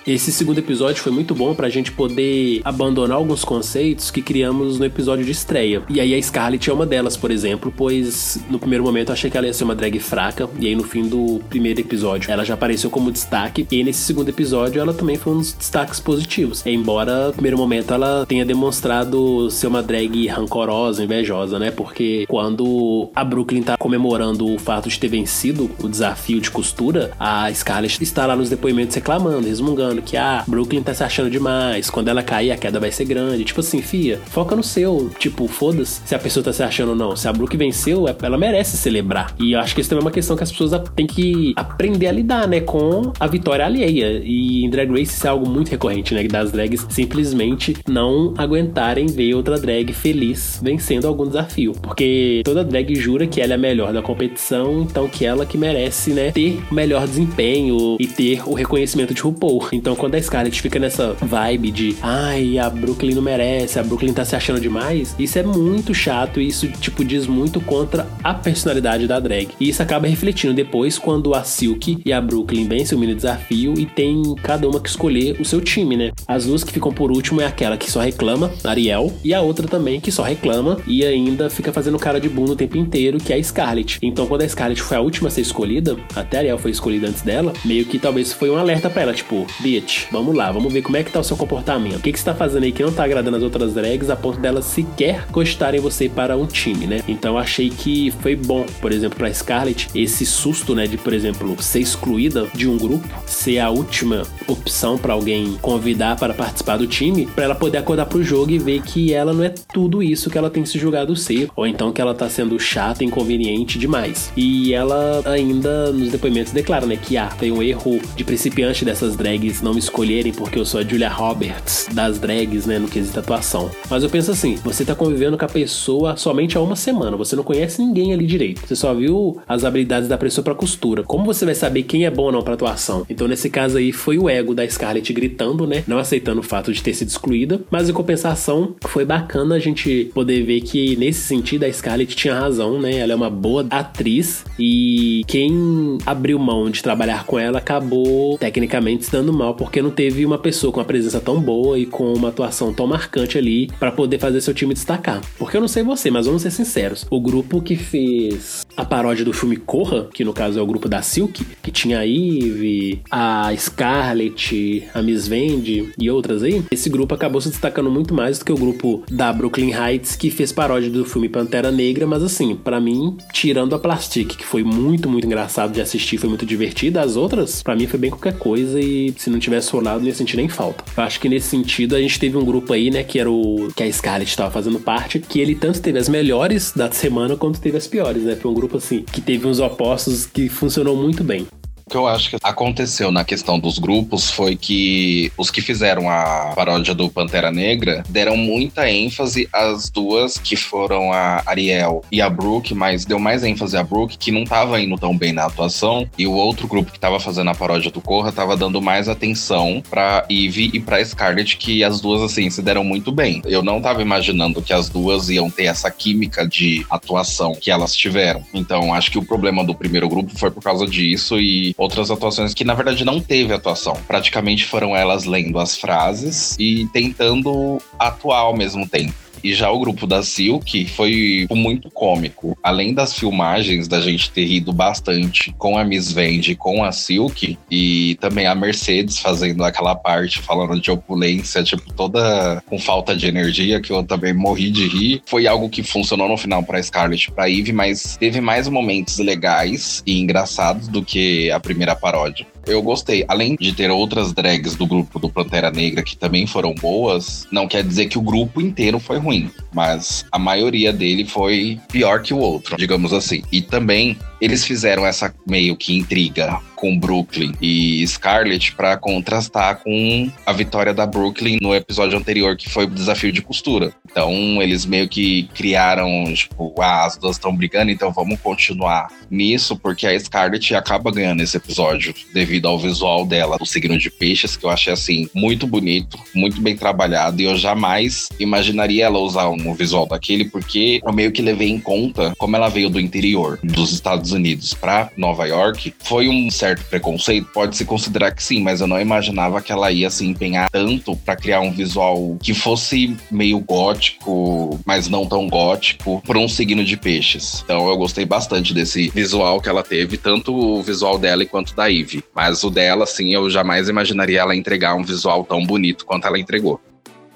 Esse 0.07 0.33
segundo 0.33 0.59
episódio 0.59 1.03
foi 1.03 1.13
muito 1.13 1.35
bom 1.35 1.55
pra 1.55 1.69
gente 1.69 1.93
poder 1.93 2.61
abandonar 2.65 3.17
alguns 3.17 3.45
conceitos 3.45 4.11
que 4.11 4.23
criamos 4.23 4.79
no 4.79 4.85
episódio 4.85 5.25
de 5.25 5.33
estreia. 5.33 5.83
E 5.89 6.01
aí 6.01 6.15
a 6.15 6.23
Scarlett 6.23 6.71
é 6.71 6.73
uma 6.73 6.87
delas, 6.87 7.17
por 7.17 7.31
exemplo, 7.31 7.73
pois 7.77 8.41
no 8.49 8.59
primeiro 8.59 8.85
momento 8.85 9.09
eu 9.09 9.13
achei 9.13 9.31
que 9.31 9.37
ela 9.37 9.47
ia 9.47 9.53
ser 9.53 9.65
uma 9.65 9.75
drag 9.75 9.99
fraca, 9.99 10.49
e 10.59 10.67
aí 10.67 10.75
no 10.75 10.85
fim 10.85 11.07
do 11.07 11.41
primeiro 11.49 11.81
episódio 11.81 12.31
ela 12.31 12.45
já 12.45 12.55
apareceu 12.55 12.89
como 12.89 13.13
destaque, 13.13 13.67
e 13.71 13.85
nesse 13.85 14.01
segundo 14.01 14.29
episódio 14.29 14.81
ela 14.81 14.95
também 14.95 15.17
foi 15.17 15.35
um 15.35 15.39
dos 15.39 15.53
destaques 15.53 16.01
positivos. 16.01 16.65
Embora 16.65 17.29
no 17.29 17.33
primeiro 17.35 17.59
momento 17.59 17.93
ela 17.93 18.25
tenha 18.27 18.45
demonstrado 18.47 19.51
ser 19.51 19.67
uma 19.67 19.83
drag 19.83 20.27
rancorosa, 20.29 21.05
invejosa, 21.05 21.59
né? 21.59 21.71
Porque 21.71 22.25
quando 22.29 23.11
a 23.15 23.25
Brooklyn 23.25 23.63
tá 23.63 23.77
comemorando 23.77 24.47
o 24.47 24.59
fato 24.59 24.89
de 24.89 24.99
ter 24.99 25.09
vencido 25.09 25.71
o 25.83 25.89
desafio 25.89 26.41
de 26.41 26.51
costura, 26.51 27.11
a 27.19 27.53
Scarlett 27.53 28.03
está 28.03 28.27
lá 28.27 28.35
nos 28.35 28.49
depoimentos 28.49 28.95
reclamando, 28.95 29.47
resmungando 29.47 29.88
que, 29.97 30.17
ah, 30.17 30.45
Brooklyn 30.47 30.83
tá 30.83 30.95
se 30.95 31.03
achando 31.03 31.31
demais, 31.31 31.91
quando 31.91 32.09
ela 32.09 32.23
cair 32.23 32.53
a 32.53 32.57
queda 32.57 32.79
vai 32.79 32.91
ser 32.91 33.05
grande. 33.05 33.45
Tipo 33.45 33.61
assim, 33.61 33.83
fia, 33.83 34.21
foca 34.27 34.55
no 34.55 34.63
seu. 34.63 35.11
Tipo, 35.19 35.49
foda-se 35.49 36.01
se 36.05 36.15
a 36.15 36.19
pessoa 36.19 36.45
tá 36.45 36.53
se 36.53 36.63
achando 36.63 36.91
ou 36.91 36.97
não. 36.97 37.17
Se 37.17 37.29
a 37.29 37.33
Brooklyn 37.33 37.59
venceu, 37.59 38.07
ela 38.23 38.39
merece 38.39 38.77
celebrar. 38.77 39.35
E 39.39 39.53
eu 39.53 39.61
acho 39.61 39.75
que 39.75 39.81
isso 39.81 39.91
também 39.91 40.03
é 40.03 40.07
uma 40.07 40.11
questão 40.11 40.37
que 40.37 40.43
as 40.43 40.51
pessoas 40.51 40.83
têm 40.95 41.07
que 41.07 41.53
aprender 41.57 42.07
a 42.07 42.13
lidar, 42.13 42.47
né, 42.47 42.61
com 42.61 43.13
a 43.19 43.27
vitória 43.27 43.65
alheia. 43.65 44.23
E 44.25 44.65
em 44.65 44.71
Drag 44.71 44.91
Race 44.91 45.15
isso 45.15 45.27
é 45.27 45.31
algo 45.31 45.49
muito 45.49 45.71
recorrente, 45.71 46.15
né, 46.15 46.25
das 46.25 46.53
drags 46.53 46.87
simplesmente 46.91 47.77
não 47.89 48.35
aguentarem 48.37 49.07
ver 49.07 49.35
outra 49.35 49.59
drag 49.59 49.93
feliz 49.93 50.61
vencendo 50.63 51.07
algum 51.07 51.27
desafio. 51.27 51.73
Porque 51.73 52.43
toda 52.45 52.65
drag 52.65 52.95
jura 52.95 53.27
que 53.27 53.41
ela 53.41 53.53
é 53.53 53.57
a 53.57 53.59
melhor 53.59 53.93
da 53.93 54.03
competição, 54.03 54.83
então 54.83 55.09
que 55.09 55.25
ela 55.25 55.47
que 55.47 55.57
merece, 55.57 56.11
né, 56.11 56.31
ter 56.31 56.61
o 56.71 56.75
melhor 56.75 57.07
desempenho 57.07 57.97
e 57.99 58.07
ter 58.07 58.43
o 58.47 58.55
reconhecimento 58.55 59.15
de 59.15 59.23
RuPaul. 59.23 59.69
Então 59.79 59.95
quando 59.95 60.17
a 60.17 60.23
Scarlett 60.23 60.61
fica 60.61 60.79
nessa 60.81 61.13
vibe 61.21 61.71
de 61.71 61.97
ai, 62.03 62.59
a 62.59 62.69
Brooklyn 62.69 63.15
não 63.15 63.23
merece, 63.23 63.79
a 63.79 63.83
Brooklyn 63.83 64.13
tá 64.13 64.25
se 64.25 64.35
achando 64.35 64.61
demais, 64.61 65.15
isso 65.17 65.39
é 65.39 65.43
muito 65.45 65.95
chato 65.95 66.41
e 66.41 66.49
isso, 66.49 66.67
tipo, 66.67 67.05
diz 67.05 67.29
muito 67.29 67.61
contra 67.61 68.09
a 68.25 68.35
personalidade 68.35 69.07
da 69.07 69.21
drag. 69.21 69.51
E 69.61 69.69
isso 69.69 69.81
acaba 69.81 70.09
refletindo 70.09 70.53
depois 70.53 70.99
quando 70.99 71.33
a 71.33 71.45
Silk 71.45 72.03
e 72.05 72.13
a 72.13 72.21
Brooklyn 72.21 72.67
vencem 72.67 72.99
o 72.99 73.01
mini 73.01 73.15
desafio 73.15 73.75
e 73.79 73.87
tem 73.87 74.35
cada 74.43 74.69
uma 74.69 74.81
que 74.81 74.89
escolher 74.89 75.41
o 75.41 75.45
seu 75.45 75.61
time, 75.61 75.97
né? 75.97 76.11
As 76.27 76.47
duas 76.47 76.65
que 76.65 76.73
ficam 76.73 76.93
por 76.93 77.13
último 77.13 77.41
é 77.41 77.47
aquela 77.47 77.77
que 77.77 77.89
só 77.89 78.01
reclama, 78.01 78.51
Ariel, 78.65 79.13
e 79.23 79.33
a 79.33 79.41
outra 79.41 79.69
também 79.69 80.01
que 80.01 80.11
só 80.11 80.25
reclama 80.25 80.79
e 80.89 81.05
ainda 81.05 81.49
fica 81.49 81.73
fazendo 81.73 81.99
cara 81.99 82.21
de 82.21 82.29
bunda 82.29 82.53
o 82.53 82.57
tempo 82.57 82.77
inteiro, 82.77 83.19
que 83.19 83.33
é 83.33 83.37
a 83.37 83.43
Scarlett. 83.43 83.99
Então 84.03 84.27
quando 84.27 84.43
a 84.43 84.49
Scarlett 84.49 84.83
foi 84.83 84.97
a 84.97 85.01
última 85.01 85.29
a 85.29 85.31
ser 85.31 85.43
escolhida, 85.43 85.97
até 86.17 86.39
a 86.39 86.41
Ariel 86.41 86.59
foi 86.59 86.73
escolhida 86.73 87.07
antes 87.07 87.23
dela, 87.23 87.53
meio 87.65 87.85
que 87.85 87.99
talvez 87.99 88.33
foi 88.33 88.51
um 88.51 88.57
alerta 88.57 88.91
para 88.91 89.03
ela, 89.03 89.15
tipo, 89.15 89.47
bitch, 89.69 90.07
vamos 90.11 90.35
lá, 90.35 90.51
vamos 90.51 90.73
ver 90.73 90.81
como 90.81 90.97
é 90.97 91.05
que 91.05 91.13
tá 91.13 91.21
o 91.21 91.25
seu 91.25 91.37
comportamento. 91.37 91.97
O 91.97 92.01
que, 92.01 92.11
que 92.11 92.19
você 92.19 92.25
tá 92.25 92.35
fazendo 92.35 92.63
aí 92.63 92.73
que 92.73 92.83
não 92.83 92.91
tá 92.91 93.05
agradando 93.05 93.37
as 93.37 93.43
outras 93.43 93.75
drags 93.75 94.09
a 94.09 94.17
ponto 94.17 94.41
delas 94.41 94.65
sequer 94.65 95.27
gostarem 95.31 95.79
você 95.79 96.09
para 96.09 96.39
um 96.39 96.47
time, 96.47 96.87
né? 96.87 97.03
Então 97.07 97.37
achei 97.37 97.69
que 97.69 98.11
foi 98.23 98.35
bom, 98.35 98.65
por 98.81 98.93
exemplo, 98.93 99.19
pra 99.19 99.33
Scarlett, 99.33 99.89
esse 99.95 100.25
susto, 100.25 100.75
né, 100.75 100.87
de, 100.87 100.97
por 100.97 101.13
exemplo, 101.13 101.55
ser 101.63 101.81
excluída 101.81 102.47
de 102.55 102.67
um 102.67 102.79
grupo, 102.79 103.07
ser 103.27 103.59
a 103.59 103.69
última 103.69 104.23
opção 104.47 104.97
para 104.97 105.13
alguém 105.13 105.59
convidar 105.61 106.17
para 106.17 106.33
participar 106.33 106.79
do 106.79 106.87
time, 106.87 107.27
para 107.27 107.45
ela 107.45 107.55
poder 107.55 107.77
acordar 107.77 108.07
pro 108.07 108.23
jogo 108.23 108.51
e 108.51 108.59
ver 108.59 108.81
que 108.81 109.13
ela 109.13 109.35
não 109.35 109.45
é 109.45 109.51
tudo 109.51 110.03
isso 110.03 110.31
que 110.31 110.39
ela 110.39 110.49
tem 110.49 110.65
se 110.65 110.79
julgado 110.79 111.15
ser, 111.15 111.51
ou 111.55 111.67
então 111.67 111.93
que 111.93 112.01
ela 112.01 112.15
tá 112.15 112.29
sendo 112.31 112.59
chata, 112.59 113.05
inconveniente 113.05 113.79
demais. 113.79 114.33
E 114.35 114.73
ela 114.73 115.21
ainda 115.27 115.93
nos 115.93 116.11
depoimentos 116.11 116.55
declara, 116.55 116.87
né, 116.87 116.97
que 116.97 117.19
ah, 117.19 117.29
tem 117.39 117.53
um 117.53 117.63
erro 117.63 118.01
de 118.17 118.25
principiante 118.25 118.83
dessas 118.83 119.15
drags 119.15 119.58
não 119.63 119.73
me 119.73 119.79
escolherem 119.79 120.33
porque 120.33 120.59
eu 120.59 120.65
sou 120.65 120.81
a 120.81 120.85
Julia 120.85 121.09
Roberts 121.09 121.89
das 121.93 122.19
drags, 122.19 122.67
né, 122.67 122.79
no 122.79 122.89
quesito 122.89 123.19
atuação. 123.19 123.71
Mas 123.91 124.03
eu 124.03 124.11
penso 124.11 124.31
assim, 124.31 124.57
você 124.57 124.85
tá 124.85 124.95
convivendo 124.95 125.37
com 125.37 125.45
a 125.45 125.49
pessoa 125.49 126.17
somente 126.17 126.57
há 126.57 126.61
uma 126.61 126.77
semana, 126.77 127.17
você 127.17 127.37
não 127.37 127.43
conhece 127.43 127.81
ninguém 127.81 128.13
ali 128.13 128.27
direito. 128.27 128.67
Você 128.67 128.77
só 128.77 128.95
viu 128.95 129.39
as 129.47 129.65
habilidades 129.65 130.09
da 130.09 130.19
pessoa 130.19 130.45
para 130.45 130.55
costura. 130.55 131.03
Como 131.03 131.25
você 131.25 131.45
vai 131.45 131.55
saber 131.55 131.83
quem 131.83 132.05
é 132.05 132.11
bom 132.11 132.25
ou 132.25 132.33
não 132.33 132.43
para 132.43 132.55
atuação? 132.55 133.07
Então 133.09 133.29
nesse 133.29 133.51
caso 133.51 133.79
aí 133.79 133.93
foi 133.93 134.19
o 134.19 134.29
ego 134.29 134.55
da 134.55 134.69
Scarlett 134.69 135.13
gritando, 135.13 135.67
né, 135.67 135.85
não 135.87 135.99
aceitando 135.99 136.41
o 136.41 136.45
fato 136.45 136.73
de 136.73 136.83
ter 136.83 136.95
sido 136.95 137.09
excluída, 137.09 137.61
mas 137.71 137.89
em 137.89 137.93
compensação 137.93 138.75
foi 138.83 139.05
bacana 139.05 139.55
a 139.55 139.59
gente 139.59 140.11
poder 140.15 140.43
ver 140.43 140.61
que 140.61 140.97
nesse 140.97 141.21
sentido 141.21 141.65
a 141.65 141.73
Scarlett 141.73 142.15
tinha 142.15 142.35
razão, 142.35 142.81
né? 142.81 142.97
Ela 142.97 143.13
é 143.13 143.17
uma 143.17 143.31
boa 143.31 143.67
atriz 143.71 144.45
e 144.59 145.23
quem 145.27 145.99
abriu 146.05 146.39
mão 146.39 146.71
de 146.71 146.83
trabalhar 146.83 147.25
com 147.25 147.39
ela 147.39 147.59
acabou 147.59 148.37
tecnicamente 148.39 149.05
se 149.05 149.13
dando 149.13 149.33
mal 149.33 149.48
porque 149.55 149.83
não 149.83 149.91
teve 149.91 150.25
uma 150.25 150.39
pessoa 150.39 150.73
com 150.73 150.81
uma 150.81 150.87
presença 150.87 151.21
tão 151.21 151.41
boa 151.41 151.79
e 151.79 151.87
com 151.87 152.13
uma 152.13 152.29
atuação 152.29 152.73
tão 152.73 152.87
marcante 152.87 153.39
ali 153.39 153.69
para 153.79 153.93
poder 153.93 154.19
fazer 154.19 154.41
seu 154.41 154.55
time 154.55 154.75
destacar. 154.75 155.21
Porque 155.39 155.57
eu 155.57 155.61
não 155.61 155.69
sei 155.69 155.83
você, 155.83 156.11
mas 156.11 156.27
vamos 156.27 156.43
ser 156.43 156.51
sinceros. 156.51 157.07
O 157.11 157.21
grupo 157.21 157.61
que 157.61 157.77
fez 157.77 158.67
a 158.77 158.85
paródia 158.85 159.25
do 159.25 159.33
filme 159.33 159.57
Corra, 159.57 160.09
que 160.13 160.25
no 160.25 160.33
caso 160.33 160.59
é 160.59 160.63
o 160.63 160.67
grupo 160.67 160.89
da 160.89 161.03
Silk, 161.03 161.45
que 161.63 161.71
tinha 161.71 162.01
a 162.01 162.07
Eve, 162.07 163.03
a 163.11 163.53
Scarlett, 163.57 164.89
a 164.95 165.03
Miss 165.03 165.27
Vende 165.27 165.93
e 165.99 166.11
outras 166.11 166.43
aí, 166.43 166.63
esse 166.71 166.89
grupo 166.89 167.15
acabou 167.15 167.41
se 167.41 167.49
destacando 167.49 167.91
muito 167.91 168.15
mais 168.15 168.39
do 168.39 168.45
que 168.45 168.53
o 168.53 168.57
grupo 168.57 169.03
da 169.11 169.33
Brooklyn 169.33 169.73
Heights 169.73 170.17
que 170.17 170.31
fez 170.31 170.53
paródia 170.53 170.91
do 170.91 171.05
filme 171.05 171.29
Pantera 171.29 171.71
Negra, 171.71 172.07
mas 172.07 172.23
assim, 172.23 172.55
para 172.55 172.81
mim, 172.81 173.17
tirando 173.33 173.75
a 173.75 173.79
Plastic, 173.79 174.37
que 174.37 174.47
foi 174.47 174.63
muito, 174.63 175.09
muito 175.09 175.27
engraçado 175.27 175.73
de 175.73 175.81
assistir, 175.81 176.19
foi 176.19 176.29
muito 176.29 176.47
divertida, 176.47 177.01
as 177.01 177.17
outras, 177.17 177.63
para 177.63 177.75
mim 177.75 177.87
foi 177.87 177.99
bem 177.99 178.11
qualquer 178.11 178.39
coisa 178.39 178.81
e 178.81 179.13
se 179.17 179.31
não 179.31 179.38
tivesse 179.41 179.71
rolado, 179.73 180.01
não 180.01 180.07
ia 180.07 180.15
sentir 180.15 180.37
nem 180.37 180.49
falta. 180.49 180.85
Eu 180.97 181.03
acho 181.03 181.21
que 181.21 181.29
nesse 181.29 181.49
sentido 181.49 181.97
a 181.97 182.01
gente 182.01 182.19
teve 182.19 182.37
um 182.37 182.45
grupo 182.45 182.73
aí, 182.73 182.91
né, 182.91 183.03
que 183.03 183.19
era 183.19 183.31
o 183.31 183.69
que 183.75 183.83
a 183.83 183.93
Scarlett 183.93 184.31
estava 184.31 184.51
fazendo 184.51 184.79
parte, 184.81 185.19
que 185.19 185.41
ele 185.41 185.55
tanto 185.55 185.81
teve 185.81 185.99
as 185.99 186.09
melhores 186.09 186.73
da 186.75 186.91
semana 186.91 187.37
quanto 187.37 187.61
teve 187.61 187.77
as 187.77 187.87
piores, 187.87 188.23
né? 188.23 188.37
Foi 188.37 188.51
um 188.51 188.55
grupo 188.55 188.77
assim 188.77 189.05
que 189.13 189.21
teve 189.21 189.47
uns 189.47 189.61
opostos 189.61 190.27
que 190.27 190.49
funcionou 190.49 190.97
muito 190.97 191.23
bem. 191.23 191.47
O 191.89 191.91
que 191.91 191.97
eu 191.97 192.07
acho 192.07 192.29
que 192.29 192.37
aconteceu 192.43 193.11
na 193.11 193.25
questão 193.25 193.59
dos 193.59 193.79
grupos 193.79 194.31
foi 194.31 194.55
que 194.55 195.33
os 195.39 195.51
que 195.51 195.63
fizeram 195.63 196.11
a 196.11 196.53
paródia 196.55 196.95
do 196.95 197.09
Pantera 197.09 197.51
Negra 197.51 198.05
deram 198.11 198.37
muita 198.37 198.91
ênfase 198.91 199.49
às 199.51 199.89
duas 199.89 200.37
que 200.37 200.55
foram 200.55 201.11
a 201.15 201.43
Ariel 201.47 202.05
e 202.13 202.21
a 202.21 202.29
Brooke, 202.29 202.75
mas 202.75 203.07
deu 203.07 203.19
mais 203.19 203.43
ênfase 203.43 203.75
a 203.75 203.83
Brooke, 203.83 204.19
que 204.19 204.31
não 204.31 204.45
tava 204.45 204.79
indo 204.79 204.99
tão 204.99 205.17
bem 205.17 205.33
na 205.33 205.47
atuação, 205.47 206.07
e 206.19 206.27
o 206.27 206.33
outro 206.33 206.69
grupo 206.69 206.93
que 206.93 207.01
tava 207.01 207.19
fazendo 207.19 207.49
a 207.49 207.55
paródia 207.55 207.91
do 207.91 208.03
Corra 208.03 208.33
tava 208.33 208.55
dando 208.55 208.83
mais 208.83 209.09
atenção 209.09 209.83
pra 209.89 210.27
Eve 210.29 210.71
e 210.75 210.81
pra 210.81 211.03
Scarlett, 211.03 211.57
que 211.57 211.83
as 211.83 212.03
duas, 212.03 212.21
assim, 212.21 212.51
se 212.51 212.61
deram 212.61 212.85
muito 212.85 213.11
bem. 213.11 213.41
Eu 213.47 213.63
não 213.63 213.81
tava 213.81 214.03
imaginando 214.03 214.61
que 214.61 214.75
as 214.75 214.91
duas 214.91 215.31
iam 215.31 215.49
ter 215.49 215.65
essa 215.65 215.91
química 215.91 216.47
de 216.47 216.85
atuação 216.91 217.55
que 217.55 217.71
elas 217.71 217.95
tiveram. 217.95 218.45
Então, 218.53 218.93
acho 218.93 219.11
que 219.11 219.19
o 219.19 219.25
problema 219.25 219.65
do 219.65 219.75
primeiro 219.75 220.07
grupo 220.07 220.39
foi 220.39 220.51
por 220.51 220.63
causa 220.63 220.87
disso 220.87 221.41
e 221.41 221.78
outras 221.79 222.11
atuações 222.11 222.53
que 222.53 222.65
na 222.65 222.75
verdade 222.75 223.05
não 223.05 223.21
teve 223.21 223.55
atuação. 223.55 223.97
Praticamente 224.07 224.67
foram 224.67 224.95
elas 224.95 225.25
lendo 225.25 225.59
as 225.59 225.77
frases 225.77 226.57
e 226.59 226.87
tentando 226.93 227.81
atuar 227.99 228.41
ao 228.41 228.57
mesmo 228.57 228.87
tempo. 228.87 229.15
E 229.43 229.55
já 229.55 229.71
o 229.71 229.79
grupo 229.79 230.07
da 230.07 230.23
Silk 230.23 230.87
foi 230.87 231.47
muito 231.51 231.91
cômico. 231.91 232.57
Além 232.63 232.95
das 232.95 233.15
filmagens, 233.15 233.89
da 233.89 234.01
gente 234.01 234.31
ter 234.31 234.45
rido 234.45 234.73
bastante 234.73 235.53
com 235.59 235.79
a 235.79 235.85
Miss 235.85 236.13
Vende 236.13 236.55
com 236.55 236.85
a 236.85 236.93
Silk, 236.93 237.59
e 237.71 238.17
também 238.21 238.47
a 238.47 238.55
Mercedes 238.55 239.19
fazendo 239.19 239.65
aquela 239.65 239.95
parte 239.95 240.39
falando 240.41 240.81
de 240.81 240.91
opulência, 240.91 241.63
tipo, 241.63 241.93
toda 241.93 242.63
com 242.67 242.79
falta 242.79 243.17
de 243.17 243.27
energia, 243.27 243.81
que 243.81 243.93
eu 243.93 244.03
também 244.03 244.33
morri 244.33 244.71
de 244.71 244.89
rir. 244.89 245.23
Foi 245.27 245.47
algo 245.47 245.69
que 245.69 245.83
funcionou 245.83 246.29
no 246.29 246.37
final 246.37 246.63
pra 246.63 246.83
Scarlett 246.83 247.29
e 247.29 247.33
pra 247.33 247.51
Eve, 247.51 247.73
mas 247.73 248.17
teve 248.17 248.41
mais 248.41 248.69
momentos 248.69 249.19
legais 249.19 250.03
e 250.07 250.19
engraçados 250.21 250.89
do 250.89 251.03
que 251.03 251.51
a 251.51 251.61
primeira 251.61 251.95
paródia 251.95 252.47
eu 252.69 252.83
gostei. 252.83 253.25
Além 253.29 253.57
de 253.57 253.73
ter 253.73 253.91
outras 253.91 254.33
drags 254.33 254.77
do 254.77 254.87
grupo 254.87 255.19
do 255.19 255.29
Pantera 255.29 255.71
Negra 255.71 256.03
que 256.03 256.17
também 256.17 256.47
foram 256.47 256.75
boas, 256.75 257.47
não 257.51 257.67
quer 257.67 257.83
dizer 257.83 258.07
que 258.07 258.19
o 258.19 258.23
grupo 258.23 258.61
inteiro 258.61 258.99
foi 258.99 259.19
ruim, 259.19 259.51
mas 259.73 260.25
a 260.31 260.39
maioria 260.39 260.93
dele 260.93 261.25
foi 261.25 261.81
pior 261.91 262.23
que 262.23 262.35
o 262.35 262.39
outro, 262.39 262.77
digamos 262.77 263.13
assim. 263.13 263.43
E 263.51 263.61
também 263.61 264.17
eles 264.41 264.65
fizeram 264.65 265.07
essa 265.07 265.35
meio 265.47 265.77
que 265.77 265.97
intriga 265.97 266.61
com 266.79 266.99
Brooklyn 266.99 267.53
e 267.61 268.07
Scarlett 268.07 268.75
para 268.75 268.97
contrastar 268.97 269.81
com 269.83 270.31
a 270.45 270.53
vitória 270.53 270.95
da 270.95 271.07
Brooklyn 271.07 271.59
no 271.61 271.75
episódio 271.75 272.19
anterior, 272.19 272.57
que 272.57 272.69
foi 272.69 272.85
o 272.85 272.91
desafio 272.91 273.33
de 273.33 273.43
costura. 273.43 273.93
Então, 274.11 274.63
eles 274.63 274.87
meio 274.87 275.09
que 275.09 275.49
criaram, 275.55 276.33
tipo, 276.35 276.75
ah, 276.81 277.07
as 277.07 277.17
duas 277.17 277.37
estão 277.37 277.55
brigando, 277.55 277.91
então 277.91 278.13
vamos 278.13 278.41
continuar 278.41 279.09
nisso, 279.31 279.77
porque 279.77 280.07
a 280.07 280.19
Scarlett 280.19 280.75
acaba 280.75 281.11
ganhando 281.11 281.43
esse 281.43 281.57
episódio 281.57 282.15
devido 282.33 282.67
ao 282.67 282.79
visual 282.79 283.27
dela, 283.27 283.59
do 283.59 283.67
signo 283.67 283.99
de 283.99 284.11
peixes, 284.11 284.57
que 284.57 284.65
eu 284.65 284.71
achei, 284.71 284.93
assim, 284.93 285.29
muito 285.35 285.67
bonito, 285.67 286.19
muito 286.35 286.61
bem 286.61 286.77
trabalhado, 286.77 287.41
e 287.41 287.45
eu 287.45 287.57
jamais 287.57 288.29
imaginaria 288.39 289.07
ela 289.07 289.19
usar 289.19 289.49
um 289.49 289.75
visual 289.75 290.07
daquele, 290.07 290.47
porque 290.47 291.01
eu 291.05 291.13
meio 291.13 291.33
que 291.33 291.43
levei 291.43 291.69
em 291.69 291.81
conta 291.81 292.35
como 292.39 292.57
ela 292.57 292.69
veio 292.69 292.89
do 292.89 293.01
interior 293.01 293.59
dos 293.63 293.93
Estados 293.93 294.29
Estados 294.29 294.33
Unidos 294.33 294.75
para 294.75 295.11
Nova 295.17 295.47
York, 295.47 295.95
foi 296.01 296.29
um 296.29 296.51
certo 296.51 296.68
preconceito? 296.77 297.49
Pode-se 297.53 297.85
considerar 297.85 298.33
que 298.33 298.43
sim, 298.43 298.63
mas 298.63 298.81
eu 298.81 298.87
não 298.87 299.01
imaginava 299.01 299.61
que 299.61 299.73
ela 299.73 299.91
ia 299.91 300.11
se 300.11 300.27
empenhar 300.27 300.71
tanto 300.71 301.17
para 301.17 301.37
criar 301.37 301.61
um 301.61 301.73
visual 301.73 302.37
que 302.43 302.55
fosse 302.55 303.17
meio 303.31 303.59
gótico, 303.61 304.79
mas 304.85 305.09
não 305.09 305.27
tão 305.27 305.49
gótico, 305.49 306.23
para 306.27 306.39
um 306.39 306.49
signo 306.49 306.85
de 306.85 306.97
peixes. 306.97 307.63
Então 307.65 307.89
eu 307.89 307.97
gostei 307.97 308.25
bastante 308.25 308.75
desse 308.75 309.09
visual 309.11 309.61
que 309.61 309.69
ela 309.69 309.83
teve, 309.83 310.17
tanto 310.17 310.55
o 310.55 310.83
visual 310.83 311.19
dela 311.19 311.39
quanto 311.47 311.75
da 311.75 311.91
Eve. 311.91 312.23
Mas 312.35 312.63
o 312.65 312.71
dela, 312.71 313.05
assim, 313.05 313.35
eu 313.35 313.49
jamais 313.49 313.89
imaginaria 313.89 314.41
ela 314.41 314.57
entregar 314.57 314.95
um 314.95 315.03
visual 315.03 315.45
tão 315.45 315.65
bonito 315.65 316.05
quanto 316.05 316.27
ela 316.27 316.39
entregou. 316.39 316.81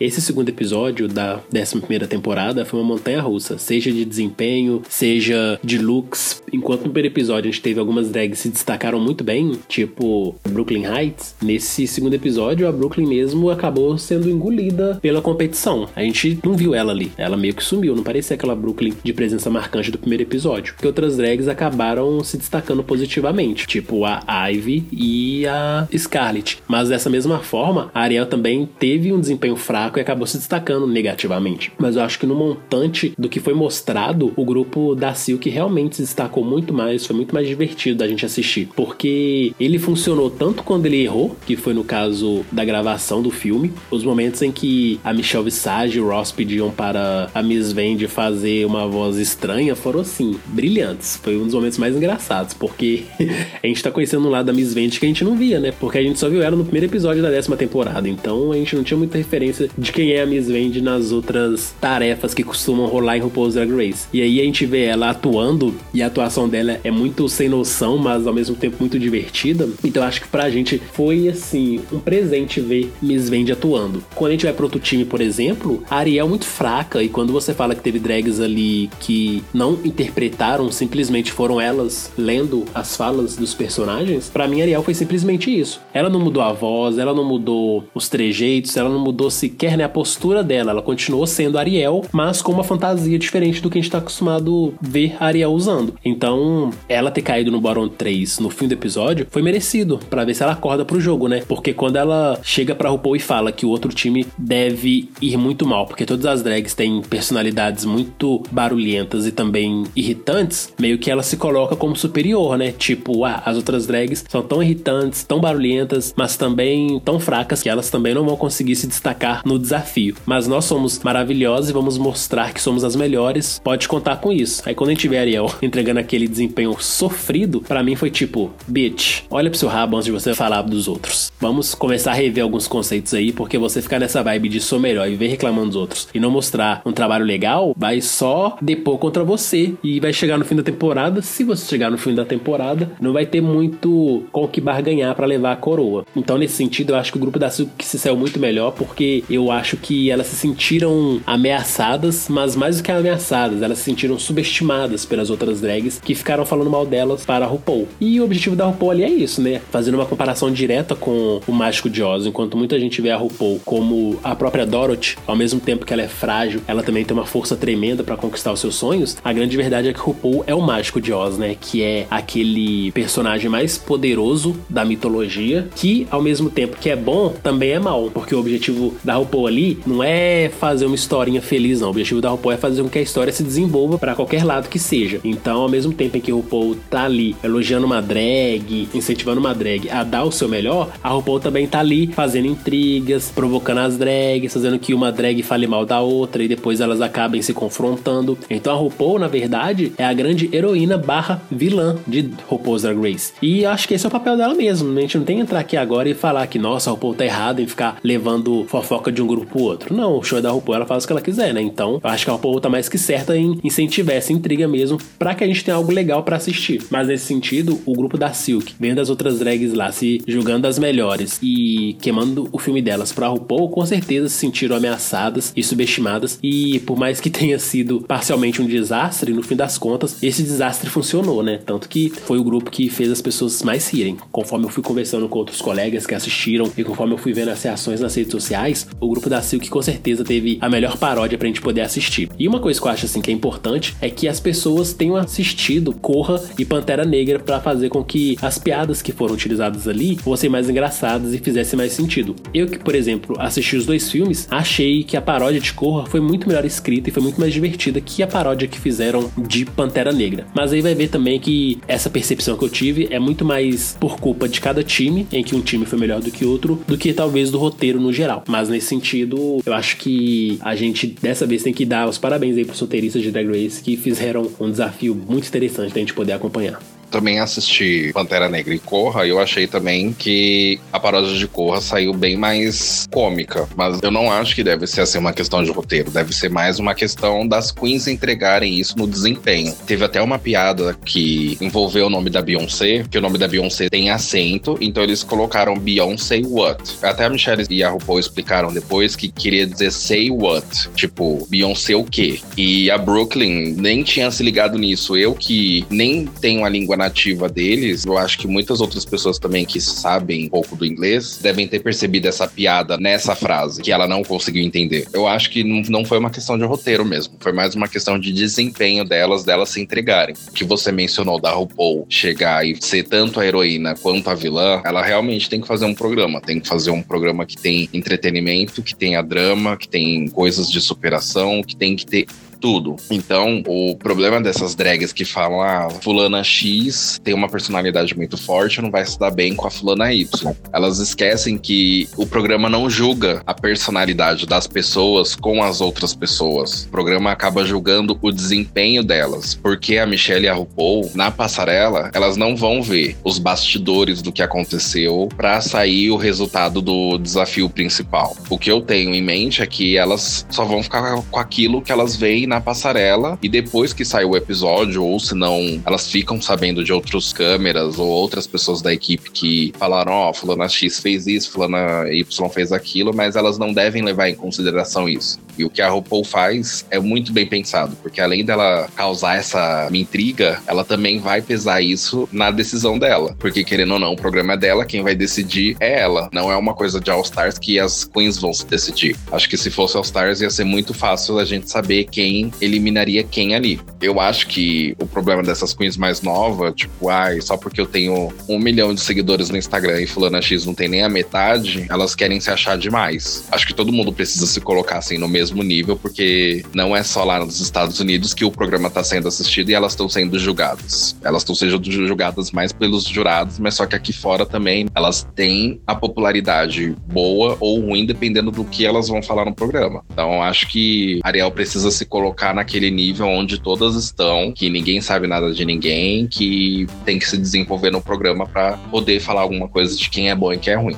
Esse 0.02 0.20
segundo 0.20 0.48
episódio 0.48 1.06
da 1.06 1.38
11 1.54 2.08
temporada 2.08 2.64
foi 2.64 2.80
uma 2.80 2.88
montanha 2.88 3.22
russa, 3.22 3.56
seja 3.56 3.92
de 3.92 4.04
desempenho, 4.04 4.82
seja 4.88 5.60
de 5.62 5.78
looks. 5.78 6.42
Enquanto 6.52 6.80
no 6.80 6.90
primeiro 6.90 7.06
episódio 7.06 7.48
a 7.48 7.52
gente 7.52 7.62
teve 7.62 7.78
algumas 7.78 8.10
drags 8.10 8.38
que 8.38 8.42
se 8.42 8.48
destacaram 8.48 8.98
muito 8.98 9.22
bem, 9.22 9.52
tipo 9.68 10.34
Brooklyn 10.48 10.86
Heights, 10.86 11.36
nesse 11.40 11.86
segundo 11.86 12.14
episódio 12.14 12.66
a 12.66 12.72
Brooklyn 12.72 13.06
mesmo 13.06 13.48
acabou 13.48 13.96
sendo 13.96 14.28
engolida 14.28 14.98
pela 15.00 15.22
competição. 15.22 15.88
A 15.94 16.02
gente 16.02 16.36
não 16.44 16.54
viu 16.54 16.74
ela 16.74 16.90
ali, 16.90 17.12
ela 17.16 17.36
meio 17.36 17.54
que 17.54 17.62
sumiu, 17.62 17.94
não 17.94 18.02
parecia 18.02 18.34
aquela 18.34 18.56
Brooklyn 18.56 18.94
de 19.04 19.12
presença 19.12 19.48
marcante 19.50 19.92
do 19.92 19.98
primeiro 19.98 20.24
episódio. 20.24 20.74
Porque 20.74 20.88
outras 20.88 21.16
drags 21.16 21.46
acabaram 21.46 22.24
se 22.24 22.36
destacando 22.36 22.82
positivamente, 22.82 23.68
tipo 23.68 24.04
a 24.04 24.20
Ivy 24.50 24.84
e 24.90 25.46
a 25.46 25.86
Scarlett. 25.96 26.58
Mas 26.66 26.88
dessa 26.88 27.08
mesma 27.08 27.38
forma, 27.38 27.88
a 27.94 28.00
Ariel 28.00 28.26
também 28.26 28.68
teve 28.80 29.12
um 29.12 29.20
desempenho 29.20 29.54
fraco 29.54 29.91
fraco 29.92 29.98
e 29.98 30.02
acabou 30.02 30.26
se 30.26 30.38
destacando 30.38 30.86
negativamente. 30.86 31.72
Mas 31.78 31.96
eu 31.96 32.02
acho 32.02 32.18
que 32.18 32.26
no 32.26 32.34
montante 32.34 33.12
do 33.18 33.28
que 33.28 33.38
foi 33.38 33.54
mostrado, 33.54 34.32
o 34.36 34.44
grupo 34.44 34.94
da 34.94 35.14
Silk 35.14 35.48
realmente 35.48 35.96
se 35.96 36.02
destacou 36.02 36.44
muito 36.44 36.72
mais, 36.72 37.06
foi 37.06 37.14
muito 37.14 37.34
mais 37.34 37.46
divertido 37.46 37.98
da 37.98 38.08
gente 38.08 38.24
assistir. 38.24 38.68
Porque 38.74 39.52
ele 39.60 39.78
funcionou 39.78 40.30
tanto 40.30 40.62
quando 40.62 40.86
ele 40.86 41.02
errou, 41.02 41.36
que 41.46 41.56
foi 41.56 41.74
no 41.74 41.84
caso 41.84 42.44
da 42.50 42.64
gravação 42.64 43.22
do 43.22 43.30
filme, 43.30 43.72
os 43.90 44.04
momentos 44.04 44.40
em 44.42 44.50
que 44.50 44.98
a 45.04 45.12
Michelle 45.12 45.44
Visage 45.44 45.98
e 45.98 46.00
o 46.00 46.08
Ross 46.08 46.32
pediam 46.32 46.70
para 46.70 47.28
a 47.34 47.42
Miss 47.42 47.72
Vende 47.72 48.08
fazer 48.08 48.64
uma 48.64 48.86
voz 48.86 49.16
estranha 49.16 49.76
foram 49.76 50.00
assim, 50.00 50.36
brilhantes. 50.46 51.18
Foi 51.22 51.36
um 51.36 51.44
dos 51.44 51.54
momentos 51.54 51.78
mais 51.78 51.94
engraçados, 51.94 52.54
porque 52.54 53.04
a 53.62 53.66
gente 53.66 53.82
tá 53.82 53.90
conhecendo 53.90 54.26
um 54.26 54.30
lado 54.30 54.46
da 54.46 54.52
Miss 54.52 54.72
Vende 54.72 54.98
que 54.98 55.06
a 55.06 55.08
gente 55.08 55.24
não 55.24 55.36
via, 55.36 55.60
né? 55.60 55.72
Porque 55.72 55.98
a 55.98 56.02
gente 56.02 56.18
só 56.18 56.28
viu 56.28 56.42
ela 56.42 56.56
no 56.56 56.64
primeiro 56.64 56.86
episódio 56.86 57.22
da 57.22 57.30
décima 57.30 57.56
temporada. 57.56 58.08
Então 58.08 58.52
a 58.52 58.56
gente 58.56 58.74
não 58.74 58.82
tinha 58.82 58.96
muita 58.96 59.18
referência 59.18 59.68
de 59.76 59.92
quem 59.92 60.12
é 60.12 60.22
a 60.22 60.26
Miss 60.26 60.46
Vende 60.46 60.80
nas 60.80 61.12
outras 61.12 61.74
tarefas 61.80 62.34
que 62.34 62.42
costumam 62.42 62.86
rolar 62.86 63.16
em 63.16 63.20
RuPaul's 63.20 63.54
Drag 63.54 63.70
Race. 63.70 64.06
E 64.12 64.20
aí 64.20 64.40
a 64.40 64.44
gente 64.44 64.66
vê 64.66 64.84
ela 64.84 65.10
atuando 65.10 65.74
e 65.92 66.02
a 66.02 66.06
atuação 66.06 66.48
dela 66.48 66.80
é 66.84 66.90
muito 66.90 67.28
sem 67.28 67.48
noção, 67.48 67.98
mas 67.98 68.26
ao 68.26 68.34
mesmo 68.34 68.56
tempo 68.56 68.76
muito 68.80 68.98
divertida. 68.98 69.68
Então 69.84 70.02
acho 70.02 70.20
que 70.20 70.28
pra 70.28 70.50
gente 70.50 70.80
foi 70.92 71.28
assim, 71.28 71.80
um 71.92 71.98
presente 71.98 72.60
ver 72.60 72.92
Miss 73.00 73.28
Vende 73.28 73.52
atuando. 73.52 74.02
Quando 74.14 74.30
a 74.30 74.32
gente 74.32 74.44
vai 74.44 74.54
pro 74.54 74.66
outro 74.66 74.80
time, 74.80 75.04
por 75.04 75.20
exemplo, 75.20 75.82
a 75.90 75.96
Ariel 75.96 76.26
é 76.26 76.28
muito 76.28 76.46
fraca 76.46 77.02
e 77.02 77.08
quando 77.08 77.32
você 77.32 77.54
fala 77.54 77.74
que 77.74 77.82
teve 77.82 77.98
drags 77.98 78.40
ali 78.40 78.90
que 79.00 79.42
não 79.52 79.78
interpretaram, 79.84 80.70
simplesmente 80.70 81.32
foram 81.32 81.60
elas 81.60 82.10
lendo 82.16 82.64
as 82.74 82.96
falas 82.96 83.36
dos 83.36 83.54
personagens, 83.54 84.28
para 84.28 84.46
mim 84.46 84.62
Ariel 84.62 84.82
foi 84.82 84.94
simplesmente 84.94 85.50
isso. 85.50 85.80
Ela 85.92 86.08
não 86.08 86.20
mudou 86.20 86.42
a 86.42 86.52
voz, 86.52 86.98
ela 86.98 87.14
não 87.14 87.24
mudou 87.24 87.84
os 87.94 88.08
trejeitos, 88.08 88.76
ela 88.76 88.88
não 88.88 89.00
mudou 89.00 89.30
sequer 89.30 89.61
né, 89.70 89.84
a 89.84 89.88
postura 89.88 90.42
dela, 90.42 90.72
ela 90.72 90.82
continuou 90.82 91.26
sendo 91.26 91.58
Ariel, 91.58 92.04
mas 92.12 92.42
com 92.42 92.52
uma 92.52 92.64
fantasia 92.64 93.18
diferente 93.18 93.62
do 93.62 93.70
que 93.70 93.78
a 93.78 93.82
gente 93.82 93.90
tá 93.90 93.98
acostumado 93.98 94.74
ver 94.80 95.16
a 95.18 95.26
Ariel 95.26 95.52
usando. 95.52 95.94
Então, 96.04 96.70
ela 96.88 97.10
ter 97.10 97.22
caído 97.22 97.50
no 97.50 97.60
Baron 97.60 97.88
3 97.88 98.38
no 98.38 98.50
fim 98.50 98.68
do 98.68 98.74
episódio 98.74 99.26
foi 99.30 99.42
merecido, 99.42 99.98
para 100.10 100.24
ver 100.24 100.34
se 100.34 100.42
ela 100.42 100.52
acorda 100.52 100.84
pro 100.84 101.00
jogo, 101.00 101.28
né? 101.28 101.42
Porque 101.46 101.72
quando 101.72 101.96
ela 101.96 102.38
chega 102.42 102.74
pra 102.74 102.90
RuPaul 102.90 103.16
e 103.16 103.20
fala 103.20 103.52
que 103.52 103.64
o 103.66 103.68
outro 103.68 103.92
time 103.92 104.26
deve 104.36 105.08
ir 105.20 105.36
muito 105.36 105.66
mal, 105.66 105.86
porque 105.86 106.04
todas 106.04 106.26
as 106.26 106.42
drags 106.42 106.74
têm 106.74 107.00
personalidades 107.02 107.84
muito 107.84 108.42
barulhentas 108.50 109.26
e 109.26 109.32
também 109.32 109.84
irritantes, 109.94 110.72
meio 110.78 110.98
que 110.98 111.10
ela 111.10 111.22
se 111.22 111.36
coloca 111.36 111.76
como 111.76 111.96
superior, 111.96 112.56
né? 112.56 112.72
Tipo, 112.72 113.24
ah, 113.24 113.42
as 113.44 113.56
outras 113.56 113.86
drags 113.86 114.24
são 114.28 114.42
tão 114.42 114.62
irritantes, 114.62 115.24
tão 115.24 115.40
barulhentas, 115.40 116.14
mas 116.16 116.36
também 116.36 117.00
tão 117.04 117.18
fracas 117.20 117.62
que 117.62 117.68
elas 117.68 117.90
também 117.90 118.14
não 118.14 118.24
vão 118.24 118.36
conseguir 118.36 118.76
se 118.76 118.86
destacar 118.86 119.42
no 119.44 119.51
desafio. 119.58 120.16
Mas 120.26 120.46
nós 120.46 120.64
somos 120.64 120.98
maravilhosos 121.00 121.70
e 121.70 121.72
vamos 121.72 121.98
mostrar 121.98 122.52
que 122.52 122.60
somos 122.60 122.84
as 122.84 122.96
melhores, 122.96 123.60
pode 123.62 123.88
contar 123.88 124.16
com 124.16 124.32
isso. 124.32 124.62
Aí 124.66 124.74
quando 124.74 124.90
a 124.90 124.94
gente 124.94 125.08
vê 125.08 125.18
Ariel 125.18 125.52
entregando 125.62 126.00
aquele 126.00 126.28
desempenho 126.28 126.76
sofrido, 126.80 127.60
para 127.60 127.82
mim 127.82 127.96
foi 127.96 128.10
tipo, 128.10 128.50
bitch, 128.66 129.22
olha 129.30 129.50
pro 129.50 129.58
seu 129.58 129.68
rabo 129.68 129.96
antes 129.96 130.06
de 130.06 130.12
você 130.12 130.34
falar 130.34 130.62
dos 130.62 130.88
outros. 130.88 131.32
Vamos 131.40 131.74
começar 131.74 132.12
a 132.12 132.14
rever 132.14 132.44
alguns 132.44 132.66
conceitos 132.66 133.14
aí, 133.14 133.32
porque 133.32 133.58
você 133.58 133.82
ficar 133.82 133.98
nessa 133.98 134.22
vibe 134.22 134.48
de 134.48 134.60
sou 134.60 134.78
melhor 134.78 135.08
e 135.08 135.16
ver 135.16 135.28
reclamando 135.28 135.68
dos 135.68 135.76
outros 135.76 136.08
e 136.14 136.20
não 136.20 136.30
mostrar 136.30 136.82
um 136.84 136.92
trabalho 136.92 137.24
legal, 137.24 137.74
vai 137.76 138.00
só 138.00 138.56
depor 138.60 138.98
contra 138.98 139.24
você 139.24 139.74
e 139.82 140.00
vai 140.00 140.12
chegar 140.12 140.38
no 140.38 140.44
fim 140.44 140.56
da 140.56 140.62
temporada. 140.62 141.22
Se 141.22 141.44
você 141.44 141.68
chegar 141.68 141.90
no 141.90 141.98
fim 141.98 142.14
da 142.14 142.24
temporada, 142.24 142.90
não 143.00 143.12
vai 143.12 143.26
ter 143.26 143.40
muito 143.40 144.24
com 144.30 144.44
o 144.44 144.48
que 144.48 144.60
barganhar 144.60 145.14
para 145.14 145.26
levar 145.26 145.52
a 145.52 145.56
coroa. 145.56 146.04
Então, 146.14 146.38
nesse 146.38 146.54
sentido, 146.54 146.92
eu 146.92 146.96
acho 146.96 147.12
que 147.12 147.18
o 147.18 147.20
grupo 147.20 147.38
da 147.38 147.50
Silk 147.50 147.84
se 147.84 147.98
saiu 147.98 148.16
muito 148.16 148.38
melhor, 148.38 148.72
porque 148.72 149.24
eu 149.28 149.41
acho 149.50 149.76
que 149.76 150.10
elas 150.10 150.26
se 150.26 150.36
sentiram 150.36 151.20
ameaçadas, 151.26 152.28
mas 152.28 152.54
mais 152.54 152.76
do 152.76 152.82
que 152.82 152.92
ameaçadas, 152.92 153.62
elas 153.62 153.78
se 153.78 153.84
sentiram 153.84 154.18
subestimadas 154.18 155.04
pelas 155.04 155.30
outras 155.30 155.60
drags 155.60 156.00
que 156.02 156.14
ficaram 156.14 156.44
falando 156.44 156.70
mal 156.70 156.86
delas 156.86 157.24
para 157.24 157.44
a 157.44 157.48
RuPaul. 157.48 157.88
E 158.00 158.20
o 158.20 158.24
objetivo 158.24 158.54
da 158.54 158.66
RuPaul 158.66 158.90
ali 158.92 159.02
é 159.04 159.10
isso, 159.10 159.40
né? 159.40 159.60
Fazendo 159.70 159.94
uma 159.94 160.06
comparação 160.06 160.50
direta 160.50 160.94
com 160.94 161.40
o 161.46 161.52
Mágico 161.52 161.88
de 161.88 162.02
Oz, 162.02 162.26
enquanto 162.26 162.56
muita 162.56 162.78
gente 162.78 163.00
vê 163.00 163.10
a 163.10 163.16
RuPaul 163.16 163.60
como 163.64 164.18
a 164.22 164.34
própria 164.34 164.66
Dorothy, 164.66 165.16
ao 165.26 165.36
mesmo 165.36 165.60
tempo 165.60 165.84
que 165.84 165.92
ela 165.92 166.02
é 166.02 166.08
frágil, 166.08 166.60
ela 166.66 166.82
também 166.82 167.04
tem 167.04 167.16
uma 167.16 167.26
força 167.26 167.56
tremenda 167.56 168.02
para 168.02 168.16
conquistar 168.16 168.52
os 168.52 168.60
seus 168.60 168.74
sonhos. 168.74 169.16
A 169.24 169.32
grande 169.32 169.56
verdade 169.56 169.88
é 169.88 169.92
que 169.92 170.00
RuPaul 170.00 170.44
é 170.46 170.54
o 170.54 170.60
Mágico 170.60 171.00
de 171.00 171.12
Oz, 171.12 171.38
né? 171.38 171.56
Que 171.60 171.82
é 171.82 172.06
aquele 172.10 172.92
personagem 172.92 173.48
mais 173.48 173.78
poderoso 173.78 174.56
da 174.68 174.84
mitologia, 174.84 175.68
que 175.74 176.06
ao 176.10 176.22
mesmo 176.22 176.50
tempo 176.50 176.76
que 176.76 176.90
é 176.90 176.96
bom, 176.96 177.34
também 177.42 177.70
é 177.70 177.78
mal, 177.78 178.10
porque 178.12 178.34
o 178.34 178.38
objetivo 178.38 178.94
da 179.02 179.14
RuPaul 179.14 179.31
ali 179.46 179.78
não 179.86 180.02
é 180.02 180.48
fazer 180.48 180.86
uma 180.86 180.94
historinha 180.94 181.42
feliz, 181.42 181.80
não. 181.80 181.88
O 181.88 181.90
objetivo 181.90 182.20
da 182.20 182.30
RuPaul 182.30 182.54
é 182.54 182.56
fazer 182.56 182.82
com 182.82 182.88
que 182.88 182.98
a 182.98 183.02
história 183.02 183.32
se 183.32 183.42
desenvolva 183.42 183.98
para 183.98 184.14
qualquer 184.14 184.44
lado 184.44 184.68
que 184.68 184.78
seja. 184.78 185.20
Então, 185.24 185.62
ao 185.62 185.68
mesmo 185.68 185.92
tempo 185.92 186.16
em 186.16 186.20
que 186.20 186.32
o 186.32 186.36
RuPaul 186.36 186.76
tá 186.90 187.04
ali 187.04 187.34
elogiando 187.42 187.86
uma 187.86 188.00
drag, 188.00 188.88
incentivando 188.94 189.40
uma 189.40 189.54
drag 189.54 189.88
a 189.90 190.04
dar 190.04 190.24
o 190.24 190.32
seu 190.32 190.48
melhor, 190.48 190.90
a 191.02 191.08
RuPaul 191.08 191.40
também 191.40 191.66
tá 191.66 191.80
ali 191.80 192.06
fazendo 192.08 192.46
intrigas, 192.46 193.30
provocando 193.34 193.78
as 193.78 193.96
drags, 193.96 194.52
fazendo 194.52 194.78
que 194.78 194.94
uma 194.94 195.10
drag 195.10 195.42
fale 195.42 195.66
mal 195.66 195.86
da 195.86 196.00
outra 196.00 196.42
e 196.42 196.48
depois 196.48 196.80
elas 196.80 197.00
acabem 197.00 197.42
se 197.42 197.54
confrontando. 197.54 198.38
Então 198.50 198.72
a 198.72 198.76
RuPaul, 198.76 199.18
na 199.18 199.28
verdade, 199.28 199.92
é 199.96 200.04
a 200.04 200.12
grande 200.12 200.48
heroína 200.52 200.98
barra 200.98 201.42
vilã 201.50 201.96
de 202.06 202.30
RuPaul's 202.48 202.82
Drag 202.82 203.00
Race. 203.00 203.32
E 203.40 203.64
acho 203.64 203.88
que 203.88 203.94
esse 203.94 204.04
é 204.04 204.08
o 204.08 204.12
papel 204.12 204.36
dela 204.36 204.54
mesmo. 204.54 204.96
A 204.96 205.00
gente 205.00 205.18
não 205.18 205.24
tem 205.24 205.36
que 205.36 205.42
entrar 205.42 205.60
aqui 205.60 205.76
agora 205.76 206.08
e 206.08 206.14
falar 206.14 206.46
que, 206.46 206.58
nossa, 206.58 206.90
a 206.90 206.92
RuPaul 206.92 207.14
tá 207.14 207.24
errada 207.24 207.62
em 207.62 207.66
ficar 207.66 207.96
levando 208.02 208.64
fofoca 208.68 209.10
de 209.10 209.21
um 209.22 209.26
grupo 209.26 209.46
pro 209.46 209.62
outro. 209.62 209.94
Não, 209.94 210.18
o 210.18 210.22
show 210.22 210.38
é 210.38 210.42
da 210.42 210.50
RuPaul, 210.50 210.76
ela 210.76 210.86
faz 210.86 211.04
o 211.04 211.06
que 211.06 211.12
ela 211.12 211.20
quiser, 211.20 211.52
né? 211.54 211.62
Então, 211.62 212.00
eu 212.02 212.10
acho 212.10 212.24
que 212.24 212.30
a 212.30 212.34
RuPaul 212.34 212.60
tá 212.60 212.68
mais 212.68 212.88
que 212.88 212.98
certa 212.98 213.36
em 213.36 213.58
incentivar 213.62 214.16
essa 214.16 214.32
intriga 214.32 214.66
mesmo 214.68 214.98
para 215.18 215.34
que 215.34 215.44
a 215.44 215.46
gente 215.46 215.64
tenha 215.64 215.76
algo 215.76 215.92
legal 215.92 216.22
para 216.22 216.36
assistir. 216.36 216.82
Mas 216.90 217.08
nesse 217.08 217.26
sentido, 217.26 217.80
o 217.86 217.92
grupo 217.92 218.16
da 218.18 218.32
Silk, 218.32 218.74
vendo 218.78 219.00
as 219.00 219.10
outras 219.10 219.38
drags 219.38 219.72
lá 219.72 219.90
se 219.92 220.22
julgando 220.26 220.66
as 220.66 220.78
melhores 220.78 221.38
e 221.42 221.96
queimando 222.00 222.48
o 222.52 222.58
filme 222.58 222.82
delas 222.82 223.12
pra 223.12 223.28
RuPaul, 223.28 223.68
com 223.70 223.84
certeza 223.84 224.28
se 224.28 224.36
sentiram 224.36 224.76
ameaçadas 224.76 225.52
e 225.56 225.62
subestimadas. 225.62 226.38
E 226.42 226.80
por 226.80 226.98
mais 226.98 227.20
que 227.20 227.30
tenha 227.30 227.58
sido 227.58 228.00
parcialmente 228.00 228.60
um 228.60 228.66
desastre, 228.66 229.32
no 229.32 229.42
fim 229.42 229.56
das 229.56 229.78
contas, 229.78 230.22
esse 230.22 230.42
desastre 230.42 230.88
funcionou, 230.90 231.42
né? 231.42 231.58
Tanto 231.64 231.88
que 231.88 232.10
foi 232.10 232.38
o 232.38 232.44
grupo 232.44 232.70
que 232.70 232.88
fez 232.88 233.10
as 233.10 233.20
pessoas 233.20 233.62
mais 233.62 233.88
rirem. 233.88 234.16
Conforme 234.30 234.66
eu 234.66 234.70
fui 234.70 234.82
conversando 234.82 235.28
com 235.28 235.38
outros 235.38 235.60
colegas 235.60 236.06
que 236.06 236.14
assistiram 236.14 236.70
e 236.76 236.84
conforme 236.84 237.14
eu 237.14 237.18
fui 237.18 237.32
vendo 237.32 237.48
as 237.50 237.62
reações 237.62 238.00
nas 238.00 238.14
redes 238.14 238.32
sociais, 238.32 238.86
o 239.00 239.11
grupo 239.12 239.28
da 239.28 239.42
Silk 239.42 239.68
com 239.68 239.82
certeza 239.82 240.24
teve 240.24 240.58
a 240.60 240.68
melhor 240.68 240.96
paródia 240.96 241.36
pra 241.38 241.46
gente 241.46 241.60
poder 241.60 241.82
assistir. 241.82 242.30
E 242.38 242.48
uma 242.48 242.60
coisa 242.60 242.80
que 242.80 242.86
eu 242.86 242.90
acho 242.90 243.06
assim 243.06 243.20
que 243.20 243.30
é 243.30 243.34
importante 243.34 243.94
é 244.00 244.08
que 244.08 244.26
as 244.26 244.40
pessoas 244.40 244.92
tenham 244.92 245.16
assistido 245.16 245.92
Corra 245.92 246.40
e 246.58 246.64
Pantera 246.64 247.04
Negra 247.04 247.38
para 247.38 247.60
fazer 247.60 247.88
com 247.88 248.02
que 248.02 248.36
as 248.40 248.58
piadas 248.58 249.02
que 249.02 249.12
foram 249.12 249.34
utilizadas 249.34 249.86
ali 249.86 250.16
fossem 250.16 250.48
mais 250.48 250.68
engraçadas 250.68 251.34
e 251.34 251.38
fizessem 251.38 251.76
mais 251.76 251.92
sentido. 251.92 252.34
Eu 252.54 252.66
que, 252.66 252.78
por 252.78 252.94
exemplo, 252.94 253.36
assisti 253.38 253.76
os 253.76 253.86
dois 253.86 254.10
filmes, 254.10 254.46
achei 254.50 255.02
que 255.02 255.16
a 255.16 255.22
paródia 255.22 255.60
de 255.60 255.72
Corra 255.72 256.06
foi 256.06 256.20
muito 256.20 256.48
melhor 256.48 256.64
escrita 256.64 257.10
e 257.10 257.12
foi 257.12 257.22
muito 257.22 257.40
mais 257.40 257.52
divertida 257.52 258.00
que 258.00 258.22
a 258.22 258.26
paródia 258.26 258.68
que 258.68 258.78
fizeram 258.78 259.30
de 259.36 259.64
Pantera 259.64 260.12
Negra. 260.12 260.46
Mas 260.54 260.72
aí 260.72 260.80
vai 260.80 260.94
ver 260.94 261.08
também 261.08 261.38
que 261.38 261.78
essa 261.86 262.08
percepção 262.08 262.56
que 262.56 262.64
eu 262.64 262.68
tive 262.68 263.08
é 263.10 263.18
muito 263.18 263.44
mais 263.44 263.96
por 264.00 264.18
culpa 264.18 264.48
de 264.48 264.60
cada 264.60 264.82
time, 264.82 265.26
em 265.32 265.42
que 265.42 265.54
um 265.54 265.60
time 265.60 265.84
foi 265.84 265.98
melhor 265.98 266.20
do 266.20 266.30
que 266.30 266.44
outro, 266.44 266.82
do 266.86 266.96
que 266.96 267.12
talvez 267.12 267.50
do 267.50 267.58
roteiro 267.58 268.00
no 268.00 268.12
geral. 268.12 268.44
Mas 268.48 268.68
nesse 268.68 268.86
sentido, 269.02 269.60
eu 269.66 269.74
acho 269.74 269.96
que 269.96 270.58
a 270.62 270.76
gente 270.76 271.08
dessa 271.20 271.44
vez 271.44 271.62
tem 271.62 271.72
que 271.72 271.84
dar 271.84 272.08
os 272.08 272.16
parabéns 272.16 272.56
aí 272.56 272.64
pros 272.64 272.78
solteiristas 272.78 273.22
de 273.22 273.30
Drag 273.30 273.46
Race 273.46 273.82
que 273.82 273.96
fizeram 273.96 274.50
um 274.60 274.70
desafio 274.70 275.14
muito 275.14 275.48
interessante 275.48 275.92
da 275.92 276.00
gente 276.00 276.14
poder 276.14 276.32
acompanhar 276.32 276.80
também 277.12 277.38
assisti 277.38 278.10
Pantera 278.12 278.48
Negra 278.48 278.74
e 278.74 278.78
Corra, 278.78 279.26
e 279.26 279.28
eu 279.28 279.38
achei 279.38 279.66
também 279.66 280.12
que 280.12 280.80
a 280.92 280.98
paródia 280.98 281.36
de 281.36 281.46
Corra 281.46 281.80
saiu 281.80 282.14
bem 282.14 282.36
mais 282.36 283.06
cômica. 283.12 283.68
Mas 283.76 284.02
eu 284.02 284.10
não 284.10 284.32
acho 284.32 284.54
que 284.54 284.64
deve 284.64 284.86
ser 284.86 285.02
assim 285.02 285.18
uma 285.18 285.32
questão 285.32 285.62
de 285.62 285.70
roteiro, 285.70 286.10
deve 286.10 286.34
ser 286.34 286.48
mais 286.48 286.78
uma 286.78 286.94
questão 286.94 287.46
das 287.46 287.70
queens 287.70 288.08
entregarem 288.08 288.80
isso 288.80 288.96
no 288.96 289.06
desempenho. 289.06 289.74
Teve 289.86 290.04
até 290.04 290.20
uma 290.20 290.38
piada 290.38 290.96
que 291.04 291.58
envolveu 291.60 292.06
o 292.06 292.10
nome 292.10 292.30
da 292.30 292.40
Beyoncé, 292.40 293.04
que 293.10 293.18
o 293.18 293.20
nome 293.20 293.36
da 293.36 293.46
Beyoncé 293.46 293.90
tem 293.90 294.10
acento, 294.10 294.78
então 294.80 295.02
eles 295.02 295.22
colocaram 295.22 295.76
Beyoncé 295.76 296.40
What. 296.44 296.96
Até 297.02 297.26
a 297.26 297.30
Michelle 297.30 297.66
e 297.68 297.82
a 297.84 297.90
RuPaul 297.90 298.18
explicaram 298.18 298.72
depois 298.72 299.14
que 299.14 299.28
queria 299.28 299.66
dizer 299.66 299.92
say 299.92 300.30
what, 300.30 300.88
tipo, 300.96 301.46
Beyoncé 301.50 301.94
o 301.94 302.04
quê? 302.04 302.40
E 302.56 302.90
a 302.90 302.96
Brooklyn 302.96 303.74
nem 303.76 304.02
tinha 304.02 304.30
se 304.30 304.42
ligado 304.42 304.78
nisso. 304.78 305.16
Eu 305.16 305.34
que 305.34 305.84
nem 305.90 306.26
tenho 306.40 306.64
a 306.64 306.68
língua 306.68 306.96
nativa 307.02 307.48
deles, 307.48 308.04
eu 308.04 308.16
acho 308.16 308.38
que 308.38 308.46
muitas 308.46 308.80
outras 308.80 309.04
pessoas 309.04 309.38
também 309.38 309.64
que 309.64 309.80
sabem 309.80 310.46
um 310.46 310.48
pouco 310.48 310.76
do 310.76 310.86
inglês 310.86 311.38
devem 311.42 311.66
ter 311.66 311.80
percebido 311.80 312.28
essa 312.28 312.46
piada 312.46 312.96
nessa 312.96 313.34
frase, 313.34 313.82
que 313.82 313.92
ela 313.92 314.06
não 314.06 314.22
conseguiu 314.22 314.62
entender. 314.62 315.06
Eu 315.12 315.26
acho 315.26 315.50
que 315.50 315.64
não 315.64 316.04
foi 316.04 316.18
uma 316.18 316.30
questão 316.30 316.56
de 316.56 316.64
roteiro 316.64 317.04
mesmo, 317.04 317.34
foi 317.40 317.52
mais 317.52 317.74
uma 317.74 317.88
questão 317.88 318.18
de 318.18 318.32
desempenho 318.32 319.04
delas, 319.04 319.44
delas 319.44 319.70
se 319.70 319.80
entregarem. 319.80 320.34
O 320.48 320.52
que 320.52 320.64
você 320.64 320.92
mencionou 320.92 321.40
da 321.40 321.50
RuPaul 321.50 322.06
chegar 322.08 322.64
e 322.66 322.76
ser 322.80 323.04
tanto 323.04 323.40
a 323.40 323.46
heroína 323.46 323.94
quanto 323.94 324.30
a 324.30 324.34
vilã, 324.34 324.80
ela 324.84 325.02
realmente 325.02 325.48
tem 325.48 325.60
que 325.60 325.66
fazer 325.66 325.84
um 325.84 325.94
programa, 325.94 326.40
tem 326.40 326.60
que 326.60 326.68
fazer 326.68 326.90
um 326.90 327.02
programa 327.02 327.44
que 327.44 327.56
tem 327.56 327.88
entretenimento, 327.92 328.82
que 328.82 328.94
tenha 328.94 329.22
drama, 329.22 329.76
que 329.76 329.88
tem 329.88 330.28
coisas 330.28 330.70
de 330.70 330.80
superação, 330.80 331.62
que 331.62 331.74
tem 331.74 331.96
que 331.96 332.06
ter 332.06 332.26
tudo. 332.62 332.94
Então, 333.10 333.60
o 333.66 333.96
problema 333.96 334.40
dessas 334.40 334.76
drags 334.76 335.12
que 335.12 335.24
falam, 335.24 335.60
ah, 335.60 335.88
fulana 336.00 336.44
X 336.44 337.20
tem 337.24 337.34
uma 337.34 337.48
personalidade 337.48 338.16
muito 338.16 338.38
forte, 338.38 338.80
não 338.80 338.90
vai 338.90 339.04
se 339.04 339.18
dar 339.18 339.32
bem 339.32 339.56
com 339.56 339.66
a 339.66 339.70
fulana 339.70 340.14
Y. 340.14 340.54
Elas 340.72 341.00
esquecem 341.00 341.58
que 341.58 342.08
o 342.16 342.24
programa 342.24 342.70
não 342.70 342.88
julga 342.88 343.42
a 343.44 343.52
personalidade 343.52 344.46
das 344.46 344.68
pessoas 344.68 345.34
com 345.34 345.62
as 345.62 345.80
outras 345.80 346.14
pessoas. 346.14 346.84
O 346.84 346.90
programa 346.90 347.32
acaba 347.32 347.64
julgando 347.64 348.16
o 348.22 348.30
desempenho 348.30 349.02
delas, 349.02 349.54
porque 349.54 349.98
a 349.98 350.06
Michelle 350.06 350.46
e 350.46 350.48
a 350.48 350.54
RuPaul, 350.54 351.10
na 351.14 351.32
passarela, 351.32 352.10
elas 352.14 352.36
não 352.36 352.54
vão 352.54 352.80
ver 352.80 353.16
os 353.24 353.38
bastidores 353.38 354.22
do 354.22 354.30
que 354.30 354.42
aconteceu 354.42 355.28
para 355.36 355.60
sair 355.60 356.10
o 356.10 356.16
resultado 356.16 356.80
do 356.80 357.18
desafio 357.18 357.68
principal. 357.68 358.36
O 358.48 358.56
que 358.56 358.70
eu 358.70 358.80
tenho 358.80 359.12
em 359.12 359.22
mente 359.22 359.62
é 359.62 359.66
que 359.66 359.96
elas 359.96 360.46
só 360.48 360.64
vão 360.64 360.80
ficar 360.80 361.20
com 361.28 361.40
aquilo 361.40 361.82
que 361.82 361.90
elas 361.90 362.14
veem 362.14 362.51
na 362.52 362.60
passarela 362.60 363.38
e 363.42 363.48
depois 363.48 363.94
que 363.94 364.04
sai 364.04 364.24
o 364.24 364.36
episódio, 364.36 365.02
ou 365.02 365.18
se 365.18 365.34
não, 365.34 365.80
elas 365.86 366.10
ficam 366.10 366.40
sabendo 366.40 366.84
de 366.84 366.92
outras 366.92 367.32
câmeras 367.32 367.98
ou 367.98 368.06
outras 368.06 368.46
pessoas 368.46 368.82
da 368.82 368.92
equipe 368.92 369.30
que 369.30 369.72
falaram: 369.78 370.12
Ó, 370.12 370.30
oh, 370.30 370.34
Fulana 370.34 370.68
X 370.68 371.00
fez 371.00 371.26
isso, 371.26 371.50
Fulana 371.50 372.12
Y 372.12 372.48
fez 372.50 372.70
aquilo, 372.70 373.14
mas 373.14 373.36
elas 373.36 373.58
não 373.58 373.72
devem 373.72 374.02
levar 374.02 374.28
em 374.28 374.34
consideração 374.34 375.08
isso. 375.08 375.38
E 375.58 375.64
o 375.64 375.70
que 375.70 375.82
a 375.82 375.88
RuPaul 375.88 376.24
faz 376.24 376.84
é 376.90 376.98
muito 376.98 377.32
bem 377.32 377.46
pensado, 377.46 377.96
porque 378.02 378.20
além 378.20 378.44
dela 378.44 378.88
causar 378.94 379.36
essa 379.36 379.88
intriga, 379.92 380.60
ela 380.66 380.84
também 380.84 381.18
vai 381.18 381.42
pesar 381.42 381.80
isso 381.80 382.28
na 382.32 382.50
decisão 382.50 382.98
dela. 382.98 383.34
Porque, 383.38 383.64
querendo 383.64 383.94
ou 383.94 383.98
não, 383.98 384.12
o 384.12 384.16
programa 384.16 384.54
é 384.54 384.56
dela, 384.56 384.84
quem 384.84 385.02
vai 385.02 385.14
decidir 385.14 385.76
é 385.80 386.00
ela. 386.00 386.28
Não 386.32 386.50
é 386.50 386.56
uma 386.56 386.74
coisa 386.74 387.00
de 387.00 387.10
All 387.10 387.22
Stars 387.22 387.58
que 387.58 387.78
as 387.78 388.04
queens 388.04 388.38
vão 388.38 388.52
se 388.52 388.66
decidir. 388.66 389.16
Acho 389.30 389.48
que 389.48 389.56
se 389.56 389.70
fosse 389.70 389.96
All 389.96 390.02
Stars 390.02 390.40
ia 390.40 390.50
ser 390.50 390.64
muito 390.64 390.94
fácil 390.94 391.38
a 391.38 391.44
gente 391.44 391.70
saber 391.70 392.04
quem 392.04 392.52
eliminaria 392.60 393.22
quem 393.22 393.54
ali. 393.54 393.80
Eu 394.00 394.20
acho 394.20 394.46
que 394.46 394.94
o 394.98 395.06
problema 395.06 395.42
dessas 395.42 395.74
queens 395.74 395.96
mais 395.96 396.22
novas, 396.22 396.74
tipo, 396.74 397.08
ai, 397.08 397.40
só 397.40 397.56
porque 397.56 397.80
eu 397.80 397.86
tenho 397.86 398.32
um 398.48 398.58
milhão 398.58 398.94
de 398.94 399.00
seguidores 399.00 399.50
no 399.50 399.56
Instagram 399.56 400.00
e 400.00 400.06
fulana 400.06 400.40
X 400.40 400.64
não 400.64 400.74
tem 400.74 400.88
nem 400.88 401.02
a 401.02 401.08
metade, 401.08 401.86
elas 401.88 402.14
querem 402.14 402.40
se 402.40 402.50
achar 402.50 402.76
demais. 402.76 403.44
Acho 403.50 403.66
que 403.66 403.74
todo 403.74 403.92
mundo 403.92 404.12
precisa 404.12 404.46
se 404.46 404.60
colocar 404.60 404.98
assim 404.98 405.18
no 405.18 405.28
mesmo 405.28 405.41
nível, 405.50 405.96
porque 405.96 406.64
não 406.74 406.94
é 406.94 407.02
só 407.02 407.24
lá 407.24 407.44
nos 407.44 407.60
Estados 407.60 407.98
Unidos 408.00 408.34
que 408.34 408.44
o 408.44 408.50
programa 408.50 408.88
está 408.88 409.02
sendo 409.02 409.28
assistido 409.28 409.70
e 409.70 409.74
elas 409.74 409.92
estão 409.92 410.08
sendo 410.08 410.38
julgadas. 410.38 411.16
Elas 411.24 411.42
estão 411.42 411.54
sendo 411.54 411.90
julgadas 411.90 412.52
mais 412.52 412.72
pelos 412.72 413.04
jurados, 413.04 413.58
mas 413.58 413.74
só 413.74 413.86
que 413.86 413.96
aqui 413.96 414.12
fora 414.12 414.46
também 414.46 414.86
elas 414.94 415.26
têm 415.34 415.80
a 415.86 415.94
popularidade 415.94 416.94
boa 417.12 417.56
ou 417.60 417.80
ruim, 417.80 418.06
dependendo 418.06 418.50
do 418.50 418.64
que 418.64 418.86
elas 418.86 419.08
vão 419.08 419.22
falar 419.22 419.44
no 419.44 419.54
programa. 419.54 420.04
Então 420.12 420.42
acho 420.42 420.68
que 420.68 421.20
Ariel 421.24 421.50
precisa 421.50 421.90
se 421.90 422.04
colocar 422.04 422.54
naquele 422.54 422.90
nível 422.90 423.26
onde 423.26 423.60
todas 423.60 423.96
estão, 423.96 424.52
que 424.52 424.68
ninguém 424.68 425.00
sabe 425.00 425.26
nada 425.26 425.52
de 425.52 425.64
ninguém, 425.64 426.26
que 426.26 426.86
tem 427.04 427.18
que 427.18 427.28
se 427.28 427.36
desenvolver 427.36 427.90
no 427.90 428.00
programa 428.00 428.46
para 428.46 428.76
poder 428.90 429.20
falar 429.20 429.42
alguma 429.42 429.68
coisa 429.68 429.96
de 429.96 430.08
quem 430.10 430.30
é 430.30 430.34
bom 430.34 430.52
e 430.52 430.58
quem 430.58 430.74
é 430.74 430.76
ruim 430.76 430.96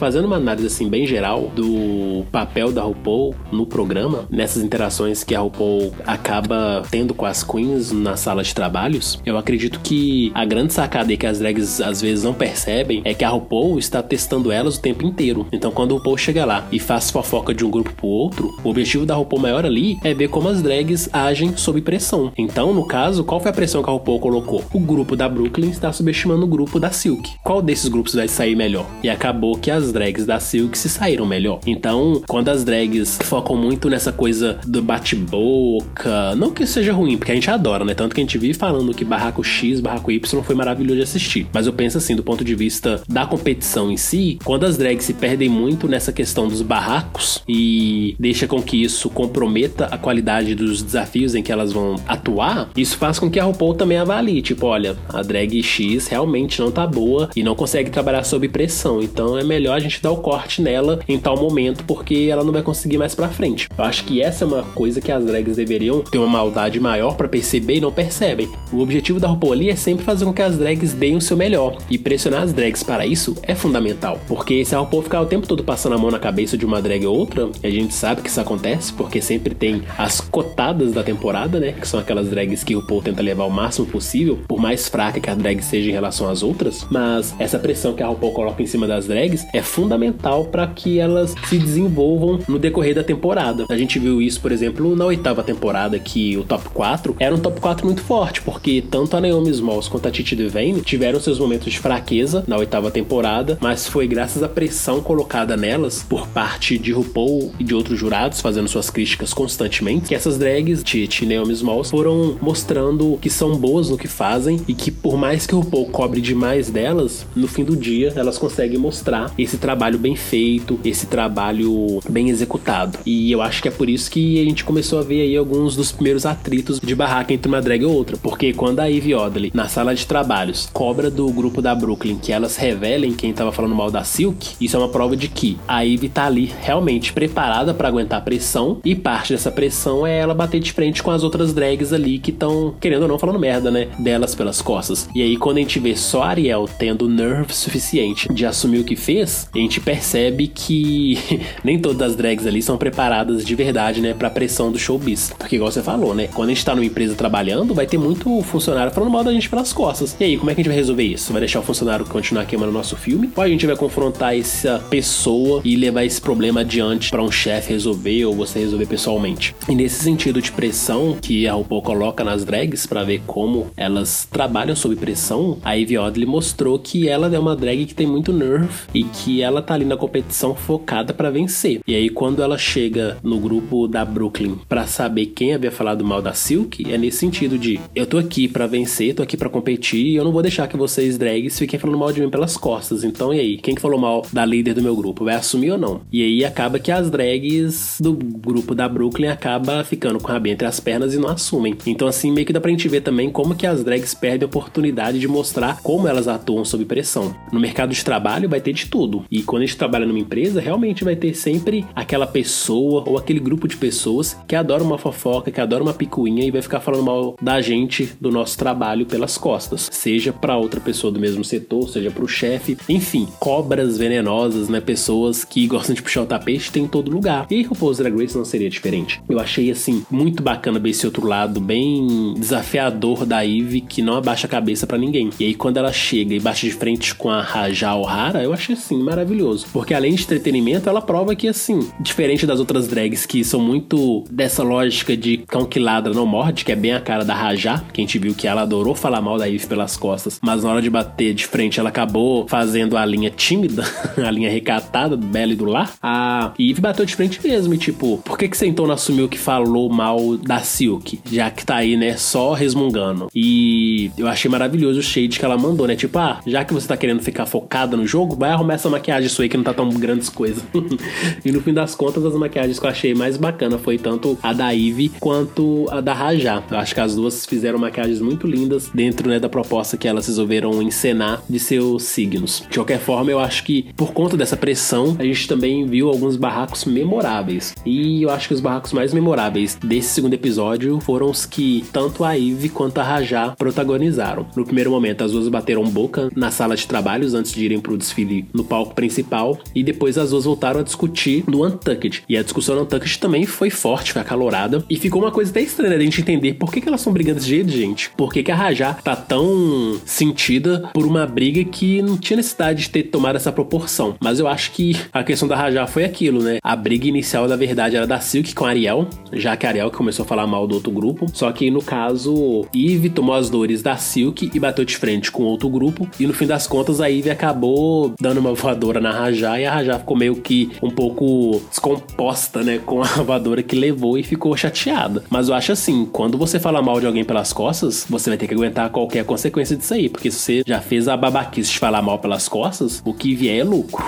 fazendo 0.00 0.24
uma 0.24 0.36
análise 0.36 0.66
assim 0.66 0.88
bem 0.88 1.06
geral 1.06 1.52
do 1.54 2.24
papel 2.32 2.72
da 2.72 2.82
RuPaul 2.82 3.34
no 3.52 3.66
programa, 3.66 4.24
nessas 4.30 4.62
interações 4.62 5.22
que 5.22 5.34
a 5.34 5.40
RuPaul 5.40 5.92
acaba 6.06 6.82
tendo 6.90 7.12
com 7.12 7.26
as 7.26 7.44
queens 7.44 7.92
na 7.92 8.16
sala 8.16 8.42
de 8.42 8.54
trabalhos, 8.54 9.20
eu 9.26 9.36
acredito 9.36 9.78
que 9.80 10.32
a 10.34 10.44
grande 10.46 10.72
sacada 10.72 11.12
aí 11.12 11.18
que 11.18 11.26
as 11.26 11.38
drags 11.38 11.82
às 11.82 12.00
vezes 12.00 12.24
não 12.24 12.32
percebem 12.32 13.02
é 13.04 13.12
que 13.12 13.24
a 13.24 13.28
RuPaul 13.28 13.78
está 13.78 14.02
testando 14.02 14.50
elas 14.50 14.76
o 14.76 14.80
tempo 14.80 15.04
inteiro. 15.04 15.46
Então 15.52 15.70
quando 15.70 15.92
o 15.92 15.96
RuPaul 15.98 16.16
chega 16.16 16.46
lá 16.46 16.66
e 16.72 16.78
faz 16.78 17.10
fofoca 17.10 17.52
de 17.52 17.64
um 17.64 17.70
grupo 17.70 17.92
pro 17.92 18.06
outro, 18.06 18.56
o 18.64 18.70
objetivo 18.70 19.04
da 19.04 19.14
RuPaul 19.14 19.42
maior 19.42 19.66
ali 19.66 19.98
é 20.02 20.14
ver 20.14 20.28
como 20.28 20.48
as 20.48 20.62
drags 20.62 21.10
agem 21.12 21.54
sob 21.56 21.82
pressão. 21.82 22.32
Então, 22.38 22.72
no 22.72 22.86
caso, 22.86 23.22
qual 23.22 23.38
foi 23.38 23.50
a 23.50 23.54
pressão 23.54 23.82
que 23.82 23.90
a 23.90 23.92
RuPaul 23.92 24.18
colocou? 24.18 24.64
O 24.72 24.80
grupo 24.80 25.14
da 25.14 25.28
Brooklyn 25.28 25.68
está 25.68 25.92
subestimando 25.92 26.44
o 26.44 26.48
grupo 26.48 26.80
da 26.80 26.90
Silk. 26.90 27.32
Qual 27.44 27.60
desses 27.60 27.88
grupos 27.88 28.14
vai 28.14 28.28
sair 28.28 28.56
melhor? 28.56 28.86
E 29.02 29.10
acabou 29.10 29.56
que 29.58 29.70
as 29.70 29.89
drags 29.92 30.26
da 30.26 30.40
Silk 30.40 30.76
se 30.76 30.88
saíram 30.88 31.26
melhor. 31.26 31.60
Então, 31.66 32.22
quando 32.26 32.48
as 32.48 32.64
drags 32.64 33.18
focam 33.22 33.56
muito 33.56 33.88
nessa 33.88 34.12
coisa 34.12 34.58
do 34.66 34.82
bate-boca, 34.82 36.34
não 36.36 36.50
que 36.50 36.66
seja 36.66 36.92
ruim, 36.92 37.16
porque 37.16 37.32
a 37.32 37.34
gente 37.34 37.50
adora, 37.50 37.84
né? 37.84 37.94
Tanto 37.94 38.14
que 38.14 38.20
a 38.20 38.24
gente 38.24 38.38
vive 38.38 38.54
falando 38.54 38.94
que 38.94 39.04
Barraco 39.04 39.42
X, 39.42 39.80
Barraco 39.80 40.10
Y 40.10 40.42
foi 40.42 40.54
maravilhoso 40.54 40.96
de 40.96 41.02
assistir. 41.02 41.46
Mas 41.52 41.66
eu 41.66 41.72
penso 41.72 41.98
assim, 41.98 42.14
do 42.14 42.22
ponto 42.22 42.44
de 42.44 42.54
vista 42.54 43.02
da 43.08 43.26
competição 43.26 43.90
em 43.90 43.96
si, 43.96 44.38
quando 44.44 44.64
as 44.64 44.76
drags 44.76 45.04
se 45.04 45.14
perdem 45.14 45.48
muito 45.48 45.88
nessa 45.88 46.12
questão 46.12 46.48
dos 46.48 46.62
barracos 46.62 47.42
e 47.48 48.14
deixa 48.18 48.46
com 48.46 48.62
que 48.62 48.82
isso 48.82 49.08
comprometa 49.10 49.86
a 49.86 49.98
qualidade 49.98 50.54
dos 50.54 50.82
desafios 50.82 51.34
em 51.34 51.42
que 51.42 51.52
elas 51.52 51.72
vão 51.72 51.96
atuar, 52.06 52.70
isso 52.76 52.96
faz 52.96 53.18
com 53.18 53.30
que 53.30 53.38
a 53.38 53.44
RuPaul 53.44 53.74
também 53.74 53.98
avalie, 53.98 54.42
tipo, 54.42 54.66
olha, 54.66 54.96
a 55.08 55.22
drag 55.22 55.62
X 55.62 56.06
realmente 56.08 56.60
não 56.60 56.70
tá 56.70 56.86
boa 56.86 57.30
e 57.34 57.42
não 57.42 57.54
consegue 57.54 57.90
trabalhar 57.90 58.24
sob 58.24 58.48
pressão, 58.48 59.02
então 59.02 59.38
é 59.38 59.44
melhor 59.44 59.79
a 59.80 59.82
gente 59.82 60.02
dar 60.02 60.10
o 60.10 60.18
corte 60.18 60.62
nela 60.62 61.00
em 61.08 61.18
tal 61.18 61.36
momento, 61.36 61.84
porque 61.84 62.28
ela 62.30 62.44
não 62.44 62.52
vai 62.52 62.62
conseguir 62.62 62.98
mais 62.98 63.14
pra 63.14 63.28
frente. 63.28 63.68
Eu 63.76 63.84
acho 63.84 64.04
que 64.04 64.22
essa 64.22 64.44
é 64.44 64.46
uma 64.46 64.62
coisa 64.62 65.00
que 65.00 65.10
as 65.10 65.24
drags 65.24 65.56
deveriam 65.56 66.02
ter 66.02 66.18
uma 66.18 66.26
maldade 66.26 66.78
maior 66.78 67.16
para 67.16 67.28
perceber 67.28 67.76
e 67.76 67.80
não 67.80 67.92
percebem. 67.92 68.48
O 68.72 68.80
objetivo 68.80 69.18
da 69.18 69.28
RuPaul 69.28 69.52
ali 69.52 69.70
é 69.70 69.76
sempre 69.76 70.04
fazer 70.04 70.24
com 70.24 70.32
que 70.32 70.42
as 70.42 70.56
drags 70.56 70.92
deem 70.92 71.16
o 71.16 71.20
seu 71.20 71.36
melhor, 71.36 71.78
e 71.90 71.98
pressionar 71.98 72.42
as 72.42 72.52
drags 72.52 72.82
para 72.82 73.06
isso 73.06 73.36
é 73.42 73.54
fundamental, 73.54 74.20
porque 74.28 74.64
se 74.64 74.74
a 74.74 74.78
RuPaul 74.78 75.02
ficar 75.02 75.20
o 75.22 75.26
tempo 75.26 75.46
todo 75.46 75.64
passando 75.64 75.94
a 75.94 75.98
mão 75.98 76.10
na 76.10 76.18
cabeça 76.18 76.56
de 76.56 76.66
uma 76.66 76.82
drag 76.82 77.06
ou 77.06 77.16
outra, 77.16 77.48
e 77.62 77.66
a 77.66 77.70
gente 77.70 77.94
sabe 77.94 78.22
que 78.22 78.28
isso 78.28 78.40
acontece, 78.40 78.92
porque 78.92 79.20
sempre 79.20 79.54
tem 79.54 79.82
as 79.96 80.20
cotadas 80.20 80.92
da 80.92 81.02
temporada, 81.02 81.58
né, 81.58 81.72
que 81.72 81.88
são 81.88 81.98
aquelas 81.98 82.28
drags 82.28 82.62
que 82.62 82.76
o 82.76 82.80
RuPaul 82.80 83.02
tenta 83.02 83.22
levar 83.22 83.44
o 83.44 83.50
máximo 83.50 83.86
possível, 83.86 84.38
por 84.46 84.60
mais 84.60 84.88
fraca 84.88 85.20
que 85.20 85.30
a 85.30 85.34
drag 85.34 85.62
seja 85.62 85.88
em 85.88 85.92
relação 85.92 86.28
às 86.28 86.42
outras, 86.42 86.86
mas 86.90 87.34
essa 87.38 87.58
pressão 87.58 87.92
que 87.94 88.02
a 88.02 88.08
RuPaul 88.08 88.32
coloca 88.32 88.62
em 88.62 88.66
cima 88.66 88.86
das 88.86 89.06
drags 89.06 89.46
é 89.52 89.62
fundamental 89.70 90.44
para 90.46 90.66
que 90.66 90.98
elas 90.98 91.34
se 91.48 91.58
desenvolvam 91.58 92.40
no 92.48 92.58
decorrer 92.58 92.94
da 92.94 93.04
temporada. 93.04 93.66
A 93.68 93.76
gente 93.76 93.98
viu 93.98 94.20
isso, 94.20 94.40
por 94.40 94.52
exemplo, 94.52 94.94
na 94.96 95.06
oitava 95.06 95.42
temporada, 95.42 95.98
que 95.98 96.36
o 96.36 96.44
top 96.44 96.68
4 96.70 97.16
era 97.18 97.34
um 97.34 97.38
top 97.38 97.60
4 97.60 97.86
muito 97.86 98.02
forte, 98.02 98.42
porque 98.42 98.82
tanto 98.90 99.16
a 99.16 99.20
Naomi 99.20 99.50
Smalls 99.50 99.88
quanto 99.88 100.08
a 100.08 100.10
Titi 100.10 100.34
Devane 100.34 100.80
tiveram 100.82 101.20
seus 101.20 101.38
momentos 101.38 101.72
de 101.72 101.78
fraqueza 101.78 102.44
na 102.46 102.56
oitava 102.56 102.90
temporada, 102.90 103.56
mas 103.60 103.86
foi 103.86 104.06
graças 104.06 104.42
à 104.42 104.48
pressão 104.48 105.00
colocada 105.00 105.56
nelas 105.56 106.04
por 106.08 106.26
parte 106.28 106.76
de 106.76 106.92
RuPaul 106.92 107.52
e 107.58 107.64
de 107.64 107.74
outros 107.74 107.98
jurados, 107.98 108.40
fazendo 108.40 108.68
suas 108.68 108.90
críticas 108.90 109.32
constantemente, 109.32 110.08
que 110.08 110.14
essas 110.14 110.36
drags, 110.36 110.82
Titi 110.82 111.24
e 111.24 111.28
Naomi 111.28 111.52
Smalls, 111.52 111.90
foram 111.90 112.36
mostrando 112.40 113.18
que 113.20 113.30
são 113.30 113.56
boas 113.56 113.88
no 113.88 113.96
que 113.96 114.08
fazem 114.08 114.60
e 114.66 114.74
que 114.74 114.90
por 114.90 115.16
mais 115.16 115.46
que 115.46 115.54
o 115.54 115.60
RuPaul 115.60 115.86
cobre 115.86 116.20
demais 116.20 116.70
delas, 116.70 117.26
no 117.36 117.46
fim 117.46 117.64
do 117.64 117.76
dia 117.76 118.12
elas 118.16 118.38
conseguem 118.38 118.78
mostrar 118.78 119.32
esse 119.38 119.49
trabalho 119.58 119.98
bem 119.98 120.16
feito, 120.16 120.78
esse 120.84 121.06
trabalho 121.06 122.00
bem 122.08 122.28
executado. 122.28 122.98
E 123.04 123.30
eu 123.30 123.42
acho 123.42 123.62
que 123.62 123.68
é 123.68 123.70
por 123.70 123.88
isso 123.88 124.10
que 124.10 124.40
a 124.40 124.44
gente 124.44 124.64
começou 124.64 124.98
a 124.98 125.02
ver 125.02 125.22
aí 125.22 125.36
alguns 125.36 125.76
dos 125.76 125.92
primeiros 125.92 126.26
atritos 126.26 126.80
de 126.80 126.94
barraca 126.94 127.32
entre 127.32 127.48
uma 127.48 127.60
drag 127.60 127.82
e 127.82 127.86
outra. 127.86 128.16
Porque 128.16 128.52
quando 128.52 128.80
a 128.80 128.86
Ivy 128.86 129.14
Odley, 129.14 129.50
na 129.54 129.68
sala 129.68 129.94
de 129.94 130.06
trabalhos, 130.06 130.68
cobra 130.72 131.10
do 131.10 131.28
grupo 131.30 131.62
da 131.62 131.74
Brooklyn 131.74 132.18
que 132.18 132.32
elas 132.32 132.56
revelem 132.56 133.12
quem 133.12 133.32
tava 133.32 133.52
falando 133.52 133.74
mal 133.74 133.90
da 133.90 134.04
Silk, 134.04 134.54
isso 134.60 134.76
é 134.76 134.78
uma 134.78 134.88
prova 134.88 135.16
de 135.16 135.28
que 135.28 135.58
a 135.66 135.82
Ivy 135.82 136.08
tá 136.08 136.26
ali 136.26 136.52
realmente 136.60 137.12
preparada 137.12 137.72
para 137.74 137.88
aguentar 137.88 138.18
a 138.18 138.22
pressão 138.22 138.80
e 138.84 138.94
parte 138.94 139.32
dessa 139.32 139.50
pressão 139.50 140.06
é 140.06 140.18
ela 140.18 140.34
bater 140.34 140.60
de 140.60 140.72
frente 140.72 141.02
com 141.02 141.10
as 141.10 141.22
outras 141.22 141.52
drags 141.52 141.92
ali 141.92 142.18
que 142.18 142.30
estão, 142.30 142.74
querendo 142.80 143.02
ou 143.02 143.08
não, 143.08 143.18
falando 143.18 143.38
merda, 143.38 143.70
né? 143.70 143.88
Delas 143.98 144.34
pelas 144.34 144.60
costas. 144.62 145.08
E 145.14 145.22
aí, 145.22 145.36
quando 145.36 145.58
a 145.58 145.60
gente 145.60 145.78
vê 145.78 145.96
só 145.96 146.22
a 146.22 146.28
Ariel 146.28 146.68
tendo 146.78 147.08
nerve 147.08 147.54
suficiente 147.54 148.32
de 148.32 148.46
assumir 148.46 148.80
o 148.80 148.84
que 148.84 148.96
fez, 148.96 149.39
a 149.54 149.58
gente 149.58 149.80
percebe 149.80 150.48
que 150.48 151.18
nem 151.64 151.78
todas 151.78 152.10
as 152.10 152.16
drags 152.16 152.46
ali 152.46 152.62
são 152.62 152.76
preparadas 152.76 153.44
de 153.44 153.54
verdade, 153.54 154.00
né, 154.00 154.14
pra 154.14 154.30
pressão 154.30 154.70
do 154.70 154.78
showbiz. 154.78 155.32
Porque, 155.38 155.56
igual 155.56 155.70
você 155.70 155.82
falou, 155.82 156.14
né, 156.14 156.28
quando 156.32 156.50
a 156.50 156.54
gente 156.54 156.64
tá 156.64 156.74
numa 156.74 156.84
empresa 156.84 157.14
trabalhando, 157.14 157.74
vai 157.74 157.86
ter 157.86 157.98
muito 157.98 158.42
funcionário 158.42 158.92
falando 158.92 159.10
mal 159.10 159.24
da 159.24 159.32
gente 159.32 159.48
pelas 159.48 159.72
costas. 159.72 160.16
E 160.18 160.24
aí, 160.24 160.36
como 160.36 160.50
é 160.50 160.54
que 160.54 160.60
a 160.60 160.62
gente 160.62 160.70
vai 160.70 160.76
resolver 160.76 161.04
isso? 161.04 161.32
Vai 161.32 161.40
deixar 161.40 161.60
o 161.60 161.62
funcionário 161.62 162.04
continuar 162.04 162.44
queimando 162.44 162.70
o 162.70 162.74
nosso 162.74 162.96
filme? 162.96 163.30
Ou 163.34 163.42
a 163.42 163.48
gente 163.48 163.66
vai 163.66 163.76
confrontar 163.76 164.36
essa 164.36 164.78
pessoa 164.90 165.60
e 165.64 165.76
levar 165.76 166.04
esse 166.04 166.20
problema 166.20 166.60
adiante 166.60 167.10
para 167.10 167.22
um 167.22 167.30
chefe 167.30 167.72
resolver 167.72 168.24
ou 168.24 168.34
você 168.34 168.58
resolver 168.58 168.86
pessoalmente? 168.86 169.54
E 169.68 169.74
nesse 169.74 170.02
sentido 170.02 170.40
de 170.42 170.52
pressão 170.52 171.16
que 171.20 171.46
a 171.46 171.54
RuPaul 171.54 171.82
coloca 171.82 172.24
nas 172.24 172.44
drags 172.44 172.86
para 172.86 173.04
ver 173.04 173.22
como 173.26 173.68
elas 173.76 174.26
trabalham 174.30 174.74
sob 174.76 174.96
pressão, 174.96 175.58
a 175.64 175.74
Ivy 175.74 175.98
Oddly 175.98 176.26
mostrou 176.26 176.78
que 176.78 177.08
ela 177.08 177.34
é 177.34 177.38
uma 177.38 177.56
drag 177.56 177.86
que 177.86 177.94
tem 177.94 178.06
muito 178.06 178.32
nerve 178.32 178.68
e 178.94 179.04
que 179.04 179.29
ela 179.42 179.60
tá 179.60 179.74
ali 179.74 179.84
na 179.84 179.96
competição 179.96 180.54
focada 180.54 181.12
para 181.12 181.30
vencer. 181.30 181.80
E 181.86 181.94
aí 181.94 182.08
quando 182.08 182.42
ela 182.42 182.56
chega 182.56 183.18
no 183.22 183.38
grupo 183.38 183.86
da 183.86 184.04
Brooklyn 184.04 184.58
para 184.68 184.86
saber 184.86 185.26
quem 185.26 185.54
havia 185.54 185.70
falado 185.70 186.04
mal 186.04 186.22
da 186.22 186.32
Silk, 186.32 186.90
é 186.90 186.96
nesse 186.96 187.18
sentido 187.18 187.58
de 187.58 187.78
eu 187.94 188.06
tô 188.06 188.18
aqui 188.18 188.48
para 188.48 188.66
vencer, 188.66 189.14
tô 189.14 189.22
aqui 189.22 189.36
para 189.36 189.48
competir 189.48 190.06
e 190.06 190.16
eu 190.16 190.24
não 190.24 190.32
vou 190.32 190.42
deixar 190.42 190.66
que 190.66 190.76
vocês 190.76 191.18
drags 191.18 191.58
fiquem 191.58 191.78
falando 191.78 191.98
mal 191.98 192.12
de 192.12 192.20
mim 192.20 192.30
pelas 192.30 192.56
costas. 192.56 193.04
Então 193.04 193.32
e 193.34 193.40
aí, 193.40 193.56
quem 193.58 193.74
que 193.74 193.80
falou 193.80 193.98
mal 193.98 194.26
da 194.32 194.44
líder 194.44 194.74
do 194.74 194.82
meu 194.82 194.96
grupo? 194.96 195.24
Vai 195.24 195.34
assumir 195.34 195.72
ou 195.72 195.78
não? 195.78 196.00
E 196.12 196.22
aí 196.22 196.44
acaba 196.44 196.78
que 196.78 196.90
as 196.90 197.10
drags 197.10 197.98
do 198.00 198.14
grupo 198.14 198.74
da 198.74 198.88
Brooklyn 198.88 199.28
acaba 199.28 199.84
ficando 199.84 200.18
com 200.18 200.28
a 200.28 200.34
rabinha 200.34 200.54
entre 200.54 200.66
as 200.66 200.80
pernas 200.80 201.14
e 201.14 201.18
não 201.18 201.28
assumem. 201.28 201.76
Então 201.86 202.08
assim, 202.08 202.32
meio 202.32 202.46
que 202.46 202.52
dá 202.52 202.60
pra 202.60 202.70
gente 202.70 202.88
ver 202.88 203.02
também 203.02 203.30
como 203.30 203.54
que 203.54 203.66
as 203.66 203.84
drags 203.84 204.14
perdem 204.14 204.46
a 204.46 204.46
oportunidade 204.46 205.18
de 205.18 205.28
mostrar 205.28 205.80
como 205.82 206.08
elas 206.08 206.28
atuam 206.28 206.64
sob 206.64 206.84
pressão. 206.84 207.34
No 207.52 207.60
mercado 207.60 207.92
de 207.92 208.04
trabalho 208.04 208.48
vai 208.48 208.60
ter 208.60 208.72
de 208.72 208.86
tudo. 208.86 209.19
E 209.30 209.42
quando 209.42 209.62
a 209.62 209.66
gente 209.66 209.76
trabalha 209.76 210.06
numa 210.06 210.18
empresa, 210.18 210.60
realmente 210.60 211.04
vai 211.04 211.16
ter 211.16 211.34
sempre 211.34 211.84
aquela 211.94 212.26
pessoa 212.26 213.04
ou 213.06 213.18
aquele 213.18 213.40
grupo 213.40 213.66
de 213.66 213.76
pessoas 213.76 214.36
que 214.46 214.56
adora 214.56 214.82
uma 214.82 214.98
fofoca, 214.98 215.50
que 215.50 215.60
adora 215.60 215.82
uma 215.82 215.94
picuinha 215.94 216.44
e 216.44 216.50
vai 216.50 216.62
ficar 216.62 216.80
falando 216.80 217.04
mal 217.04 217.36
da 217.40 217.60
gente, 217.60 218.12
do 218.20 218.30
nosso 218.30 218.56
trabalho 218.58 219.06
pelas 219.06 219.36
costas, 219.36 219.88
seja 219.90 220.32
para 220.32 220.56
outra 220.56 220.80
pessoa 220.80 221.12
do 221.12 221.20
mesmo 221.20 221.44
setor, 221.44 221.88
seja 221.88 222.10
para 222.10 222.24
o 222.24 222.28
chefe, 222.28 222.76
enfim, 222.88 223.28
cobras 223.38 223.98
venenosas, 223.98 224.68
né, 224.68 224.80
pessoas 224.80 225.44
que 225.44 225.66
gostam 225.68 225.94
de 225.94 226.02
puxar 226.02 226.22
o 226.22 226.26
tapete 226.26 226.70
tem 226.70 226.84
em 226.84 226.88
todo 226.88 227.10
lugar. 227.10 227.46
E 227.50 227.62
RuPaul's 227.62 227.98
Drag 227.98 228.16
Race 228.16 228.36
não 228.36 228.44
seria 228.44 228.70
diferente. 228.70 229.22
Eu 229.28 229.38
achei 229.38 229.70
assim 229.70 230.04
muito 230.10 230.42
bacana 230.42 230.78
ver 230.78 230.90
esse 230.90 231.06
outro 231.06 231.26
lado 231.26 231.60
bem 231.60 232.34
desafiador 232.34 233.24
da 233.24 233.44
Eve 233.44 233.80
que 233.80 234.02
não 234.02 234.16
abaixa 234.16 234.46
a 234.46 234.50
cabeça 234.50 234.86
para 234.86 234.98
ninguém. 234.98 235.30
E 235.38 235.44
aí 235.44 235.54
quando 235.54 235.76
ela 235.76 235.92
chega 235.92 236.34
e 236.34 236.40
bate 236.40 236.66
de 236.66 236.72
frente 236.72 237.14
com 237.14 237.30
a 237.30 237.42
Raja 237.42 237.94
O'Hara, 237.94 238.42
eu 238.42 238.52
achei 238.52 238.74
assim 238.74 239.02
maravilhoso, 239.10 239.66
porque 239.72 239.92
além 239.92 240.14
de 240.14 240.22
entretenimento, 240.22 240.88
ela 240.88 241.02
prova 241.02 241.34
que 241.34 241.48
assim, 241.48 241.90
diferente 241.98 242.46
das 242.46 242.60
outras 242.60 242.86
drags 242.86 243.26
que 243.26 243.42
são 243.42 243.60
muito 243.60 244.24
dessa 244.30 244.62
lógica 244.62 245.16
de 245.16 245.38
cão 245.38 245.64
que 245.64 245.80
ladra 245.80 246.14
não 246.14 246.24
morde, 246.24 246.64
que 246.64 246.72
é 246.72 246.76
bem 246.76 246.92
a 246.92 247.00
cara 247.00 247.24
da 247.24 247.34
Raja, 247.34 247.82
que 247.92 248.00
a 248.00 248.04
gente 248.04 248.18
viu 248.18 248.34
que 248.34 248.46
ela 248.46 248.62
adorou 248.62 248.94
falar 248.94 249.20
mal 249.20 249.36
da 249.36 249.48
Eve 249.48 249.66
pelas 249.66 249.96
costas, 249.96 250.38
mas 250.42 250.62
na 250.62 250.70
hora 250.70 250.82
de 250.82 250.88
bater 250.88 251.34
de 251.34 251.46
frente 251.46 251.80
ela 251.80 251.88
acabou 251.88 252.46
fazendo 252.46 252.96
a 252.96 253.04
linha 253.04 253.30
tímida, 253.30 253.84
a 254.16 254.30
linha 254.30 254.50
recatada 254.50 255.16
do 255.16 255.26
Bela 255.26 255.52
e 255.52 255.56
do 255.56 255.64
Lar. 255.64 255.92
A 256.02 256.52
Eve 256.58 256.80
bateu 256.80 257.04
de 257.04 257.16
frente 257.16 257.40
mesmo 257.42 257.74
e 257.74 257.78
tipo, 257.78 258.18
por 258.18 258.38
que 258.38 258.48
que 258.48 258.56
você 258.56 258.66
então 258.66 258.86
não 258.86 258.94
assumiu 258.94 259.28
que 259.28 259.38
falou 259.38 259.88
mal 259.90 260.36
da 260.36 260.60
Silk, 260.60 261.20
já 261.30 261.50
que 261.50 261.66
tá 261.66 261.76
aí, 261.76 261.96
né, 261.96 262.16
só 262.16 262.52
resmungando? 262.52 263.28
E 263.34 264.10
eu 264.16 264.28
achei 264.28 264.50
maravilhoso 264.50 265.00
o 265.00 265.02
shade 265.02 265.38
que 265.38 265.44
ela 265.44 265.58
mandou, 265.58 265.86
né? 265.86 265.96
Tipo, 265.96 266.18
ah, 266.18 266.40
já 266.46 266.64
que 266.64 266.72
você 266.72 266.86
tá 266.86 266.96
querendo 266.96 267.22
ficar 267.22 267.46
focada 267.46 267.96
no 267.96 268.06
jogo, 268.06 268.36
vai 268.36 268.50
arrumar 268.50 268.74
essa 268.74 268.88
maquiagem 269.00 269.28
sua 269.28 269.44
aí 269.44 269.48
que 269.48 269.56
não 269.56 269.64
tá 269.64 269.72
tão 269.72 269.88
grandes 269.88 270.28
coisas. 270.28 270.62
e 271.44 271.50
no 271.50 271.60
fim 271.60 271.72
das 271.72 271.94
contas, 271.94 272.24
as 272.24 272.34
maquiagens 272.34 272.78
que 272.78 272.84
eu 272.84 272.90
achei 272.90 273.14
mais 273.14 273.36
bacana 273.36 273.78
foi 273.78 273.98
tanto 273.98 274.38
a 274.42 274.52
da 274.52 274.74
Eve 274.74 275.10
quanto 275.18 275.86
a 275.90 276.00
da 276.00 276.12
Rajá. 276.12 276.62
Eu 276.70 276.78
acho 276.78 276.94
que 276.94 277.00
as 277.00 277.14
duas 277.14 277.46
fizeram 277.46 277.78
maquiagens 277.78 278.20
muito 278.20 278.46
lindas 278.46 278.90
dentro, 278.94 279.28
né, 279.28 279.40
da 279.40 279.48
proposta 279.48 279.96
que 279.96 280.06
elas 280.06 280.26
resolveram 280.26 280.82
encenar 280.82 281.42
de 281.48 281.58
seus 281.58 282.04
signos. 282.04 282.62
De 282.70 282.78
qualquer 282.78 283.00
forma, 283.00 283.30
eu 283.30 283.40
acho 283.40 283.64
que 283.64 283.86
por 283.96 284.12
conta 284.12 284.36
dessa 284.36 284.56
pressão, 284.56 285.16
a 285.18 285.24
gente 285.24 285.48
também 285.48 285.86
viu 285.86 286.08
alguns 286.08 286.36
barracos 286.36 286.84
memoráveis. 286.84 287.74
E 287.86 288.22
eu 288.22 288.30
acho 288.30 288.48
que 288.48 288.54
os 288.54 288.60
barracos 288.60 288.92
mais 288.92 289.14
memoráveis 289.14 289.76
desse 289.82 290.08
segundo 290.08 290.34
episódio 290.34 291.00
foram 291.00 291.30
os 291.30 291.46
que 291.46 291.84
tanto 291.92 292.24
a 292.24 292.38
Eve 292.38 292.68
quanto 292.68 292.98
a 292.98 293.02
Rajá 293.02 293.54
protagonizaram. 293.56 294.46
No 294.54 294.64
primeiro 294.64 294.90
momento, 294.90 295.24
as 295.24 295.32
duas 295.32 295.48
bateram 295.48 295.84
boca 295.84 296.30
na 296.36 296.50
sala 296.50 296.76
de 296.76 296.86
trabalhos 296.86 297.34
antes 297.34 297.52
de 297.52 297.64
irem 297.64 297.80
pro 297.80 297.96
desfile 297.96 298.46
no 298.52 298.64
palco 298.64 298.89
principal, 298.94 299.58
e 299.74 299.82
depois 299.82 300.18
as 300.18 300.30
duas 300.30 300.44
voltaram 300.44 300.80
a 300.80 300.82
discutir 300.82 301.44
no 301.46 301.66
Untucked. 301.66 302.24
E 302.28 302.36
a 302.36 302.42
discussão 302.42 302.74
no 302.74 302.82
Untucked 302.82 303.18
também 303.18 303.46
foi 303.46 303.70
forte, 303.70 304.12
foi 304.12 304.22
acalorada, 304.22 304.84
e 304.88 304.96
ficou 304.96 305.22
uma 305.22 305.30
coisa 305.30 305.50
até 305.50 305.60
estranha 305.60 305.90
né, 305.90 305.96
a 305.96 306.00
gente 306.00 306.20
entender 306.20 306.54
por 306.54 306.72
que, 306.72 306.80
que 306.80 306.88
elas 306.88 307.00
são 307.00 307.12
brigando 307.12 307.38
desse 307.38 307.48
jeito, 307.48 307.70
gente. 307.70 308.10
Por 308.10 308.32
que, 308.32 308.42
que 308.42 308.50
a 308.50 308.56
Rajá 308.56 308.94
tá 308.94 309.16
tão 309.16 310.00
sentida 310.04 310.90
por 310.92 311.06
uma 311.06 311.26
briga 311.26 311.64
que 311.64 312.02
não 312.02 312.16
tinha 312.16 312.36
necessidade 312.36 312.82
de 312.82 312.90
ter 312.90 313.04
tomado 313.04 313.36
essa 313.36 313.52
proporção. 313.52 314.16
Mas 314.20 314.38
eu 314.38 314.48
acho 314.48 314.72
que 314.72 314.96
a 315.12 315.22
questão 315.22 315.48
da 315.48 315.56
Rajá 315.56 315.86
foi 315.86 316.04
aquilo, 316.04 316.42
né? 316.42 316.58
A 316.62 316.76
briga 316.76 317.06
inicial, 317.06 317.48
na 317.48 317.56
verdade, 317.56 317.96
era 317.96 318.06
da 318.06 318.20
Silk 318.20 318.54
com 318.54 318.64
a 318.64 318.70
Ariel, 318.70 319.06
já 319.32 319.56
que 319.56 319.66
a 319.66 319.68
Ariel 319.68 319.90
começou 319.90 320.24
a 320.24 320.28
falar 320.28 320.46
mal 320.46 320.66
do 320.66 320.74
outro 320.74 320.90
grupo. 320.90 321.26
Só 321.32 321.50
que 321.52 321.70
no 321.70 321.82
caso, 321.82 322.66
Eve 322.74 323.10
tomou 323.10 323.34
as 323.34 323.50
dores 323.50 323.82
da 323.82 323.96
Silk 323.96 324.50
e 324.52 324.60
bateu 324.60 324.84
de 324.84 324.96
frente 324.96 325.30
com 325.30 325.44
outro 325.44 325.68
grupo. 325.68 326.08
E 326.18 326.26
no 326.26 326.32
fim 326.32 326.46
das 326.46 326.66
contas, 326.66 327.00
a 327.00 327.10
Eve 327.10 327.30
acabou 327.30 328.14
dando 328.20 328.38
uma 328.38 328.54
voadora 328.54 328.79
na 329.00 329.10
Rajá 329.10 329.60
e 329.60 329.66
a 329.66 329.72
Rajá 329.72 329.98
ficou 329.98 330.16
meio 330.16 330.36
que 330.36 330.70
um 330.82 330.90
pouco 330.90 331.60
descomposta, 331.68 332.62
né? 332.62 332.78
Com 332.78 333.02
a 333.02 333.06
voadora 333.22 333.62
que 333.62 333.76
levou 333.76 334.18
e 334.18 334.22
ficou 334.22 334.56
chateada. 334.56 335.24
Mas 335.28 335.48
eu 335.48 335.54
acho 335.54 335.72
assim, 335.72 336.06
quando 336.06 336.38
você 336.38 336.58
fala 336.58 336.82
mal 336.82 337.00
de 337.00 337.06
alguém 337.06 337.24
pelas 337.24 337.52
costas, 337.52 338.06
você 338.08 338.30
vai 338.30 338.38
ter 338.38 338.46
que 338.46 338.54
aguentar 338.54 338.90
qualquer 338.90 339.24
consequência 339.24 339.76
disso 339.76 339.94
aí. 339.94 340.08
Porque 340.08 340.30
se 340.30 340.38
você 340.38 340.62
já 340.66 340.80
fez 340.80 341.08
a 341.08 341.16
babaquice 341.16 341.72
de 341.72 341.78
falar 341.78 342.02
mal 342.02 342.18
pelas 342.18 342.48
costas, 342.48 343.02
o 343.04 343.12
que 343.12 343.34
vier 343.34 343.58
é 343.58 343.64
lucro. 343.64 344.04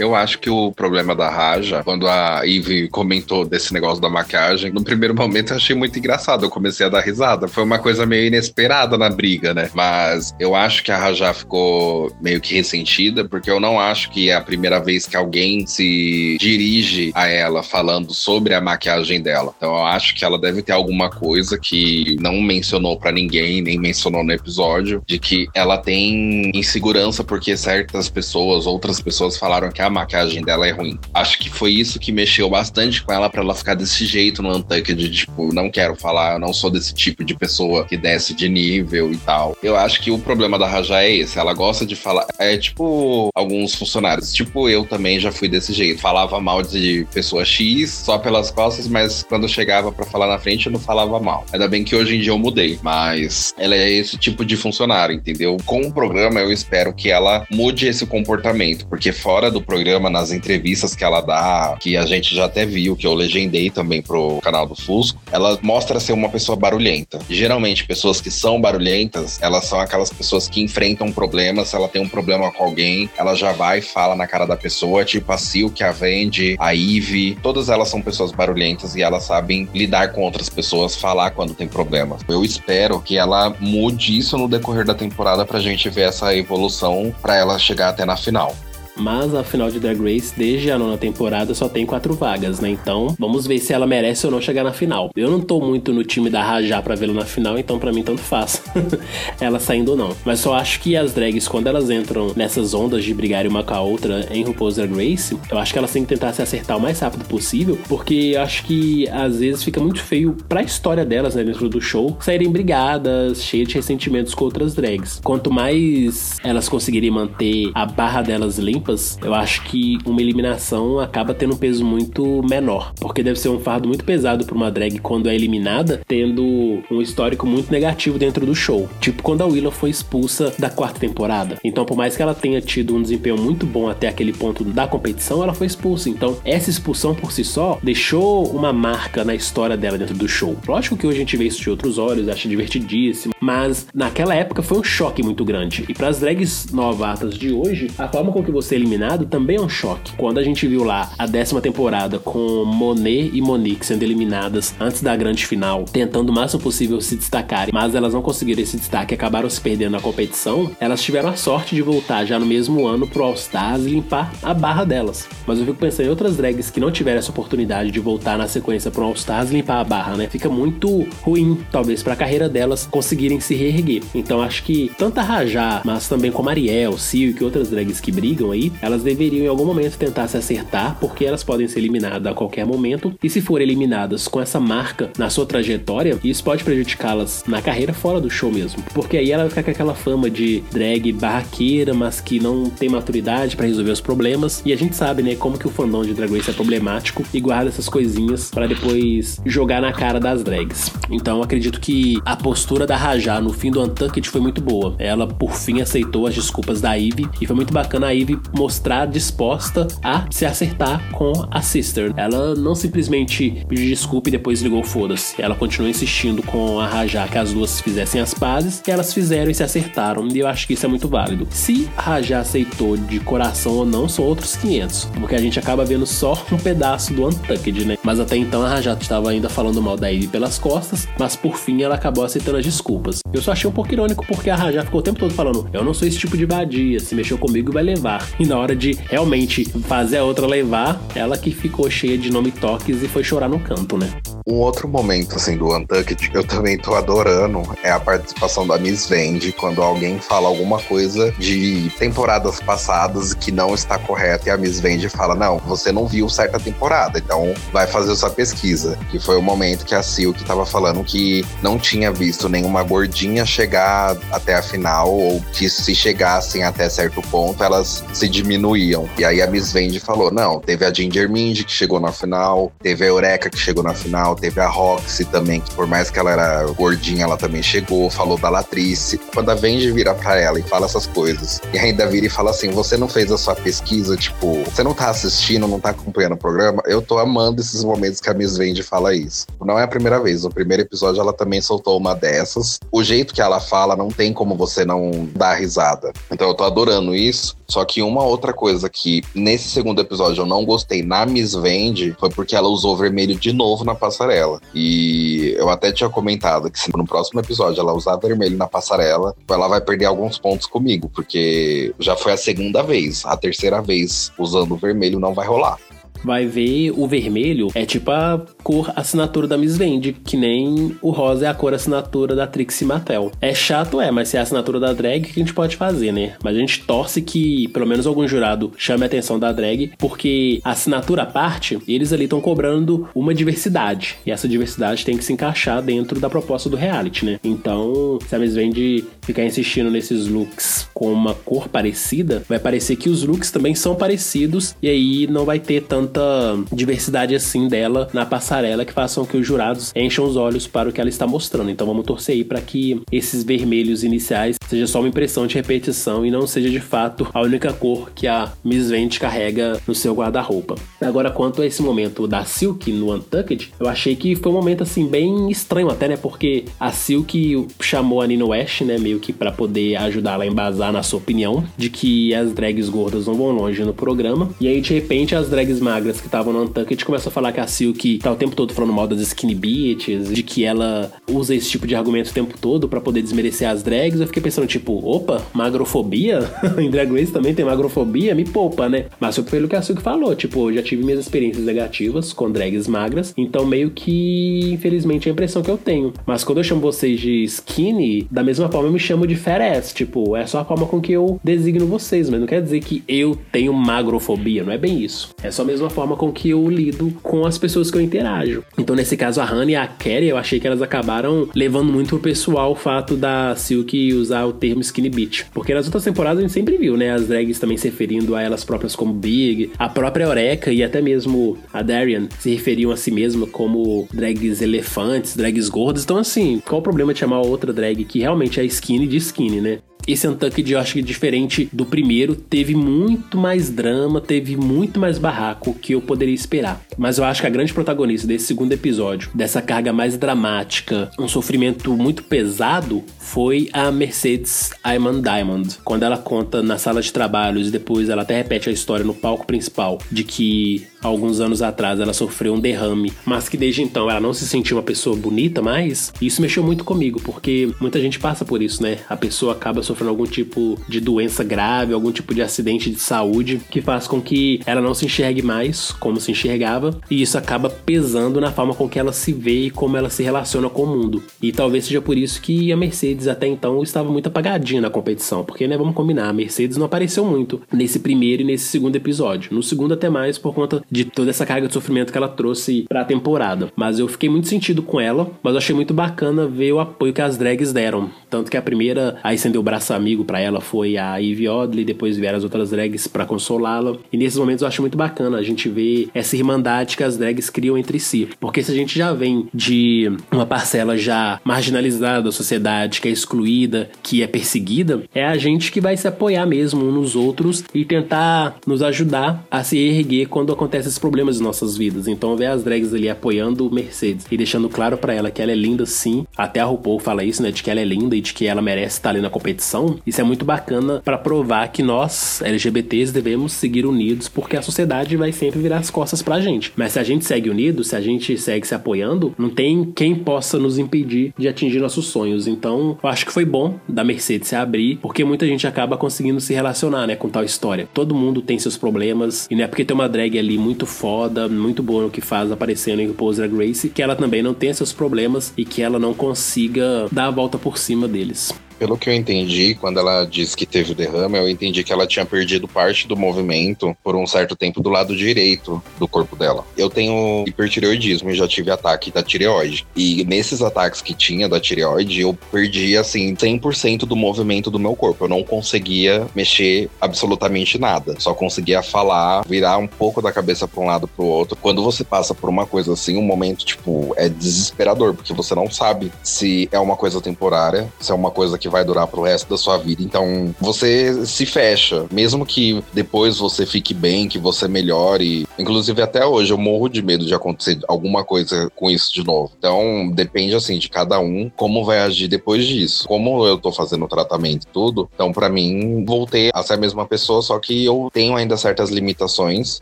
Eu 0.00 0.14
acho 0.14 0.38
que 0.38 0.48
o 0.48 0.72
problema 0.72 1.14
da 1.14 1.28
Raja, 1.28 1.84
quando 1.84 2.08
a 2.08 2.40
Eve 2.46 2.88
comentou 2.88 3.44
desse 3.44 3.70
negócio 3.70 4.00
da 4.00 4.08
maquiagem, 4.08 4.72
no 4.72 4.82
primeiro 4.82 5.14
momento 5.14 5.50
eu 5.50 5.58
achei 5.58 5.76
muito 5.76 5.98
engraçado. 5.98 6.46
Eu 6.46 6.48
comecei 6.48 6.86
a 6.86 6.88
dar 6.88 7.00
risada. 7.00 7.46
Foi 7.46 7.62
uma 7.62 7.78
coisa 7.78 8.06
meio 8.06 8.26
inesperada 8.28 8.96
na 8.96 9.10
briga, 9.10 9.52
né? 9.52 9.68
Mas 9.74 10.34
eu 10.40 10.54
acho 10.54 10.82
que 10.82 10.90
a 10.90 10.96
Raja 10.96 11.34
ficou 11.34 12.10
meio 12.18 12.40
que 12.40 12.54
ressentida, 12.54 13.28
porque 13.28 13.50
eu 13.50 13.60
não 13.60 13.78
acho 13.78 14.10
que 14.10 14.30
é 14.30 14.34
a 14.34 14.40
primeira 14.40 14.80
vez 14.80 15.06
que 15.06 15.18
alguém 15.18 15.66
se 15.66 16.38
dirige 16.40 17.12
a 17.14 17.28
ela 17.28 17.62
falando 17.62 18.14
sobre 18.14 18.54
a 18.54 18.60
maquiagem 18.60 19.20
dela. 19.20 19.52
Então 19.58 19.76
eu 19.76 19.84
acho 19.84 20.14
que 20.14 20.24
ela 20.24 20.40
deve 20.40 20.62
ter 20.62 20.72
alguma 20.72 21.10
coisa 21.10 21.58
que 21.58 22.16
não 22.20 22.40
mencionou 22.40 22.98
para 22.98 23.12
ninguém, 23.12 23.60
nem 23.60 23.78
mencionou 23.78 24.24
no 24.24 24.32
episódio, 24.32 25.02
de 25.06 25.18
que 25.18 25.46
ela 25.54 25.76
tem 25.76 26.50
insegurança 26.54 27.22
porque 27.22 27.54
certas 27.54 28.08
pessoas, 28.08 28.66
outras 28.66 28.98
pessoas 28.98 29.36
falaram 29.36 29.70
que 29.70 29.82
a 29.82 29.89
maquiagem 29.90 30.42
dela 30.42 30.66
é 30.66 30.70
ruim. 30.70 30.98
Acho 31.14 31.38
que 31.38 31.50
foi 31.50 31.72
isso 31.72 31.98
que 31.98 32.12
mexeu 32.12 32.48
bastante 32.48 33.02
com 33.02 33.12
ela 33.12 33.28
para 33.28 33.42
ela 33.42 33.54
ficar 33.54 33.74
desse 33.74 34.06
jeito 34.06 34.42
no 34.42 34.56
Untucked, 34.56 34.94
de 34.94 35.10
tipo, 35.10 35.52
não 35.52 35.70
quero 35.70 35.96
falar, 35.96 36.34
eu 36.34 36.38
não 36.38 36.52
sou 36.52 36.70
desse 36.70 36.94
tipo 36.94 37.24
de 37.24 37.34
pessoa 37.34 37.84
que 37.84 37.96
desce 37.96 38.34
de 38.34 38.48
nível 38.48 39.12
e 39.12 39.16
tal. 39.18 39.56
Eu 39.62 39.76
acho 39.76 40.00
que 40.00 40.10
o 40.10 40.18
problema 40.18 40.58
da 40.58 40.66
Raja 40.66 41.02
é 41.02 41.10
esse, 41.10 41.38
ela 41.38 41.54
gosta 41.54 41.84
de 41.84 41.96
falar, 41.96 42.26
é 42.38 42.56
tipo 42.56 43.28
alguns 43.34 43.74
funcionários, 43.74 44.32
tipo 44.32 44.68
eu 44.68 44.84
também 44.84 45.18
já 45.18 45.32
fui 45.32 45.48
desse 45.48 45.72
jeito, 45.72 46.00
falava 46.00 46.40
mal 46.40 46.62
de 46.62 47.06
pessoa 47.12 47.44
X 47.44 47.90
só 47.90 48.18
pelas 48.18 48.50
costas, 48.50 48.86
mas 48.88 49.22
quando 49.22 49.48
chegava 49.48 49.92
para 49.92 50.06
falar 50.06 50.26
na 50.26 50.38
frente 50.38 50.66
eu 50.66 50.72
não 50.72 50.80
falava 50.80 51.18
mal. 51.20 51.44
Ainda 51.52 51.68
bem 51.68 51.84
que 51.84 51.94
hoje 51.94 52.16
em 52.16 52.20
dia 52.20 52.32
eu 52.32 52.38
mudei, 52.38 52.78
mas 52.82 53.54
ela 53.58 53.74
é 53.74 53.90
esse 53.90 54.16
tipo 54.16 54.44
de 54.44 54.56
funcionário, 54.56 55.14
entendeu? 55.14 55.56
Com 55.64 55.80
o 55.82 55.92
programa 55.92 56.40
eu 56.40 56.52
espero 56.52 56.92
que 56.92 57.10
ela 57.10 57.46
mude 57.50 57.86
esse 57.86 58.06
comportamento, 58.06 58.86
porque 58.86 59.12
fora 59.12 59.50
do 59.50 59.60
programa, 59.70 60.10
nas 60.10 60.32
entrevistas 60.32 60.96
que 60.96 61.04
ela 61.04 61.20
dá, 61.20 61.76
que 61.78 61.96
a 61.96 62.04
gente 62.04 62.34
já 62.34 62.46
até 62.46 62.66
viu, 62.66 62.96
que 62.96 63.06
eu 63.06 63.14
legendei 63.14 63.70
também 63.70 64.02
pro 64.02 64.40
canal 64.42 64.66
do 64.66 64.74
Fusco, 64.74 65.20
ela 65.30 65.56
mostra 65.62 66.00
ser 66.00 66.12
uma 66.12 66.28
pessoa 66.28 66.56
barulhenta. 66.56 67.20
geralmente, 67.30 67.86
pessoas 67.86 68.20
que 68.20 68.32
são 68.32 68.60
barulhentas, 68.60 69.40
elas 69.40 69.66
são 69.66 69.78
aquelas 69.78 70.10
pessoas 70.10 70.48
que 70.48 70.60
enfrentam 70.60 71.12
problemas. 71.12 71.68
Se 71.68 71.76
ela 71.76 71.86
tem 71.86 72.02
um 72.02 72.08
problema 72.08 72.50
com 72.50 72.64
alguém, 72.64 73.08
ela 73.16 73.36
já 73.36 73.52
vai 73.52 73.78
e 73.78 73.82
fala 73.82 74.16
na 74.16 74.26
cara 74.26 74.44
da 74.44 74.56
pessoa, 74.56 75.04
tipo 75.04 75.30
a 75.30 75.38
Silk, 75.38 75.84
a 75.84 75.92
Vendi, 75.92 76.56
a 76.58 76.74
Eve. 76.74 77.38
Todas 77.40 77.68
elas 77.68 77.88
são 77.88 78.02
pessoas 78.02 78.32
barulhentas 78.32 78.96
e 78.96 79.02
elas 79.02 79.22
sabem 79.22 79.68
lidar 79.72 80.12
com 80.12 80.22
outras 80.22 80.48
pessoas, 80.48 80.96
falar 80.96 81.30
quando 81.30 81.54
tem 81.54 81.68
problema. 81.68 82.16
Eu 82.28 82.44
espero 82.44 83.00
que 83.00 83.16
ela 83.16 83.54
mude 83.60 84.18
isso 84.18 84.36
no 84.36 84.48
decorrer 84.48 84.84
da 84.84 84.94
temporada 84.94 85.46
pra 85.46 85.60
gente 85.60 85.88
ver 85.88 86.08
essa 86.08 86.34
evolução 86.34 87.14
para 87.22 87.36
ela 87.36 87.56
chegar 87.56 87.90
até 87.90 88.04
na 88.04 88.16
final. 88.16 88.56
Mas 88.96 89.34
a 89.34 89.42
final 89.42 89.70
de 89.70 89.80
Drag 89.80 89.98
Race, 89.98 90.32
desde 90.36 90.70
a 90.70 90.78
nona 90.78 90.98
temporada, 90.98 91.54
só 91.54 91.68
tem 91.68 91.86
quatro 91.86 92.14
vagas, 92.14 92.60
né? 92.60 92.70
Então, 92.70 93.14
vamos 93.18 93.46
ver 93.46 93.58
se 93.58 93.72
ela 93.72 93.86
merece 93.86 94.26
ou 94.26 94.32
não 94.32 94.40
chegar 94.40 94.64
na 94.64 94.72
final. 94.72 95.10
Eu 95.16 95.30
não 95.30 95.40
tô 95.40 95.60
muito 95.60 95.92
no 95.92 96.04
time 96.04 96.28
da 96.28 96.42
Rajá 96.42 96.82
pra 96.82 96.94
vê-la 96.94 97.14
na 97.14 97.24
final, 97.24 97.58
então 97.58 97.78
para 97.78 97.92
mim 97.92 98.02
tanto 98.02 98.20
faz 98.20 98.62
ela 99.40 99.58
saindo 99.58 99.92
ou 99.92 99.96
não. 99.96 100.16
Mas 100.24 100.40
só 100.40 100.54
acho 100.54 100.80
que 100.80 100.96
as 100.96 101.12
drags, 101.12 101.48
quando 101.48 101.66
elas 101.66 101.90
entram 101.90 102.32
nessas 102.36 102.74
ondas 102.74 103.04
de 103.04 103.14
brigar 103.14 103.46
uma 103.46 103.62
com 103.62 103.74
a 103.74 103.80
outra 103.80 104.26
em 104.30 104.42
RuPaul's 104.42 104.76
Drag 104.76 104.92
Race, 104.92 105.36
eu 105.50 105.58
acho 105.58 105.72
que 105.72 105.78
elas 105.78 105.92
têm 105.92 106.02
que 106.02 106.08
tentar 106.08 106.32
se 106.32 106.42
acertar 106.42 106.76
o 106.76 106.80
mais 106.80 107.00
rápido 107.00 107.24
possível, 107.24 107.78
porque 107.88 108.36
acho 108.38 108.64
que 108.64 109.08
às 109.08 109.38
vezes 109.38 109.62
fica 109.62 109.80
muito 109.80 110.02
feio 110.02 110.36
pra 110.48 110.62
história 110.62 111.04
delas, 111.04 111.34
né, 111.34 111.44
dentro 111.44 111.68
do 111.68 111.80
show, 111.80 112.16
saírem 112.20 112.50
brigadas, 112.50 113.42
cheias 113.42 113.68
de 113.68 113.74
ressentimentos 113.74 114.34
com 114.34 114.44
outras 114.44 114.74
drags. 114.74 115.20
Quanto 115.22 115.50
mais 115.50 116.36
elas 116.42 116.68
conseguirem 116.68 117.10
manter 117.10 117.70
a 117.74 117.86
barra 117.86 118.22
delas 118.22 118.58
limpas, 118.80 119.18
eu 119.22 119.34
acho 119.34 119.62
que 119.64 119.98
uma 120.06 120.20
eliminação 120.20 120.98
acaba 120.98 121.34
tendo 121.34 121.54
um 121.54 121.58
peso 121.58 121.84
muito 121.84 122.42
menor, 122.48 122.92
porque 122.98 123.22
deve 123.22 123.38
ser 123.38 123.50
um 123.50 123.60
fardo 123.60 123.86
muito 123.86 124.04
pesado 124.04 124.44
para 124.44 124.54
uma 124.54 124.70
drag 124.70 124.98
quando 124.98 125.28
é 125.28 125.34
eliminada, 125.34 126.00
tendo 126.08 126.82
um 126.90 127.02
histórico 127.02 127.46
muito 127.46 127.70
negativo 127.70 128.18
dentro 128.18 128.46
do 128.46 128.54
show. 128.54 128.88
Tipo 129.00 129.22
quando 129.22 129.42
a 129.42 129.46
Willow 129.46 129.70
foi 129.70 129.90
expulsa 129.90 130.52
da 130.58 130.70
quarta 130.70 130.98
temporada. 130.98 131.58
Então, 131.62 131.84
por 131.84 131.96
mais 131.96 132.16
que 132.16 132.22
ela 132.22 132.34
tenha 132.34 132.60
tido 132.60 132.96
um 132.96 133.02
desempenho 133.02 133.36
muito 133.36 133.66
bom 133.66 133.88
até 133.88 134.08
aquele 134.08 134.32
ponto 134.32 134.64
da 134.64 134.86
competição, 134.86 135.42
ela 135.42 135.52
foi 135.52 135.66
expulsa. 135.66 136.08
Então, 136.08 136.38
essa 136.44 136.70
expulsão 136.70 137.14
por 137.14 137.32
si 137.32 137.44
só 137.44 137.78
deixou 137.82 138.46
uma 138.46 138.72
marca 138.72 139.24
na 139.24 139.34
história 139.34 139.76
dela 139.76 139.98
dentro 139.98 140.14
do 140.14 140.28
show. 140.28 140.56
Lógico 140.66 140.96
que 140.96 141.06
hoje 141.06 141.18
a 141.18 141.20
gente 141.20 141.36
vê 141.36 141.44
isso 141.44 141.60
de 141.60 141.70
outros 141.70 141.98
olhos, 141.98 142.28
acha 142.28 142.48
divertidíssimo, 142.48 143.34
mas 143.40 143.86
naquela 143.94 144.34
época 144.34 144.62
foi 144.62 144.78
um 144.78 144.84
choque 144.84 145.22
muito 145.22 145.44
grande. 145.44 145.84
E 145.88 145.94
para 145.94 146.08
as 146.08 146.20
drags 146.20 146.72
novatas 146.72 147.34
de 147.34 147.52
hoje, 147.52 147.90
a 147.98 148.08
forma 148.08 148.32
com 148.32 148.42
que 148.42 148.50
você 148.50 148.69
é 148.74 148.76
eliminado 148.76 149.26
também 149.26 149.56
é 149.56 149.60
um 149.60 149.68
choque. 149.68 150.12
Quando 150.16 150.38
a 150.38 150.42
gente 150.42 150.66
viu 150.66 150.84
lá 150.84 151.10
a 151.18 151.26
décima 151.26 151.60
temporada 151.60 152.18
com 152.18 152.64
Monet 152.64 153.30
e 153.32 153.40
Monique 153.40 153.86
sendo 153.86 154.02
eliminadas 154.02 154.74
antes 154.80 155.02
da 155.02 155.14
grande 155.16 155.46
final, 155.46 155.84
tentando 155.84 156.30
o 156.30 156.32
máximo 156.32 156.62
possível 156.62 157.00
se 157.00 157.16
destacarem, 157.16 157.72
mas 157.72 157.94
elas 157.94 158.14
não 158.14 158.22
conseguiram 158.22 158.62
esse 158.62 158.76
destaque 158.76 159.14
e 159.14 159.16
acabaram 159.16 159.48
se 159.48 159.60
perdendo 159.60 159.92
na 159.92 160.00
competição, 160.00 160.70
elas 160.80 161.02
tiveram 161.02 161.30
a 161.30 161.36
sorte 161.36 161.74
de 161.74 161.82
voltar 161.82 162.24
já 162.24 162.38
no 162.38 162.46
mesmo 162.46 162.86
ano 162.86 163.06
pro 163.06 163.24
All 163.24 163.34
Stars 163.34 163.84
e 163.84 163.90
limpar 163.90 164.32
a 164.42 164.52
barra 164.52 164.84
delas. 164.84 165.28
Mas 165.46 165.58
eu 165.58 165.64
fico 165.64 165.78
pensando 165.78 166.06
em 166.06 166.10
outras 166.10 166.36
drags 166.36 166.70
que 166.70 166.80
não 166.80 166.90
tiveram 166.90 167.18
essa 167.18 167.30
oportunidade 167.30 167.90
de 167.90 168.00
voltar 168.00 168.36
na 168.36 168.46
sequência 168.46 168.90
pro 168.90 169.04
All 169.04 169.14
Stars 169.14 169.50
e 169.50 169.54
limpar 169.54 169.80
a 169.80 169.84
barra, 169.84 170.16
né? 170.16 170.28
Fica 170.28 170.48
muito 170.48 171.06
ruim, 171.22 171.58
talvez, 171.70 172.02
pra 172.02 172.16
carreira 172.16 172.48
delas 172.48 172.86
conseguirem 172.90 173.40
se 173.40 173.54
reerguer. 173.54 174.02
Então 174.14 174.42
acho 174.42 174.62
que 174.62 174.90
tanto 174.98 175.18
a 175.18 175.22
Rajá, 175.22 175.82
mas 175.84 176.08
também 176.08 176.30
como 176.30 176.48
Ariel, 176.48 176.98
Silk 176.98 177.40
e 177.40 177.44
outras 177.44 177.70
drags 177.70 178.00
que 178.00 178.12
brigam 178.12 178.50
aí, 178.50 178.59
elas 178.82 179.02
deveriam 179.02 179.44
em 179.44 179.48
algum 179.48 179.64
momento 179.64 179.96
tentar 179.96 180.28
se 180.28 180.36
acertar, 180.36 180.96
porque 181.00 181.24
elas 181.24 181.44
podem 181.44 181.68
ser 181.68 181.78
eliminadas 181.78 182.26
a 182.26 182.34
qualquer 182.34 182.66
momento. 182.66 183.14
E 183.22 183.30
se 183.30 183.40
forem 183.40 183.66
eliminadas 183.66 184.26
com 184.26 184.40
essa 184.40 184.58
marca 184.58 185.10
na 185.16 185.30
sua 185.30 185.46
trajetória, 185.46 186.18
isso 186.22 186.42
pode 186.42 186.64
prejudicá-las 186.64 187.44
na 187.46 187.62
carreira 187.62 187.92
fora 187.92 188.20
do 188.20 188.30
show 188.30 188.50
mesmo. 188.50 188.82
Porque 188.94 189.16
aí 189.16 189.30
ela 189.30 189.44
vai 189.44 189.50
ficar 189.50 189.62
com 189.62 189.70
aquela 189.70 189.94
fama 189.94 190.28
de 190.30 190.62
drag 190.72 191.12
barraqueira, 191.12 191.94
mas 191.94 192.20
que 192.20 192.40
não 192.40 192.68
tem 192.68 192.88
maturidade 192.88 193.56
para 193.56 193.66
resolver 193.66 193.90
os 193.90 194.00
problemas. 194.00 194.62
E 194.64 194.72
a 194.72 194.76
gente 194.76 194.96
sabe, 194.96 195.22
né, 195.22 195.34
como 195.34 195.58
que 195.58 195.66
o 195.66 195.70
fandom 195.70 196.02
de 196.02 196.14
Drag 196.14 196.32
Race 196.32 196.50
é 196.50 196.52
problemático 196.52 197.24
e 197.32 197.40
guarda 197.40 197.68
essas 197.68 197.88
coisinhas 197.88 198.50
para 198.50 198.66
depois 198.66 199.40
jogar 199.44 199.80
na 199.80 199.92
cara 199.92 200.18
das 200.18 200.42
drags. 200.42 200.92
Então 201.10 201.42
acredito 201.42 201.80
que 201.80 202.18
a 202.24 202.36
postura 202.36 202.86
da 202.86 202.96
Rajá 202.96 203.40
no 203.40 203.52
fim 203.52 203.70
do 203.70 203.82
Untucked 203.82 204.28
foi 204.28 204.40
muito 204.40 204.60
boa. 204.60 204.94
Ela, 204.98 205.26
por 205.26 205.52
fim, 205.52 205.80
aceitou 205.80 206.26
as 206.26 206.34
desculpas 206.34 206.80
da 206.80 206.94
Ivy 206.94 207.28
e 207.40 207.46
foi 207.46 207.56
muito 207.56 207.72
bacana 207.72 208.08
a 208.08 208.10
Ivy 208.10 208.38
mostrar 208.54 209.06
disposta 209.06 209.86
a 210.02 210.26
se 210.30 210.46
acertar 210.46 211.10
com 211.12 211.32
a 211.50 211.62
Sister. 211.62 212.12
Ela 212.16 212.54
não 212.54 212.74
simplesmente 212.74 213.64
pediu 213.68 213.86
desculpa 213.86 214.28
e 214.28 214.32
depois 214.32 214.62
ligou 214.62 214.82
foda-se. 214.82 215.40
Ela 215.40 215.54
continuou 215.54 215.90
insistindo 215.90 216.42
com 216.42 216.78
a 216.78 216.86
Rajá 216.86 217.26
que 217.28 217.38
as 217.38 217.52
duas 217.52 217.80
fizessem 217.80 218.20
as 218.20 218.34
pazes 218.34 218.82
e 218.86 218.90
elas 218.90 219.12
fizeram 219.12 219.50
e 219.50 219.54
se 219.54 219.62
acertaram. 219.62 220.26
E 220.28 220.38
eu 220.38 220.46
acho 220.46 220.66
que 220.66 220.74
isso 220.74 220.86
é 220.86 220.88
muito 220.88 221.08
válido. 221.08 221.46
Se 221.50 221.88
a 221.96 222.02
Rajá 222.02 222.40
aceitou 222.40 222.96
de 222.96 223.20
coração 223.20 223.72
ou 223.72 223.86
não, 223.86 224.08
são 224.08 224.24
outros 224.24 224.56
500. 224.56 225.04
Porque 225.18 225.34
a 225.34 225.40
gente 225.40 225.58
acaba 225.58 225.84
vendo 225.84 226.06
só 226.06 226.32
um 226.52 226.56
pedaço 226.56 227.12
do 227.14 227.26
Untucked, 227.26 227.84
né? 227.84 227.96
Mas 228.02 228.20
até 228.20 228.36
então 228.36 228.62
a 228.62 228.68
Rajá 228.68 228.96
estava 229.00 229.30
ainda 229.30 229.48
falando 229.48 229.82
mal 229.82 229.96
da 229.96 230.08
Ivy 230.08 230.28
pelas 230.28 230.58
costas, 230.58 231.08
mas 231.18 231.36
por 231.36 231.56
fim 231.56 231.82
ela 231.82 231.94
acabou 231.94 232.24
aceitando 232.24 232.58
as 232.58 232.64
desculpas. 232.64 233.20
Eu 233.32 233.42
só 233.42 233.52
achei 233.52 233.68
um 233.68 233.72
pouco 233.72 233.92
irônico 233.92 234.24
porque 234.26 234.50
a 234.50 234.56
Rajá 234.56 234.84
ficou 234.84 235.00
o 235.00 235.02
tempo 235.02 235.18
todo 235.18 235.32
falando: 235.32 235.68
Eu 235.72 235.84
não 235.84 235.94
sou 235.94 236.06
esse 236.06 236.18
tipo 236.18 236.36
de 236.36 236.44
vadia, 236.44 237.00
se 237.00 237.14
mexeu 237.14 237.38
comigo 237.38 237.72
vai 237.72 237.82
levar. 237.82 238.26
E 238.40 238.46
na 238.46 238.58
hora 238.58 238.74
de 238.74 238.92
realmente 239.10 239.66
fazer 239.86 240.16
a 240.16 240.24
outra 240.24 240.46
levar, 240.46 240.98
ela 241.14 241.36
que 241.36 241.50
ficou 241.50 241.90
cheia 241.90 242.16
de 242.16 242.30
nome 242.30 242.50
toques 242.50 243.02
e 243.02 243.06
foi 243.06 243.22
chorar 243.22 243.50
no 243.50 243.60
canto, 243.60 243.98
né? 243.98 244.10
Um 244.46 244.54
outro 244.54 244.88
momento, 244.88 245.36
assim, 245.36 245.58
do 245.58 245.76
Untucked 245.76 246.30
que 246.30 246.36
eu 246.36 246.42
também 246.42 246.78
tô 246.78 246.94
adorando 246.94 247.62
é 247.82 247.90
a 247.90 248.00
participação 248.00 248.66
da 248.66 248.78
Miss 248.78 249.06
Vende 249.06 249.52
quando 249.52 249.82
alguém 249.82 250.18
fala 250.18 250.48
alguma 250.48 250.80
coisa 250.80 251.30
de 251.38 251.92
temporadas 251.98 252.60
passadas 252.60 253.34
que 253.34 253.52
não 253.52 253.74
está 253.74 253.98
correta 253.98 254.48
e 254.48 254.50
a 254.50 254.56
Miss 254.56 254.80
Vende 254.80 255.10
fala: 255.10 255.34
Não, 255.34 255.58
você 255.58 255.92
não 255.92 256.06
viu 256.06 256.26
certa 256.30 256.58
temporada, 256.58 257.18
então 257.18 257.52
vai 257.70 257.86
fazer 257.86 258.16
sua 258.16 258.30
pesquisa. 258.30 258.98
Que 259.10 259.18
foi 259.18 259.36
o 259.36 259.42
momento 259.42 259.84
que 259.84 259.94
a 259.94 260.02
Silk 260.02 260.42
tava 260.44 260.64
falando 260.64 261.04
que 261.04 261.44
não 261.62 261.78
tinha 261.78 262.10
visto 262.10 262.48
nenhuma 262.48 262.82
gordinha 262.82 263.44
chegar 263.44 264.16
até 264.32 264.54
a 264.54 264.62
final, 264.62 265.12
ou 265.12 265.42
que 265.52 265.68
se 265.68 265.94
chegassem 265.94 266.64
até 266.64 266.88
certo 266.88 267.20
ponto, 267.30 267.62
elas 267.62 268.02
se 268.14 268.29
diminuíam. 268.30 269.08
E 269.18 269.24
aí 269.24 269.42
a 269.42 269.46
Miss 269.46 269.72
Vende 269.72 270.00
falou: 270.00 270.30
Não, 270.30 270.60
teve 270.60 270.84
a 270.84 270.92
Ginger 270.92 271.28
Mind 271.28 271.62
que 271.64 271.72
chegou 271.72 272.00
na 272.00 272.12
final, 272.12 272.72
teve 272.82 273.04
a 273.04 273.08
Eureka 273.08 273.50
que 273.50 273.58
chegou 273.58 273.82
na 273.82 273.94
final, 273.94 274.34
teve 274.34 274.60
a 274.60 274.68
Roxy 274.68 275.24
também, 275.24 275.60
que 275.60 275.74
por 275.74 275.86
mais 275.86 276.10
que 276.10 276.18
ela 276.18 276.30
era 276.30 276.64
gordinha, 276.72 277.24
ela 277.24 277.36
também 277.36 277.62
chegou, 277.62 278.08
falou 278.10 278.38
da 278.38 278.48
Latrice. 278.48 279.18
Quando 279.34 279.50
a 279.50 279.54
Vende 279.54 279.90
vira 279.92 280.14
pra 280.14 280.38
ela 280.38 280.58
e 280.58 280.62
fala 280.62 280.86
essas 280.86 281.06
coisas, 281.06 281.60
e 281.72 281.78
ainda 281.78 282.06
vira 282.06 282.26
e 282.26 282.30
fala 282.30 282.50
assim: 282.50 282.70
Você 282.70 282.96
não 282.96 283.08
fez 283.08 283.30
a 283.32 283.38
sua 283.38 283.54
pesquisa, 283.54 284.16
tipo, 284.16 284.62
você 284.64 284.82
não 284.82 284.94
tá 284.94 285.10
assistindo, 285.10 285.66
não 285.66 285.80
tá 285.80 285.90
acompanhando 285.90 286.34
o 286.34 286.38
programa, 286.38 286.82
eu 286.86 287.02
tô 287.02 287.18
amando 287.18 287.60
esses 287.60 287.82
momentos 287.84 288.20
que 288.20 288.30
a 288.30 288.34
Miss 288.34 288.56
Vende 288.56 288.82
fala 288.82 289.14
isso. 289.14 289.46
Não 289.60 289.78
é 289.78 289.82
a 289.82 289.88
primeira 289.88 290.20
vez, 290.20 290.44
no 290.44 290.50
primeiro 290.50 290.82
episódio 290.82 291.20
ela 291.20 291.32
também 291.32 291.60
soltou 291.60 291.96
uma 291.96 292.14
dessas. 292.14 292.78
O 292.92 293.02
jeito 293.02 293.34
que 293.34 293.42
ela 293.42 293.60
fala 293.60 293.96
não 293.96 294.08
tem 294.08 294.32
como 294.32 294.54
você 294.54 294.84
não 294.84 295.28
dar 295.34 295.54
risada. 295.54 296.12
Então 296.30 296.48
eu 296.48 296.54
tô 296.54 296.64
adorando 296.64 297.14
isso. 297.14 297.56
Só 297.70 297.84
que 297.84 298.02
uma 298.02 298.24
outra 298.24 298.52
coisa 298.52 298.88
que 298.88 299.22
nesse 299.34 299.68
segundo 299.68 300.00
episódio 300.00 300.42
eu 300.42 300.46
não 300.46 300.64
gostei 300.64 301.02
na 301.02 301.24
Miss 301.24 301.54
Vende 301.54 302.14
foi 302.18 302.28
porque 302.28 302.56
ela 302.56 302.68
usou 302.68 302.96
vermelho 302.96 303.34
de 303.36 303.52
novo 303.52 303.84
na 303.84 303.94
passarela. 303.94 304.60
E 304.74 305.54
eu 305.56 305.68
até 305.70 305.92
tinha 305.92 306.10
comentado 306.10 306.70
que 306.70 306.78
se 306.78 306.90
no 306.96 307.06
próximo 307.06 307.40
episódio 307.40 307.80
ela 307.80 307.92
usar 307.92 308.16
vermelho 308.16 308.56
na 308.56 308.66
passarela, 308.66 309.34
ela 309.48 309.68
vai 309.68 309.80
perder 309.80 310.06
alguns 310.06 310.38
pontos 310.38 310.66
comigo, 310.66 311.08
porque 311.14 311.94
já 311.98 312.16
foi 312.16 312.32
a 312.32 312.36
segunda 312.36 312.82
vez. 312.82 313.24
A 313.24 313.36
terceira 313.36 313.80
vez 313.80 314.32
usando 314.38 314.76
vermelho 314.76 315.20
não 315.20 315.32
vai 315.32 315.46
rolar 315.46 315.78
vai 316.24 316.46
ver 316.46 316.92
o 316.96 317.06
vermelho 317.06 317.68
é 317.74 317.84
tipo 317.84 318.10
a 318.10 318.44
cor 318.62 318.92
assinatura 318.96 319.46
da 319.46 319.56
Miss 319.56 319.76
Vende, 319.76 320.12
que 320.12 320.36
nem 320.36 320.96
o 321.00 321.10
rosa 321.10 321.46
é 321.46 321.48
a 321.48 321.54
cor 321.54 321.74
assinatura 321.74 322.34
da 322.34 322.46
Trixie 322.46 322.86
Mattel. 322.86 323.32
É 323.40 323.54
chato, 323.54 324.00
é, 324.00 324.10
mas 324.10 324.28
se 324.28 324.36
é 324.36 324.40
a 324.40 324.42
assinatura 324.42 324.78
da 324.78 324.92
drag, 324.92 325.20
o 325.20 325.24
que 325.24 325.40
a 325.40 325.44
gente 325.44 325.54
pode 325.54 325.76
fazer, 325.76 326.12
né? 326.12 326.34
Mas 326.42 326.56
a 326.56 326.58
gente 326.58 326.82
torce 326.82 327.22
que 327.22 327.68
pelo 327.68 327.86
menos 327.86 328.06
algum 328.06 328.26
jurado 328.26 328.72
chame 328.76 329.02
a 329.04 329.06
atenção 329.06 329.38
da 329.38 329.52
drag, 329.52 329.92
porque 329.98 330.60
assinatura 330.64 331.22
à 331.22 331.26
parte, 331.26 331.78
eles 331.86 332.12
ali 332.12 332.24
estão 332.24 332.40
cobrando 332.40 333.08
uma 333.14 333.34
diversidade. 333.34 334.16
E 334.24 334.30
essa 334.30 334.48
diversidade 334.48 335.04
tem 335.04 335.16
que 335.16 335.24
se 335.24 335.32
encaixar 335.32 335.82
dentro 335.82 336.20
da 336.20 336.30
proposta 336.30 336.68
do 336.68 336.76
reality, 336.76 337.24
né? 337.24 337.40
Então, 337.42 338.18
se 338.26 338.34
a 338.34 338.38
Miss 338.38 338.54
Vende 338.54 339.04
ficar 339.22 339.44
insistindo 339.44 339.90
nesses 339.90 340.26
looks 340.26 340.88
com 340.92 341.12
uma 341.12 341.34
cor 341.34 341.68
parecida, 341.68 342.42
vai 342.48 342.58
parecer 342.58 342.96
que 342.96 343.08
os 343.08 343.24
looks 343.24 343.50
também 343.50 343.74
são 343.74 343.94
parecidos 343.94 344.74
e 344.82 344.88
aí 344.88 345.26
não 345.26 345.44
vai 345.44 345.58
ter 345.58 345.82
tanta 346.10 346.58
diversidade 346.72 347.34
assim 347.34 347.68
dela 347.68 348.08
na 348.12 348.26
passarela 348.26 348.84
que 348.84 348.92
façam 348.92 349.24
que 349.24 349.36
os 349.36 349.46
jurados 349.46 349.92
encham 349.94 350.24
os 350.24 350.36
olhos 350.36 350.66
para 350.66 350.88
o 350.88 350.92
que 350.92 351.00
ela 351.00 351.08
está 351.08 351.26
mostrando. 351.26 351.70
Então 351.70 351.86
vamos 351.86 352.04
torcer 352.04 352.34
aí 352.34 352.44
para 352.44 352.60
que 352.60 353.00
esses 353.10 353.44
vermelhos 353.44 354.04
iniciais 354.04 354.56
seja 354.68 354.86
só 354.86 355.00
uma 355.00 355.08
impressão 355.08 355.46
de 355.46 355.54
repetição 355.54 356.26
e 356.26 356.30
não 356.30 356.46
seja 356.46 356.68
de 356.68 356.80
fato 356.80 357.28
a 357.32 357.40
única 357.40 357.72
cor 357.72 358.10
que 358.14 358.26
a 358.26 358.52
Miss 358.64 358.90
Vente 358.90 359.20
carrega 359.20 359.80
no 359.86 359.94
seu 359.94 360.14
guarda-roupa. 360.14 360.74
Agora, 361.00 361.30
quanto 361.30 361.62
a 361.62 361.66
esse 361.66 361.82
momento 361.82 362.26
da 362.26 362.44
Silk 362.44 362.90
no 362.92 363.14
Untucked, 363.14 363.72
eu 363.78 363.88
achei 363.88 364.16
que 364.16 364.36
foi 364.36 364.50
um 364.50 364.54
momento 364.54 364.82
assim 364.82 365.06
bem 365.06 365.50
estranho 365.50 365.88
até, 365.88 366.08
né? 366.08 366.16
Porque 366.16 366.64
a 366.78 366.90
Silk 366.90 367.68
chamou 367.80 368.20
a 368.20 368.26
Nina 368.26 368.44
West, 368.44 368.82
né, 368.82 368.98
meio 368.98 369.18
que 369.18 369.32
para 369.32 369.52
poder 369.52 369.96
ajudar 369.96 370.32
ela 370.32 370.44
a 370.44 370.46
embasar 370.46 370.92
na 370.92 371.02
sua 371.02 371.18
opinião 371.18 371.64
de 371.76 371.90
que 371.90 372.34
as 372.34 372.52
drags 372.52 372.88
gordas 372.88 373.26
não 373.26 373.34
vão 373.34 373.50
longe 373.50 373.82
no 373.84 373.94
programa. 373.94 374.50
E 374.60 374.68
aí 374.68 374.80
de 374.80 374.94
repente 374.94 375.34
as 375.34 375.48
drags 375.48 375.80
magras 375.80 375.99
que 376.02 376.26
estavam 376.26 376.52
no 376.52 376.62
Untucked 376.62 377.04
começam 377.04 377.30
a 377.30 377.32
falar 377.32 377.52
que 377.52 377.60
a 377.60 377.66
Silk 377.66 378.18
tá 378.18 378.32
o 378.32 378.36
tempo 378.36 378.56
todo 378.56 378.72
falando 378.72 378.92
mal 378.92 379.06
das 379.06 379.20
skinny 379.20 379.54
bitches, 379.54 380.28
de 380.32 380.42
que 380.42 380.64
ela 380.64 381.10
usa 381.28 381.54
esse 381.54 381.68
tipo 381.68 381.86
de 381.86 381.94
argumento 381.94 382.30
o 382.30 382.34
tempo 382.34 382.54
todo 382.58 382.88
para 382.88 383.00
poder 383.00 383.22
desmerecer 383.22 383.68
as 383.68 383.82
drags. 383.82 384.20
Eu 384.20 384.26
fiquei 384.26 384.42
pensando, 384.42 384.66
tipo, 384.66 384.92
opa, 385.04 385.42
magrofobia? 385.52 386.40
em 386.78 386.90
Drag 386.90 387.10
Race 387.12 387.32
também 387.32 387.54
tem 387.54 387.64
magrofobia? 387.64 388.34
Me 388.34 388.44
poupa, 388.44 388.88
né? 388.88 389.06
Mas 389.18 389.34
foi 389.34 389.44
pelo 389.44 389.68
que 389.68 389.76
a 389.76 389.82
Silk 389.82 390.02
falou, 390.02 390.34
tipo, 390.34 390.70
eu 390.70 390.76
já 390.76 390.82
tive 390.82 391.04
minhas 391.04 391.20
experiências 391.20 391.64
negativas 391.64 392.32
com 392.32 392.50
drags 392.50 392.86
magras, 392.86 393.34
então 393.36 393.66
meio 393.66 393.90
que, 393.90 394.70
infelizmente, 394.72 395.28
é 395.28 395.30
a 395.30 395.32
impressão 395.32 395.62
que 395.62 395.70
eu 395.70 395.78
tenho. 395.78 396.12
Mas 396.26 396.44
quando 396.44 396.58
eu 396.58 396.64
chamo 396.64 396.80
vocês 396.80 397.20
de 397.20 397.44
skinny, 397.44 398.26
da 398.30 398.42
mesma 398.42 398.68
forma 398.68 398.88
eu 398.88 398.92
me 398.92 398.98
chamo 398.98 399.26
de 399.26 399.36
fat 399.36 399.60
ass, 399.60 399.92
tipo, 399.92 400.36
é 400.36 400.46
só 400.46 400.60
a 400.60 400.64
forma 400.64 400.86
com 400.86 401.00
que 401.00 401.12
eu 401.12 401.40
designo 401.42 401.86
vocês, 401.86 402.30
mas 402.30 402.40
não 402.40 402.46
quer 402.46 402.62
dizer 402.62 402.80
que 402.80 403.02
eu 403.06 403.36
tenho 403.52 403.72
magrofobia, 403.72 404.64
não 404.64 404.72
é 404.72 404.78
bem 404.78 405.02
isso. 405.02 405.30
É 405.42 405.50
só 405.50 405.62
a 405.62 405.64
mesma 405.64 405.89
forma 405.90 406.16
com 406.16 406.32
que 406.32 406.50
eu 406.50 406.68
lido 406.68 407.12
com 407.22 407.44
as 407.44 407.58
pessoas 407.58 407.90
que 407.90 407.98
eu 407.98 408.00
interajo. 408.00 408.64
Então, 408.78 408.96
nesse 408.96 409.16
caso, 409.16 409.40
a 409.40 409.44
Hannah 409.44 409.70
e 409.70 409.76
a 409.76 409.86
Kerry, 409.86 410.28
eu 410.28 410.38
achei 410.38 410.58
que 410.58 410.66
elas 410.66 410.80
acabaram 410.80 411.48
levando 411.54 411.92
muito 411.92 412.10
pro 412.10 412.18
pessoal 412.18 412.72
o 412.72 412.74
fato 412.74 413.16
da 413.16 413.54
Silk 413.54 414.14
usar 414.14 414.46
o 414.46 414.52
termo 414.52 414.80
skinny 414.80 415.10
bitch. 415.10 415.44
Porque 415.52 415.74
nas 415.74 415.86
outras 415.86 416.04
temporadas 416.04 416.38
a 416.38 416.42
gente 416.42 416.52
sempre 416.52 416.76
viu, 416.76 416.96
né, 416.96 417.10
as 417.10 417.28
drags 417.28 417.58
também 417.58 417.76
se 417.76 417.88
referindo 417.88 418.34
a 418.34 418.42
elas 418.42 418.64
próprias 418.64 418.96
como 418.96 419.12
big, 419.12 419.72
a 419.78 419.88
própria 419.88 420.24
Eureka 420.24 420.72
e 420.72 420.82
até 420.82 421.00
mesmo 421.00 421.58
a 421.72 421.82
Darian 421.82 422.28
se 422.38 422.50
referiam 422.50 422.90
a 422.90 422.96
si 422.96 423.10
mesma 423.10 423.46
como 423.46 424.08
drags 424.12 424.62
elefantes, 424.62 425.36
drags 425.36 425.68
gordas. 425.68 426.04
Então, 426.04 426.16
assim, 426.16 426.62
qual 426.66 426.80
o 426.80 426.84
problema 426.84 427.12
de 427.12 427.20
chamar 427.20 427.40
outra 427.40 427.72
drag 427.72 428.04
que 428.04 428.20
realmente 428.20 428.60
é 428.60 428.64
skinny 428.64 429.06
de 429.06 429.16
skinny, 429.16 429.60
né? 429.60 429.78
Esse 430.06 430.26
eu 430.26 430.78
acho 430.78 430.94
que 430.94 431.02
diferente 431.02 431.68
do 431.72 431.84
primeiro, 431.84 432.34
teve 432.34 432.74
muito 432.74 433.36
mais 433.36 433.70
drama, 433.70 434.20
teve 434.20 434.56
muito 434.56 434.98
mais 434.98 435.18
barraco 435.18 435.74
que 435.74 435.94
eu 435.94 436.00
poderia 436.00 436.34
esperar. 436.34 436.80
Mas 436.96 437.18
eu 437.18 437.24
acho 437.24 437.40
que 437.40 437.46
a 437.46 437.50
grande 437.50 437.72
protagonista 437.72 438.26
desse 438.26 438.46
segundo 438.46 438.72
episódio, 438.72 439.30
dessa 439.34 439.62
carga 439.62 439.92
mais 439.92 440.16
dramática, 440.16 441.10
um 441.18 441.28
sofrimento 441.28 441.96
muito 441.96 442.24
pesado, 442.24 443.02
foi 443.18 443.68
a 443.72 443.90
Mercedes 443.90 444.70
Ayman 444.82 445.20
Diamond. 445.20 445.78
Quando 445.84 446.02
ela 446.02 446.18
conta 446.18 446.62
na 446.62 446.78
sala 446.78 447.00
de 447.00 447.12
trabalhos 447.12 447.68
e 447.68 447.70
depois 447.70 448.08
ela 448.08 448.22
até 448.22 448.36
repete 448.36 448.68
a 448.68 448.72
história 448.72 449.04
no 449.04 449.14
palco 449.14 449.46
principal 449.46 449.98
de 450.10 450.24
que 450.24 450.86
alguns 451.02 451.40
anos 451.40 451.62
atrás 451.62 452.00
ela 452.00 452.12
sofreu 452.12 452.54
um 452.54 452.60
derrame, 452.60 453.12
mas 453.24 453.48
que 453.48 453.56
desde 453.56 453.82
então 453.82 454.10
ela 454.10 454.20
não 454.20 454.32
se 454.32 454.46
sentiu 454.46 454.76
uma 454.76 454.82
pessoa 454.82 455.16
bonita 455.16 455.62
mais, 455.62 456.12
isso 456.20 456.42
mexeu 456.42 456.62
muito 456.62 456.84
comigo, 456.84 457.20
porque 457.20 457.70
muita 457.80 458.00
gente 458.00 458.18
passa 458.18 458.44
por 458.44 458.62
isso, 458.62 458.82
né? 458.82 458.98
A 459.08 459.16
pessoa 459.16 459.52
acaba 459.52 459.82
sofrendo 459.82 460.10
algum 460.10 460.24
tipo 460.24 460.78
de 460.88 461.00
doença 461.00 461.42
grave, 461.42 461.92
algum 461.92 462.12
tipo 462.12 462.34
de 462.34 462.42
acidente 462.42 462.90
de 462.90 462.98
saúde 462.98 463.60
que 463.70 463.80
faz 463.80 464.06
com 464.06 464.20
que 464.20 464.60
ela 464.66 464.80
não 464.80 464.94
se 464.94 465.06
enxergue 465.06 465.42
mais 465.42 465.92
como 465.92 466.20
se 466.20 466.30
enxergava, 466.30 466.98
e 467.10 467.22
isso 467.22 467.38
acaba 467.38 467.70
pesando 467.70 468.40
na 468.40 468.52
forma 468.52 468.74
com 468.74 468.88
que 468.88 468.98
ela 468.98 469.12
se 469.12 469.32
vê 469.32 469.66
e 469.66 469.70
como 469.70 469.96
ela 469.96 470.10
se 470.10 470.22
relaciona 470.22 470.68
com 470.68 470.82
o 470.82 470.86
mundo. 470.86 471.22
E 471.42 471.52
talvez 471.52 471.84
seja 471.84 472.00
por 472.00 472.16
isso 472.16 472.40
que 472.40 472.72
a 472.72 472.76
Mercedes 472.76 473.28
até 473.28 473.46
então 473.46 473.82
estava 473.82 474.10
muito 474.10 474.26
apagadinha 474.26 474.80
na 474.80 474.90
competição, 474.90 475.44
porque 475.44 475.66
né, 475.66 475.76
vamos 475.76 475.94
combinar, 475.94 476.28
a 476.28 476.32
Mercedes 476.32 476.76
não 476.76 476.86
apareceu 476.86 477.24
muito 477.24 477.60
nesse 477.72 477.98
primeiro 477.98 478.42
e 478.42 478.44
nesse 478.44 478.64
segundo 478.64 478.96
episódio. 478.96 479.54
No 479.54 479.62
segundo 479.62 479.94
até 479.94 480.08
mais 480.08 480.38
por 480.38 480.54
conta 480.54 480.82
de 480.90 481.04
toda 481.04 481.30
essa 481.30 481.46
carga 481.46 481.66
de 481.66 481.74
sofrimento 481.74 482.12
que 482.12 482.18
ela 482.18 482.28
trouxe 482.28 482.84
para 482.88 483.02
a 483.02 483.04
temporada. 483.04 483.72
Mas 483.76 483.98
eu 483.98 484.08
fiquei 484.08 484.28
muito 484.28 484.48
sentido 484.48 484.82
com 484.82 485.00
ela, 485.00 485.30
mas 485.42 485.52
eu 485.52 485.58
achei 485.58 485.74
muito 485.74 485.92
bacana 485.92 486.46
ver 486.46 486.72
o 486.72 486.80
apoio 486.80 487.12
que 487.12 487.20
as 487.20 487.36
drags 487.36 487.72
deram. 487.72 488.10
Tanto 488.28 488.50
que 488.50 488.56
a 488.56 488.62
primeira 488.62 489.18
a 489.22 489.34
estender 489.34 489.60
o 489.60 489.62
braço 489.62 489.92
amigo 489.92 490.24
para 490.24 490.40
ela 490.40 490.60
foi 490.60 490.96
a 490.96 491.16
Ivy 491.16 491.48
Odley, 491.48 491.84
depois 491.84 492.16
vieram 492.16 492.38
as 492.38 492.44
outras 492.44 492.70
drags 492.70 493.06
para 493.06 493.26
consolá-la. 493.26 493.96
E 494.12 494.16
nesses 494.16 494.38
momentos 494.38 494.62
eu 494.62 494.68
acho 494.68 494.80
muito 494.80 494.96
bacana 494.96 495.38
a 495.38 495.42
gente 495.42 495.68
ver 495.68 496.08
essa 496.14 496.36
irmandade 496.36 496.96
que 496.96 497.04
as 497.04 497.16
drags 497.16 497.50
criam 497.50 497.76
entre 497.76 497.98
si. 497.98 498.28
Porque 498.38 498.62
se 498.62 498.70
a 498.70 498.74
gente 498.74 498.96
já 498.96 499.12
vem 499.12 499.48
de 499.52 500.10
uma 500.30 500.46
parcela 500.46 500.96
já 500.96 501.40
marginalizada 501.44 502.22
da 502.22 502.32
sociedade, 502.32 503.00
que 503.00 503.08
é 503.08 503.10
excluída, 503.10 503.90
que 504.02 504.22
é 504.22 504.26
perseguida, 504.26 505.02
é 505.14 505.24
a 505.24 505.36
gente 505.36 505.72
que 505.72 505.80
vai 505.80 505.96
se 505.96 506.06
apoiar 506.06 506.46
mesmo 506.46 506.84
uns 506.84 507.00
nos 507.00 507.16
outros 507.16 507.64
e 507.74 507.84
tentar 507.84 508.56
nos 508.66 508.82
ajudar 508.82 509.44
a 509.50 509.64
se 509.64 509.78
erguer 509.78 510.26
quando 510.26 510.52
acontece 510.52 510.79
esses 510.86 510.98
problemas 510.98 511.36
de 511.36 511.42
nossas 511.42 511.76
vidas. 511.76 512.06
Então 512.06 512.36
ver 512.36 512.46
as 512.46 512.62
drags 512.62 512.92
ali 512.92 513.08
apoiando 513.08 513.70
Mercedes 513.70 514.26
e 514.30 514.36
deixando 514.36 514.68
claro 514.68 514.96
para 514.96 515.14
ela 515.14 515.30
que 515.30 515.40
ela 515.42 515.52
é 515.52 515.54
linda 515.54 515.86
sim. 515.86 516.26
Até 516.36 516.60
a 516.60 516.64
RuPaul 516.64 516.98
fala 516.98 517.24
isso, 517.24 517.42
né, 517.42 517.50
de 517.50 517.62
que 517.62 517.70
ela 517.70 517.80
é 517.80 517.84
linda 517.84 518.16
e 518.16 518.20
de 518.20 518.32
que 518.32 518.46
ela 518.46 518.62
merece 518.62 518.98
estar 518.98 519.10
ali 519.10 519.20
na 519.20 519.30
competição. 519.30 519.98
Isso 520.06 520.20
é 520.20 520.24
muito 520.24 520.44
bacana 520.44 521.00
para 521.04 521.18
provar 521.18 521.68
que 521.68 521.82
nós, 521.82 522.40
LGBTs, 522.42 523.12
devemos 523.12 523.52
seguir 523.52 523.86
unidos 523.86 524.28
porque 524.28 524.56
a 524.56 524.62
sociedade 524.62 525.16
vai 525.16 525.32
sempre 525.32 525.60
virar 525.60 525.78
as 525.78 525.90
costas 525.90 526.22
pra 526.22 526.40
gente. 526.40 526.72
Mas 526.76 526.92
se 526.92 526.98
a 526.98 527.02
gente 527.02 527.24
segue 527.24 527.50
unido, 527.50 527.84
se 527.84 527.96
a 527.96 528.00
gente 528.00 528.36
segue 528.38 528.66
se 528.66 528.74
apoiando, 528.74 529.34
não 529.38 529.50
tem 529.50 529.84
quem 529.84 530.14
possa 530.14 530.58
nos 530.58 530.78
impedir 530.78 531.32
de 531.38 531.48
atingir 531.48 531.80
nossos 531.80 532.06
sonhos. 532.06 532.46
Então, 532.46 532.98
eu 533.02 533.08
acho 533.08 533.26
que 533.26 533.32
foi 533.32 533.44
bom 533.44 533.78
da 533.88 534.04
Mercedes 534.04 534.48
se 534.48 534.56
abrir, 534.56 534.98
porque 535.02 535.24
muita 535.24 535.46
gente 535.46 535.66
acaba 535.66 535.96
conseguindo 535.96 536.40
se 536.40 536.54
relacionar, 536.54 537.06
né, 537.06 537.16
com 537.16 537.28
tal 537.28 537.44
história. 537.44 537.88
Todo 537.92 538.14
mundo 538.14 538.42
tem 538.42 538.58
seus 538.58 538.76
problemas 538.76 539.46
e 539.50 539.54
não 539.54 539.64
é 539.64 539.66
porque 539.66 539.84
tem 539.84 539.94
uma 539.94 540.08
drag 540.08 540.38
ali 540.38 540.58
muito 540.58 540.69
muito 540.70 540.86
foda, 540.86 541.48
muito 541.48 541.82
boa 541.82 542.04
no 542.04 542.10
que 542.10 542.20
faz 542.20 542.52
aparecendo 542.52 543.00
em 543.00 543.08
RuPaul's 543.08 543.38
Drag 543.38 543.52
Race, 543.52 543.88
que 543.88 544.00
ela 544.00 544.14
também 544.14 544.40
não 544.40 544.54
tenha 544.54 544.72
seus 544.72 544.92
problemas 544.92 545.52
e 545.56 545.64
que 545.64 545.82
ela 545.82 545.98
não 545.98 546.14
consiga 546.14 547.08
dar 547.10 547.26
a 547.26 547.30
volta 547.30 547.58
por 547.58 547.76
cima 547.76 548.06
deles. 548.06 548.54
Pelo 548.80 548.96
que 548.96 549.10
eu 549.10 549.14
entendi, 549.14 549.74
quando 549.74 550.00
ela 550.00 550.24
disse 550.24 550.56
que 550.56 550.64
teve 550.64 550.92
o 550.92 550.94
derrame, 550.94 551.36
eu 551.36 551.46
entendi 551.46 551.84
que 551.84 551.92
ela 551.92 552.06
tinha 552.06 552.24
perdido 552.24 552.66
parte 552.66 553.06
do 553.06 553.14
movimento 553.14 553.94
por 554.02 554.16
um 554.16 554.26
certo 554.26 554.56
tempo 554.56 554.80
do 554.80 554.88
lado 554.88 555.14
direito 555.14 555.82
do 555.98 556.08
corpo 556.08 556.34
dela. 556.34 556.64
Eu 556.78 556.88
tenho 556.88 557.44
hipertireoidismo 557.46 558.30
e 558.30 558.34
já 558.34 558.48
tive 558.48 558.70
ataque 558.70 559.12
da 559.12 559.22
tireoide. 559.22 559.86
E 559.94 560.24
nesses 560.24 560.62
ataques 560.62 561.02
que 561.02 561.12
tinha 561.12 561.46
da 561.46 561.60
tireoide, 561.60 562.22
eu 562.22 562.32
perdi, 562.50 562.96
assim, 562.96 563.34
100% 563.34 564.06
do 564.06 564.16
movimento 564.16 564.70
do 564.70 564.78
meu 564.78 564.96
corpo. 564.96 565.26
Eu 565.26 565.28
não 565.28 565.44
conseguia 565.44 566.26
mexer 566.34 566.88
absolutamente 566.98 567.78
nada. 567.78 568.14
Só 568.18 568.32
conseguia 568.32 568.82
falar, 568.82 569.44
virar 569.46 569.76
um 569.76 569.86
pouco 569.86 570.22
da 570.22 570.32
cabeça 570.32 570.66
para 570.66 570.82
um 570.82 570.86
lado 570.86 571.06
para 571.06 571.22
o 571.22 571.28
outro. 571.28 571.54
Quando 571.60 571.82
você 571.82 572.02
passa 572.02 572.34
por 572.34 572.48
uma 572.48 572.64
coisa 572.64 572.94
assim, 572.94 573.18
um 573.18 573.22
momento, 573.22 573.62
tipo, 573.62 574.14
é 574.16 574.26
desesperador, 574.26 575.12
porque 575.12 575.34
você 575.34 575.54
não 575.54 575.70
sabe 575.70 576.10
se 576.22 576.66
é 576.72 576.78
uma 576.78 576.96
coisa 576.96 577.20
temporária, 577.20 577.86
se 578.00 578.10
é 578.10 578.14
uma 578.14 578.30
coisa 578.30 578.56
que 578.56 578.69
vai 578.70 578.84
durar 578.84 579.06
pro 579.06 579.22
resto 579.22 579.48
da 579.48 579.58
sua 579.58 579.76
vida. 579.76 580.02
Então, 580.02 580.54
você 580.60 581.26
se 581.26 581.44
fecha, 581.44 582.06
mesmo 582.10 582.46
que 582.46 582.82
depois 582.92 583.38
você 583.38 583.66
fique 583.66 583.92
bem, 583.92 584.28
que 584.28 584.38
você 584.38 584.66
melhore. 584.66 585.46
Inclusive, 585.58 586.00
até 586.00 586.24
hoje, 586.24 586.52
eu 586.52 586.58
morro 586.58 586.88
de 586.88 587.02
medo 587.02 587.26
de 587.26 587.34
acontecer 587.34 587.78
alguma 587.88 588.24
coisa 588.24 588.70
com 588.74 588.90
isso 588.90 589.12
de 589.12 589.24
novo. 589.24 589.52
Então, 589.58 590.10
depende, 590.12 590.54
assim, 590.54 590.78
de 590.78 590.88
cada 590.88 591.20
um, 591.20 591.50
como 591.56 591.84
vai 591.84 592.00
agir 592.00 592.28
depois 592.28 592.64
disso. 592.64 593.06
Como 593.06 593.46
eu 593.46 593.58
tô 593.58 593.72
fazendo 593.72 594.04
o 594.04 594.08
tratamento 594.08 594.64
e 594.64 594.72
tudo, 594.72 595.08
então, 595.14 595.32
para 595.32 595.48
mim, 595.48 596.04
voltei 596.04 596.50
a 596.54 596.62
ser 596.62 596.74
a 596.74 596.76
mesma 596.76 597.06
pessoa, 597.06 597.42
só 597.42 597.58
que 597.58 597.84
eu 597.84 598.08
tenho 598.12 598.36
ainda 598.36 598.56
certas 598.56 598.90
limitações, 598.90 599.80